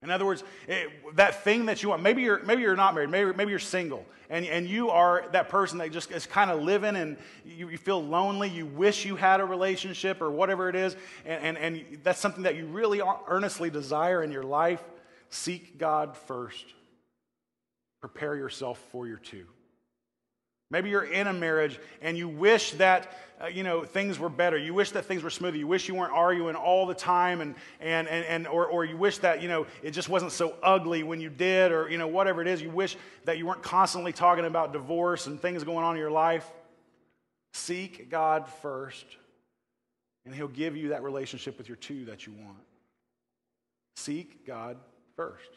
In 0.01 0.11
other 0.11 0.25
words, 0.25 0.43
it, 0.67 0.89
that 1.17 1.43
thing 1.43 1.65
that 1.65 1.83
you 1.83 1.89
want, 1.89 2.01
maybe 2.01 2.21
you're, 2.21 2.41
maybe 2.43 2.61
you're 2.61 2.77
not 2.77 2.95
married, 2.95 3.09
maybe, 3.09 3.33
maybe 3.33 3.49
you're 3.49 3.59
single, 3.59 4.05
and, 4.29 4.45
and 4.45 4.65
you 4.65 4.89
are 4.89 5.25
that 5.33 5.49
person 5.49 5.77
that 5.79 5.91
just 5.91 6.09
is 6.11 6.25
kind 6.25 6.49
of 6.49 6.63
living 6.63 6.95
and 6.95 7.17
you, 7.45 7.67
you, 7.67 7.77
feel 7.77 8.01
lonely, 8.01 8.47
you 8.47 8.65
wish 8.65 9.03
you 9.03 9.17
had 9.17 9.41
a 9.41 9.45
relationship 9.45 10.21
or 10.21 10.31
whatever 10.31 10.69
it 10.69 10.75
is, 10.75 10.95
and, 11.25 11.57
and, 11.57 11.57
and 11.57 11.99
that's 12.03 12.19
something 12.19 12.43
that 12.43 12.55
you 12.55 12.65
really 12.65 13.01
earnestly 13.27 13.69
desire 13.69 14.23
in 14.23 14.31
your 14.31 14.43
life. 14.43 14.81
Seek 15.29 15.77
God 15.77 16.15
first. 16.15 16.65
Prepare 17.99 18.37
yourself 18.37 18.81
for 18.93 19.05
your 19.05 19.17
two. 19.17 19.45
Maybe 20.71 20.89
you're 20.89 21.03
in 21.03 21.27
a 21.27 21.33
marriage 21.33 21.79
and 22.01 22.17
you 22.17 22.27
wish 22.27 22.71
that 22.73 23.11
uh, 23.41 23.47
you 23.47 23.63
know 23.63 23.83
things 23.83 24.19
were 24.19 24.29
better. 24.29 24.57
You 24.57 24.73
wish 24.73 24.91
that 24.91 25.05
things 25.05 25.23
were 25.23 25.29
smoother. 25.29 25.57
You 25.57 25.67
wish 25.67 25.87
you 25.87 25.95
weren't 25.95 26.13
arguing 26.13 26.55
all 26.55 26.85
the 26.85 26.93
time, 26.93 27.41
and 27.41 27.55
and 27.79 28.07
and, 28.07 28.25
and 28.25 28.47
or, 28.47 28.67
or 28.67 28.83
you 28.83 28.97
wish 28.97 29.19
that 29.19 29.41
you 29.41 29.47
know 29.47 29.65
it 29.81 29.91
just 29.91 30.09
wasn't 30.09 30.31
so 30.31 30.55
ugly 30.61 31.03
when 31.03 31.21
you 31.21 31.29
did, 31.29 31.71
or 31.71 31.89
you 31.89 31.97
know 31.97 32.07
whatever 32.07 32.41
it 32.41 32.47
is. 32.47 32.61
You 32.61 32.69
wish 32.69 32.97
that 33.25 33.37
you 33.37 33.45
weren't 33.45 33.63
constantly 33.63 34.11
talking 34.11 34.45
about 34.45 34.73
divorce 34.73 35.27
and 35.27 35.39
things 35.41 35.63
going 35.63 35.85
on 35.85 35.95
in 35.95 35.99
your 35.99 36.11
life. 36.11 36.49
Seek 37.53 38.09
God 38.09 38.47
first, 38.61 39.05
and 40.25 40.35
He'll 40.35 40.47
give 40.49 40.75
you 40.75 40.89
that 40.89 41.01
relationship 41.01 41.57
with 41.57 41.69
your 41.69 41.77
two 41.77 42.05
that 42.05 42.27
you 42.27 42.33
want. 42.33 42.57
Seek 43.95 44.45
God 44.45 44.77
first. 45.15 45.49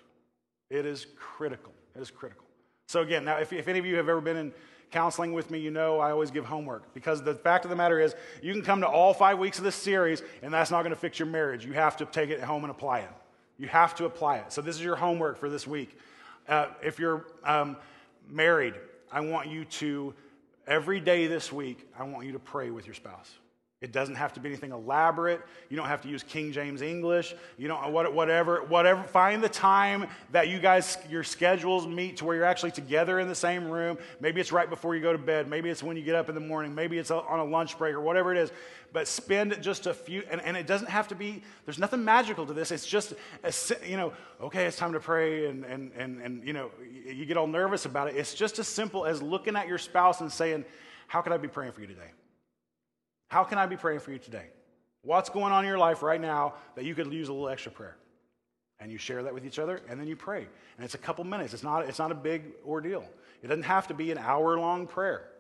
It 0.71 0.87
is 0.87 1.07
critical. 1.17 1.73
It 1.97 2.01
is 2.01 2.11
critical. 2.11 2.47
So 2.93 3.01
again, 3.01 3.25
now 3.25 3.39
if, 3.39 3.55
if 3.55 3.69
any 3.69 3.79
of 3.79 3.87
you 3.87 3.97
have 3.97 4.11
ever 4.11 4.21
been 4.21 4.37
in 4.37 4.53
counseling 4.91 5.33
with 5.33 5.51
me, 5.51 5.59
you 5.59 5.71
know 5.71 5.99
I 5.99 6.11
always 6.11 6.31
give 6.31 6.45
homework 6.45 6.93
because 6.93 7.23
the 7.23 7.35
fact 7.35 7.65
of 7.65 7.71
the 7.71 7.77
matter 7.77 7.99
is, 7.99 8.15
you 8.43 8.53
can 8.53 8.61
come 8.61 8.83
to 8.83 8.87
all 8.87 9.15
five 9.15 9.39
weeks 9.39 9.57
of 9.57 9.65
this 9.65 9.77
series, 9.77 10.23
and 10.43 10.53
that's 10.53 10.71
not 10.71 10.83
going 10.83 10.95
to 10.95 11.01
fix 11.01 11.19
your 11.19 11.25
marriage. 11.25 11.65
You 11.65 11.73
have 11.73 11.97
to 11.97 12.05
take 12.05 12.29
it 12.29 12.43
home 12.43 12.65
and 12.65 12.71
apply 12.71 12.99
it. 12.99 13.11
You 13.57 13.67
have 13.69 13.95
to 13.95 14.05
apply 14.05 14.39
it. 14.39 14.53
So, 14.53 14.61
this 14.61 14.77
is 14.77 14.83
your 14.83 14.97
homework 14.97 15.39
for 15.39 15.49
this 15.49 15.67
week. 15.67 15.97
Uh, 16.47 16.67
if 16.83 16.99
you're 16.99 17.25
um, 17.45 17.79
married, 18.29 18.75
I 19.11 19.21
want 19.21 19.49
you 19.49 19.65
to, 19.65 20.13
every 20.67 21.01
day 21.01 21.29
this 21.29 21.51
week, 21.51 21.89
I 21.99 22.03
want 22.03 22.27
you 22.27 22.33
to 22.33 22.39
pray 22.39 22.71
with 22.71 22.85
your 22.85 22.95
spouse. 22.95 23.31
It 23.83 23.91
doesn't 23.91 24.15
have 24.15 24.33
to 24.35 24.41
be 24.41 24.49
anything 24.49 24.71
elaborate. 24.71 25.43
You 25.69 25.77
don't 25.77 25.89
have 25.89 26.01
to 26.03 26.09
use 26.09 26.23
King 26.23 26.53
James 26.53 26.83
English. 26.83 27.35
You 27.59 27.67
don't 27.67 27.93
whatever 27.93 28.63
whatever. 28.63 29.03
Find 29.03 29.43
the 29.43 29.49
time 29.49 30.07
that 30.31 30.47
you 30.47 30.61
guys 30.61 30.99
your 31.11 31.25
schedules 31.25 31.85
meet 31.85 32.19
to 32.19 32.25
where 32.25 32.37
you're 32.37 32.45
actually 32.45 32.71
together 32.71 33.19
in 33.19 33.27
the 33.27 33.35
same 33.35 33.69
room. 33.69 33.99
Maybe 34.21 34.41
it's 34.41 34.53
right 34.53 34.71
before 34.71 34.95
you 34.95 35.03
go 35.03 35.11
to 35.11 35.19
bed. 35.19 35.49
Maybe 35.49 35.69
it's 35.69 35.83
when 35.83 35.97
you 35.97 36.05
get 36.05 36.15
up 36.15 36.29
in 36.29 36.37
the 36.37 36.41
morning. 36.41 36.77
Maybe 36.77 36.97
it's 36.97 37.11
on 37.11 37.41
a 37.41 37.45
lunch 37.45 37.77
break 37.77 37.95
or 37.95 38.01
whatever 38.01 38.31
it 38.31 38.39
is. 38.39 38.53
But 38.93 39.09
spend 39.09 39.61
just 39.61 39.87
a 39.89 39.95
few. 39.95 40.23
And, 40.31 40.41
and 40.43 40.57
it 40.57 40.69
doesn't 40.69 40.89
have 40.89 41.09
to 41.09 41.17
be. 41.17 41.43
There's 41.65 41.81
nothing 41.81 42.05
magical 42.05 42.47
to 42.47 42.53
this. 42.53 42.71
It's 42.71 42.87
just 42.87 43.15
a, 43.43 43.53
you 43.85 43.97
know. 43.97 44.13
Okay, 44.41 44.67
it's 44.67 44.77
time 44.77 44.93
to 44.93 45.01
pray, 45.01 45.47
and 45.47 45.65
and 45.65 45.91
and 45.97 46.21
and 46.21 46.47
you 46.47 46.53
know 46.53 46.71
you 47.05 47.25
get 47.25 47.37
all 47.37 47.49
nervous 47.49 47.85
about 47.85 48.09
it. 48.09 48.17
It's 48.17 48.35
just 48.35 48.61
as 48.61 48.69
simple 48.69 49.07
as 49.07 49.21
looking 49.21 49.57
at 49.57 49.67
your 49.67 49.79
spouse 49.79 50.21
and 50.21 50.31
saying, 50.31 50.65
"How 51.09 51.21
can 51.21 51.33
I 51.33 51.37
be 51.37 51.49
praying 51.49 51.73
for 51.73 51.81
you 51.81 51.89
today?" 51.89 52.11
How 53.33 53.45
can 53.45 53.57
I 53.57 53.65
be 53.65 53.79
praying 53.79 54.01
for 54.01 54.13
you 54.13 54.19
today? 54.19 54.45
What's 55.01 55.31
going 55.31 55.55
on 55.55 55.65
in 55.65 55.69
your 55.71 55.79
life 55.79 56.03
right 56.03 56.21
now 56.21 56.53
that 56.77 56.85
you 56.85 56.95
could 56.95 57.11
use 57.11 57.31
a 57.31 57.33
little 57.33 57.49
extra 57.49 57.73
prayer? 57.73 57.97
And 58.79 58.93
you 58.93 58.99
share 58.99 59.23
that 59.23 59.33
with 59.33 59.47
each 59.47 59.59
other, 59.59 59.81
and 59.89 59.99
then 59.99 60.07
you 60.07 60.17
pray. 60.17 60.41
And 60.77 60.85
it's 60.85 60.97
a 60.97 60.99
couple 60.99 61.25
minutes. 61.25 61.55
It's 61.55 61.63
not, 61.63 61.89
it's 61.89 61.99
not 61.99 62.13
a 62.13 62.15
big 62.15 62.43
ordeal. 62.67 63.09
It 63.43 63.47
doesn't 63.47 63.63
have 63.63 63.89
to 63.89 63.95
be 63.95 64.11
an 64.11 64.19
hour 64.19 64.59
long 64.59 64.87
prayer. 64.87 65.31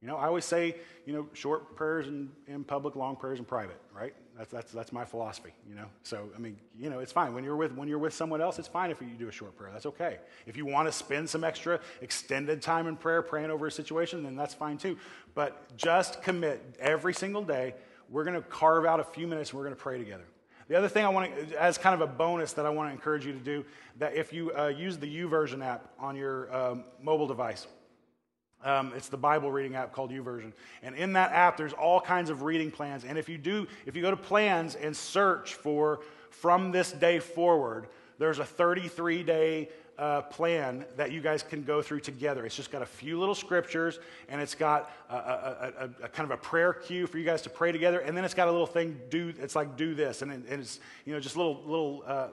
You 0.00 0.06
know, 0.06 0.16
I 0.16 0.26
always 0.26 0.44
say, 0.44 0.76
you 1.06 1.12
know, 1.12 1.26
short 1.32 1.74
prayers 1.74 2.06
in, 2.06 2.30
in 2.46 2.62
public, 2.62 2.94
long 2.94 3.16
prayers 3.16 3.40
in 3.40 3.44
private, 3.44 3.80
right? 3.92 4.14
That's, 4.36 4.52
that's, 4.52 4.72
that's 4.72 4.92
my 4.92 5.04
philosophy, 5.04 5.52
you 5.68 5.74
know. 5.74 5.86
So, 6.04 6.28
I 6.36 6.38
mean, 6.38 6.56
you 6.78 6.88
know, 6.88 7.00
it's 7.00 7.10
fine. 7.10 7.34
When 7.34 7.42
you're, 7.42 7.56
with, 7.56 7.72
when 7.72 7.88
you're 7.88 7.98
with 7.98 8.14
someone 8.14 8.40
else, 8.40 8.60
it's 8.60 8.68
fine 8.68 8.92
if 8.92 9.00
you 9.00 9.08
do 9.18 9.26
a 9.26 9.32
short 9.32 9.56
prayer. 9.56 9.70
That's 9.72 9.86
okay. 9.86 10.18
If 10.46 10.56
you 10.56 10.66
want 10.66 10.86
to 10.86 10.92
spend 10.92 11.28
some 11.28 11.42
extra 11.42 11.80
extended 12.00 12.62
time 12.62 12.86
in 12.86 12.96
prayer 12.96 13.22
praying 13.22 13.50
over 13.50 13.66
a 13.66 13.72
situation, 13.72 14.22
then 14.22 14.36
that's 14.36 14.54
fine 14.54 14.78
too. 14.78 14.96
But 15.34 15.76
just 15.76 16.22
commit 16.22 16.76
every 16.78 17.12
single 17.12 17.42
day. 17.42 17.74
We're 18.08 18.24
going 18.24 18.40
to 18.40 18.48
carve 18.48 18.84
out 18.84 19.00
a 19.00 19.04
few 19.04 19.26
minutes 19.26 19.50
and 19.50 19.58
we're 19.58 19.64
going 19.64 19.76
to 19.76 19.82
pray 19.82 19.98
together. 19.98 20.24
The 20.68 20.76
other 20.76 20.88
thing 20.88 21.04
I 21.04 21.08
want 21.08 21.34
to, 21.34 21.60
as 21.60 21.76
kind 21.76 22.00
of 22.00 22.02
a 22.02 22.12
bonus 22.12 22.52
that 22.52 22.66
I 22.66 22.70
want 22.70 22.90
to 22.90 22.92
encourage 22.92 23.26
you 23.26 23.32
to 23.32 23.38
do, 23.38 23.64
that 23.98 24.14
if 24.14 24.32
you 24.32 24.54
uh, 24.56 24.68
use 24.68 24.98
the 24.98 25.06
YouVersion 25.06 25.64
app 25.64 25.88
on 25.98 26.14
your 26.14 26.54
um, 26.54 26.84
mobile 27.02 27.26
device, 27.26 27.66
um, 28.64 28.92
it's 28.96 29.08
the 29.08 29.16
Bible 29.16 29.50
reading 29.50 29.76
app 29.76 29.92
called 29.92 30.10
YouVersion. 30.10 30.52
And 30.82 30.94
in 30.96 31.12
that 31.12 31.32
app, 31.32 31.56
there's 31.56 31.72
all 31.72 32.00
kinds 32.00 32.28
of 32.30 32.42
reading 32.42 32.70
plans. 32.70 33.04
And 33.04 33.16
if 33.16 33.28
you 33.28 33.38
do, 33.38 33.66
if 33.86 33.94
you 33.94 34.02
go 34.02 34.10
to 34.10 34.16
plans 34.16 34.74
and 34.74 34.96
search 34.96 35.54
for 35.54 36.00
from 36.30 36.72
this 36.72 36.92
day 36.92 37.20
forward, 37.20 37.86
there's 38.18 38.38
a 38.38 38.44
33 38.44 39.22
day 39.22 39.68
uh, 39.98 40.22
plan 40.22 40.84
that 40.96 41.10
you 41.10 41.20
guys 41.20 41.42
can 41.42 41.64
go 41.64 41.82
through 41.82 41.98
together. 41.98 42.46
It's 42.46 42.54
just 42.54 42.70
got 42.70 42.82
a 42.82 42.86
few 42.86 43.18
little 43.18 43.34
scriptures, 43.34 43.98
and 44.28 44.40
it's 44.40 44.54
got 44.54 44.92
a, 45.10 45.14
a, 45.14 45.72
a, 45.80 46.04
a, 46.04 46.08
kind 46.08 46.30
of 46.30 46.30
a 46.30 46.40
prayer 46.40 46.72
cue 46.72 47.08
for 47.08 47.18
you 47.18 47.24
guys 47.24 47.42
to 47.42 47.50
pray 47.50 47.72
together, 47.72 47.98
and 47.98 48.16
then 48.16 48.24
it's 48.24 48.34
got 48.34 48.46
a 48.46 48.50
little 48.52 48.66
thing 48.66 48.98
do. 49.10 49.34
It's 49.40 49.56
like 49.56 49.76
do 49.76 49.94
this, 49.94 50.22
and, 50.22 50.30
and 50.30 50.46
it's 50.48 50.78
you 51.04 51.12
know 51.12 51.18
just 51.18 51.36
little 51.36 51.62
little 51.66 52.04
uh, 52.06 52.28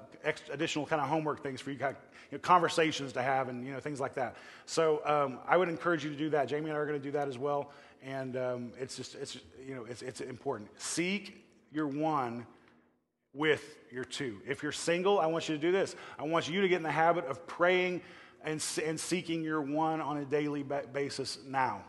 additional 0.52 0.86
kind 0.86 1.02
of 1.02 1.10
homework 1.10 1.42
things 1.42 1.60
for 1.60 1.72
you 1.72 1.78
guys, 1.78 1.96
you 2.32 2.38
know, 2.38 2.42
conversations 2.42 3.14
to 3.14 3.24
have, 3.24 3.50
and 3.50 3.66
you 3.66 3.74
know 3.74 3.80
things 3.80 4.00
like 4.00 4.14
that. 4.14 4.36
So 4.68 5.02
um, 5.04 5.40
I 5.48 5.58
would 5.58 5.70
encourage 5.70 6.04
you 6.04 6.12
to 6.12 6.18
do 6.18 6.30
that. 6.30 6.48
Jamie 6.48 6.70
and 6.70 6.78
I 6.78 6.80
are 6.80 6.86
going 6.86 7.00
to 7.00 7.04
do 7.04 7.12
that 7.12 7.28
as 7.28 7.40
well, 7.40 7.72
and 8.04 8.38
um, 8.38 8.72
it's 8.80 8.96
just 8.96 9.16
it's 9.16 9.40
you 9.68 9.74
know 9.74 9.86
it's 9.90 10.04
it's 10.04 10.22
important. 10.22 10.70
Seek 10.80 11.44
your 11.72 11.88
one 11.88 12.46
with 13.36 13.78
your 13.92 14.06
two. 14.06 14.42
If 14.48 14.64
you're 14.64 14.72
single, 14.72 15.20
I 15.20 15.28
want 15.28 15.48
you 15.50 15.56
to 15.56 15.62
do 15.62 15.72
this. 15.72 15.96
I 16.18 16.24
want 16.24 16.50
you 16.50 16.62
to 16.62 16.68
get 16.68 16.78
in 16.78 16.84
the 16.84 16.92
habit 16.92 17.26
of 17.26 17.46
praying 17.46 18.02
and, 18.44 18.64
and 18.86 19.00
seeking 19.00 19.44
your 19.44 19.62
one 19.62 20.02
on 20.02 20.18
a 20.18 20.26
daily 20.26 20.64
basis 20.64 21.40
now. 21.48 21.84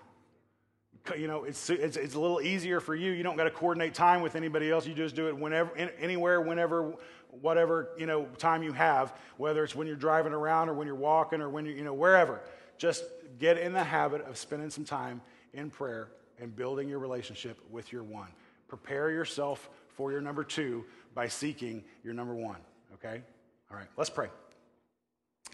You 1.16 1.28
know, 1.28 1.44
it's, 1.44 1.70
it's, 1.70 1.96
it's 1.96 2.16
a 2.16 2.20
little 2.20 2.40
easier 2.40 2.80
for 2.80 2.94
you. 2.94 3.12
You 3.12 3.22
don't 3.22 3.36
got 3.36 3.44
to 3.44 3.50
coordinate 3.50 3.94
time 3.94 4.22
with 4.22 4.34
anybody 4.34 4.70
else. 4.70 4.86
You 4.86 4.94
just 4.94 5.14
do 5.14 5.28
it 5.28 5.38
whenever, 5.38 5.70
anywhere, 5.76 6.40
whenever, 6.40 6.94
whatever, 7.40 7.90
you 7.96 8.06
know, 8.06 8.24
time 8.38 8.64
you 8.64 8.72
have, 8.72 9.14
whether 9.36 9.62
it's 9.62 9.76
when 9.76 9.86
you're 9.86 9.94
driving 9.94 10.32
around 10.32 10.68
or 10.68 10.74
when 10.74 10.88
you're 10.88 10.96
walking 10.96 11.40
or 11.40 11.48
when 11.48 11.64
you're, 11.64 11.76
you 11.76 11.84
know, 11.84 11.94
wherever. 11.94 12.40
Just 12.76 13.04
get 13.38 13.56
in 13.56 13.72
the 13.72 13.84
habit 13.84 14.26
of 14.26 14.36
spending 14.36 14.70
some 14.70 14.84
time 14.84 15.20
in 15.52 15.70
prayer 15.70 16.08
and 16.40 16.54
building 16.56 16.88
your 16.88 16.98
relationship 16.98 17.56
with 17.70 17.92
your 17.92 18.02
one. 18.02 18.28
Prepare 18.66 19.10
yourself 19.10 19.70
for 19.88 20.10
your 20.10 20.20
number 20.20 20.42
two 20.44 20.84
by 21.16 21.26
seeking 21.26 21.82
your 22.04 22.12
number 22.12 22.34
one, 22.34 22.58
okay? 22.92 23.22
All 23.70 23.76
right, 23.76 23.88
let's 23.96 24.10
pray. 24.10 24.28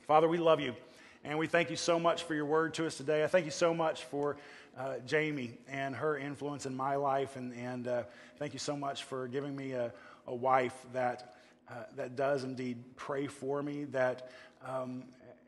Father, 0.08 0.28
we 0.28 0.36
love 0.36 0.60
you, 0.60 0.74
and 1.22 1.38
we 1.38 1.46
thank 1.46 1.70
you 1.70 1.76
so 1.76 2.00
much 2.00 2.24
for 2.24 2.34
your 2.34 2.46
word 2.46 2.74
to 2.74 2.86
us 2.86 2.96
today. 2.96 3.22
I 3.22 3.28
thank 3.28 3.44
you 3.44 3.52
so 3.52 3.72
much 3.72 4.02
for 4.02 4.36
uh, 4.76 4.94
Jamie 5.06 5.56
and 5.68 5.94
her 5.94 6.18
influence 6.18 6.66
in 6.66 6.74
my 6.74 6.96
life, 6.96 7.36
and, 7.36 7.54
and 7.54 7.86
uh, 7.86 8.02
thank 8.38 8.54
you 8.54 8.58
so 8.58 8.76
much 8.76 9.04
for 9.04 9.28
giving 9.28 9.54
me 9.54 9.70
a, 9.70 9.92
a 10.26 10.34
wife 10.34 10.74
that, 10.92 11.36
uh, 11.70 11.74
that 11.94 12.16
does 12.16 12.42
indeed 12.42 12.82
pray 12.96 13.28
for 13.28 13.62
me, 13.62 13.84
that 13.84 14.32
um, 14.66 15.04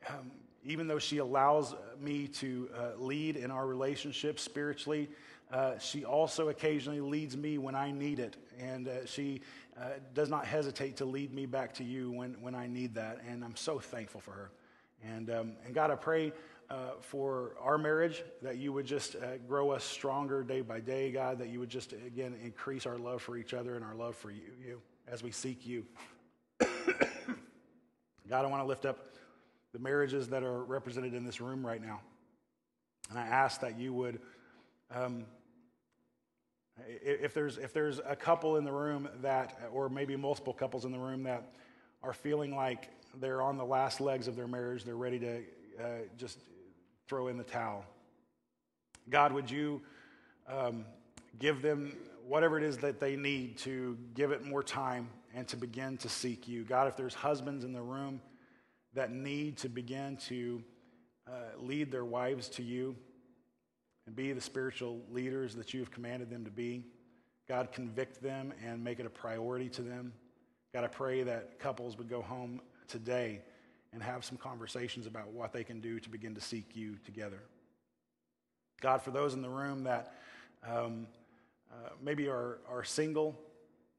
um, 0.09 0.31
even 0.65 0.87
though 0.87 1.01
she 1.01 1.19
allows 1.19 1.75
me 2.01 2.29
to 2.29 2.71
uh, 2.79 3.03
lead 3.03 3.35
in 3.35 3.51
our 3.51 3.67
relationship 3.67 4.39
spiritually, 4.39 5.09
uh, 5.53 5.79
she 5.79 6.05
also 6.05 6.49
occasionally 6.49 7.01
leads 7.01 7.37
me 7.37 7.59
when 7.59 7.75
I 7.75 7.91
need 7.91 8.19
it. 8.19 8.37
And 8.59 8.89
uh, 8.89 9.07
she 9.07 9.41
uh, 9.81 9.89
does 10.15 10.31
not 10.31 10.47
hesitate 10.47 10.97
to 10.99 11.05
lead 11.05 11.33
me 11.33 11.47
back 11.47 11.75
to 11.75 11.85
you 11.85 12.11
when, 12.11 12.35
when 12.41 12.55
I 12.55 12.67
need 12.67 12.95
that. 12.95 13.21
And 13.29 13.45
I'm 13.45 13.57
so 13.57 13.79
thankful 13.79 14.21
for 14.21 14.33
her. 14.33 14.51
And, 15.03 15.31
um, 15.31 15.53
and 15.67 15.75
God, 15.75 15.91
I 15.91 15.97
pray 15.97 16.33
uh, 16.71 16.93
for 17.01 17.55
our 17.61 17.77
marriage 17.77 18.23
that 18.43 18.57
you 18.57 18.73
would 18.73 18.87
just 18.87 19.17
uh, 19.17 19.37
grow 19.47 19.71
us 19.71 19.85
stronger 19.85 20.43
day 20.43 20.61
by 20.61 20.81
day, 20.81 21.11
God, 21.11 21.39
that 21.39 21.49
you 21.49 21.61
would 21.61 21.69
just, 21.69 21.93
again, 21.93 22.35
increase 22.43 22.87
our 22.87 22.97
love 22.99 23.21
for 23.21 23.37
each 23.37 23.53
other 23.53 23.75
and 23.75 23.85
our 23.85 23.95
love 23.95 24.17
for 24.17 24.31
you, 24.31 24.43
you 24.65 24.81
as 25.09 25.23
we 25.23 25.31
seek 25.31 25.67
you. 25.67 25.85
God, 26.61 28.45
I 28.45 28.47
want 28.47 28.63
to 28.63 28.67
lift 28.67 28.87
up 28.87 29.11
the 29.73 29.79
marriages 29.79 30.29
that 30.29 30.43
are 30.43 30.65
represented 30.65 31.15
in 31.15 31.25
this 31.25 31.41
room 31.41 31.67
right 31.67 31.83
now. 31.83 32.01
And 33.11 33.19
I 33.19 33.27
ask 33.27 33.61
that 33.61 33.79
you 33.79 33.93
would, 33.93 34.21
um, 34.91 35.27
if, 36.87 37.35
there's, 37.35 37.59
if 37.59 37.73
there's 37.73 38.01
a 38.05 38.17
couple 38.17 38.57
in 38.57 38.65
the 38.65 38.73
room 38.73 39.09
that, 39.23 39.59
or 39.73 39.89
maybe 39.89 40.17
multiple 40.17 40.53
couples 40.53 40.85
in 40.85 40.93
the 40.93 40.99
room 40.99 41.23
that 41.25 41.53
are 42.03 42.13
feeling 42.13 42.55
like 42.55 42.89
they're 43.21 43.43
on 43.43 43.57
the 43.57 43.65
last 43.65 44.01
legs 44.01 44.29
of 44.29 44.37
their 44.37 44.49
marriage, 44.49 44.85
they're 44.85 44.97
ready 44.97 45.19
to 45.19 45.37
uh, 45.81 45.87
just 46.19 46.39
throw 47.09 47.29
in 47.29 47.37
the 47.37 47.45
towel. 47.45 47.85
God, 49.09 49.33
would 49.33 49.51
you 49.51 49.83
um, 50.49 50.85
give 51.39 51.63
them 51.63 51.97
whatever 52.27 52.59
it 52.59 52.65
is 52.65 52.79
that 52.79 53.01
they 53.01 53.17
need 53.17 53.59
to 53.59 53.97
give 54.15 54.33
it 54.33 54.45
more 54.45 54.63
time 54.63 55.09
and 55.35 55.47
to 55.49 55.57
begin 55.57 55.97
to 55.99 56.09
seek 56.09 56.49
you? 56.49 56.65
God, 56.65 56.89
if 56.89 56.97
there's 56.97 57.15
husbands 57.15 57.65
in 57.65 57.73
the 57.73 57.83
room, 57.83 58.21
that 58.95 59.13
need 59.13 59.59
to 59.59 59.69
begin 59.69 60.17
to 60.17 60.63
uh, 61.27 61.31
lead 61.61 61.91
their 61.91 62.05
wives 62.05 62.49
to 62.49 62.63
you 62.63 62.97
and 64.07 64.15
be 64.15 64.33
the 64.33 64.41
spiritual 64.41 65.01
leaders 65.11 65.55
that 65.55 65.73
you 65.73 65.81
have 65.81 65.91
commanded 65.91 66.31
them 66.31 66.45
to 66.45 66.51
be. 66.51 66.85
God, 67.49 67.73
convict 67.73 68.23
them 68.23 68.53
and 68.65 68.83
make 68.83 69.01
it 69.01 69.07
a 69.07 69.11
priority 69.11 69.69
to 69.71 69.83
them. 69.83 70.13
God, 70.73 70.85
I 70.85 70.89
pray 70.89 71.23
that 71.23 71.59
couples 71.59 71.97
would 71.99 72.09
go 72.09 72.23
home 72.23 72.61
today 72.89 73.43
and 73.93 74.03
have 74.03 74.25
some 74.25 74.37
conversations 74.37 75.07
about 75.07 75.29
what 75.29 75.53
they 75.53 75.63
can 75.63 75.81
do 75.81 76.01
to 76.01 76.09
begin 76.09 76.35
to 76.35 76.41
seek 76.41 76.75
you 76.75 76.97
together. 77.05 77.41
God, 78.81 79.03
for 79.03 79.11
those 79.11 79.35
in 79.35 79.43
the 79.43 79.49
room 79.49 79.85
that 79.85 80.15
um, 80.67 81.07
uh, 81.71 81.91
maybe 82.03 82.29
are, 82.29 82.59
are 82.69 82.85
single 82.85 83.39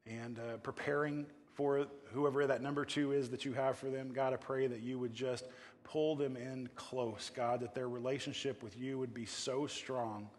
and 0.06 0.38
uh, 0.38 0.58
preparing 0.58 1.26
for 1.56 1.88
whoever 2.12 2.46
that 2.46 2.62
number 2.62 2.86
two 2.86 3.14
is 3.14 3.30
that 3.30 3.46
you 3.46 3.54
have 3.54 3.78
for 3.78 3.90
them. 3.90 4.12
God, 4.14 4.34
I 4.34 4.36
pray 4.36 4.68
that 4.68 4.82
you 4.82 5.00
would 5.00 5.14
just 5.14 5.46
pull 5.84 6.16
them 6.16 6.36
in 6.36 6.70
close, 6.76 7.32
God, 7.34 7.62
that 7.62 7.74
their 7.74 7.88
relationship 7.88 8.62
with 8.62 8.78
you 8.78 9.00
would 9.00 9.14
be 9.14 9.26
so 9.26 9.66
strong, 9.66 10.30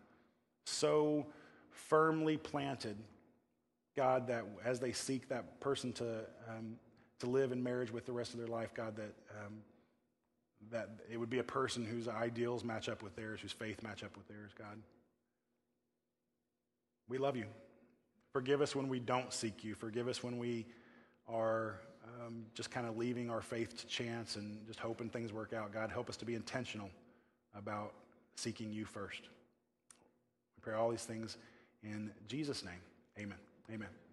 so 0.67 1.27
firmly 1.71 2.37
planted, 2.37 2.97
God, 3.97 4.27
that 4.29 4.45
as 4.65 4.79
they 4.79 4.93
seek 4.93 5.29
that 5.31 5.59
person 5.61 5.93
to, 5.95 6.21
um, 6.49 6.77
to 7.21 7.27
live 7.27 7.51
in 7.51 7.63
marriage 7.63 7.91
with 7.91 8.05
the 8.05 8.13
rest 8.13 8.35
of 8.35 8.39
their 8.39 8.49
life, 8.49 8.75
God, 8.75 8.97
that, 8.97 9.15
um, 9.43 9.55
that 10.71 10.91
it 11.11 11.17
would 11.17 11.31
be 11.31 11.39
a 11.39 11.45
person 11.45 11.85
whose 11.85 12.09
ideals 12.09 12.63
match 12.63 12.91
up 12.91 13.03
with 13.03 13.17
theirs, 13.17 13.41
whose 13.41 13.53
faith 13.53 13.83
match 13.83 14.05
up 14.05 14.17
with 14.17 14.29
theirs, 14.29 14.53
God. 14.59 14.77
We 17.09 17.17
love 17.17 17.37
you. 17.37 17.47
Forgive 18.33 18.61
us 18.61 18.77
when 18.77 18.89
we 18.89 18.99
don't 18.99 19.33
seek 19.33 19.65
you. 19.65 19.75
Forgive 19.75 20.09
us 20.09 20.23
when 20.23 20.39
we 20.39 20.67
are 21.29 21.81
um, 22.05 22.45
just 22.55 22.71
kind 22.71 22.87
of 22.87 22.97
leaving 22.97 23.31
our 23.31 23.43
faith 23.43 23.77
to 23.79 23.87
chance 23.87 24.37
and 24.37 24.65
just 24.67 24.79
hoping 24.79 25.09
things 25.09 25.33
work 25.33 25.53
out. 25.53 25.73
God, 25.73 25.91
help 25.91 26.09
us 26.09 26.17
to 26.19 26.25
be 26.25 26.35
intentional 26.35 26.91
about 27.57 27.93
seeking 28.37 28.73
you 28.73 28.85
first. 28.85 29.23
We 30.57 30.61
pray 30.63 30.75
all 30.75 30.91
these 30.91 31.05
things 31.05 31.37
in 31.83 32.11
Jesus' 32.29 32.65
name. 32.65 32.81
Amen. 33.19 33.39
Amen. 33.73 34.06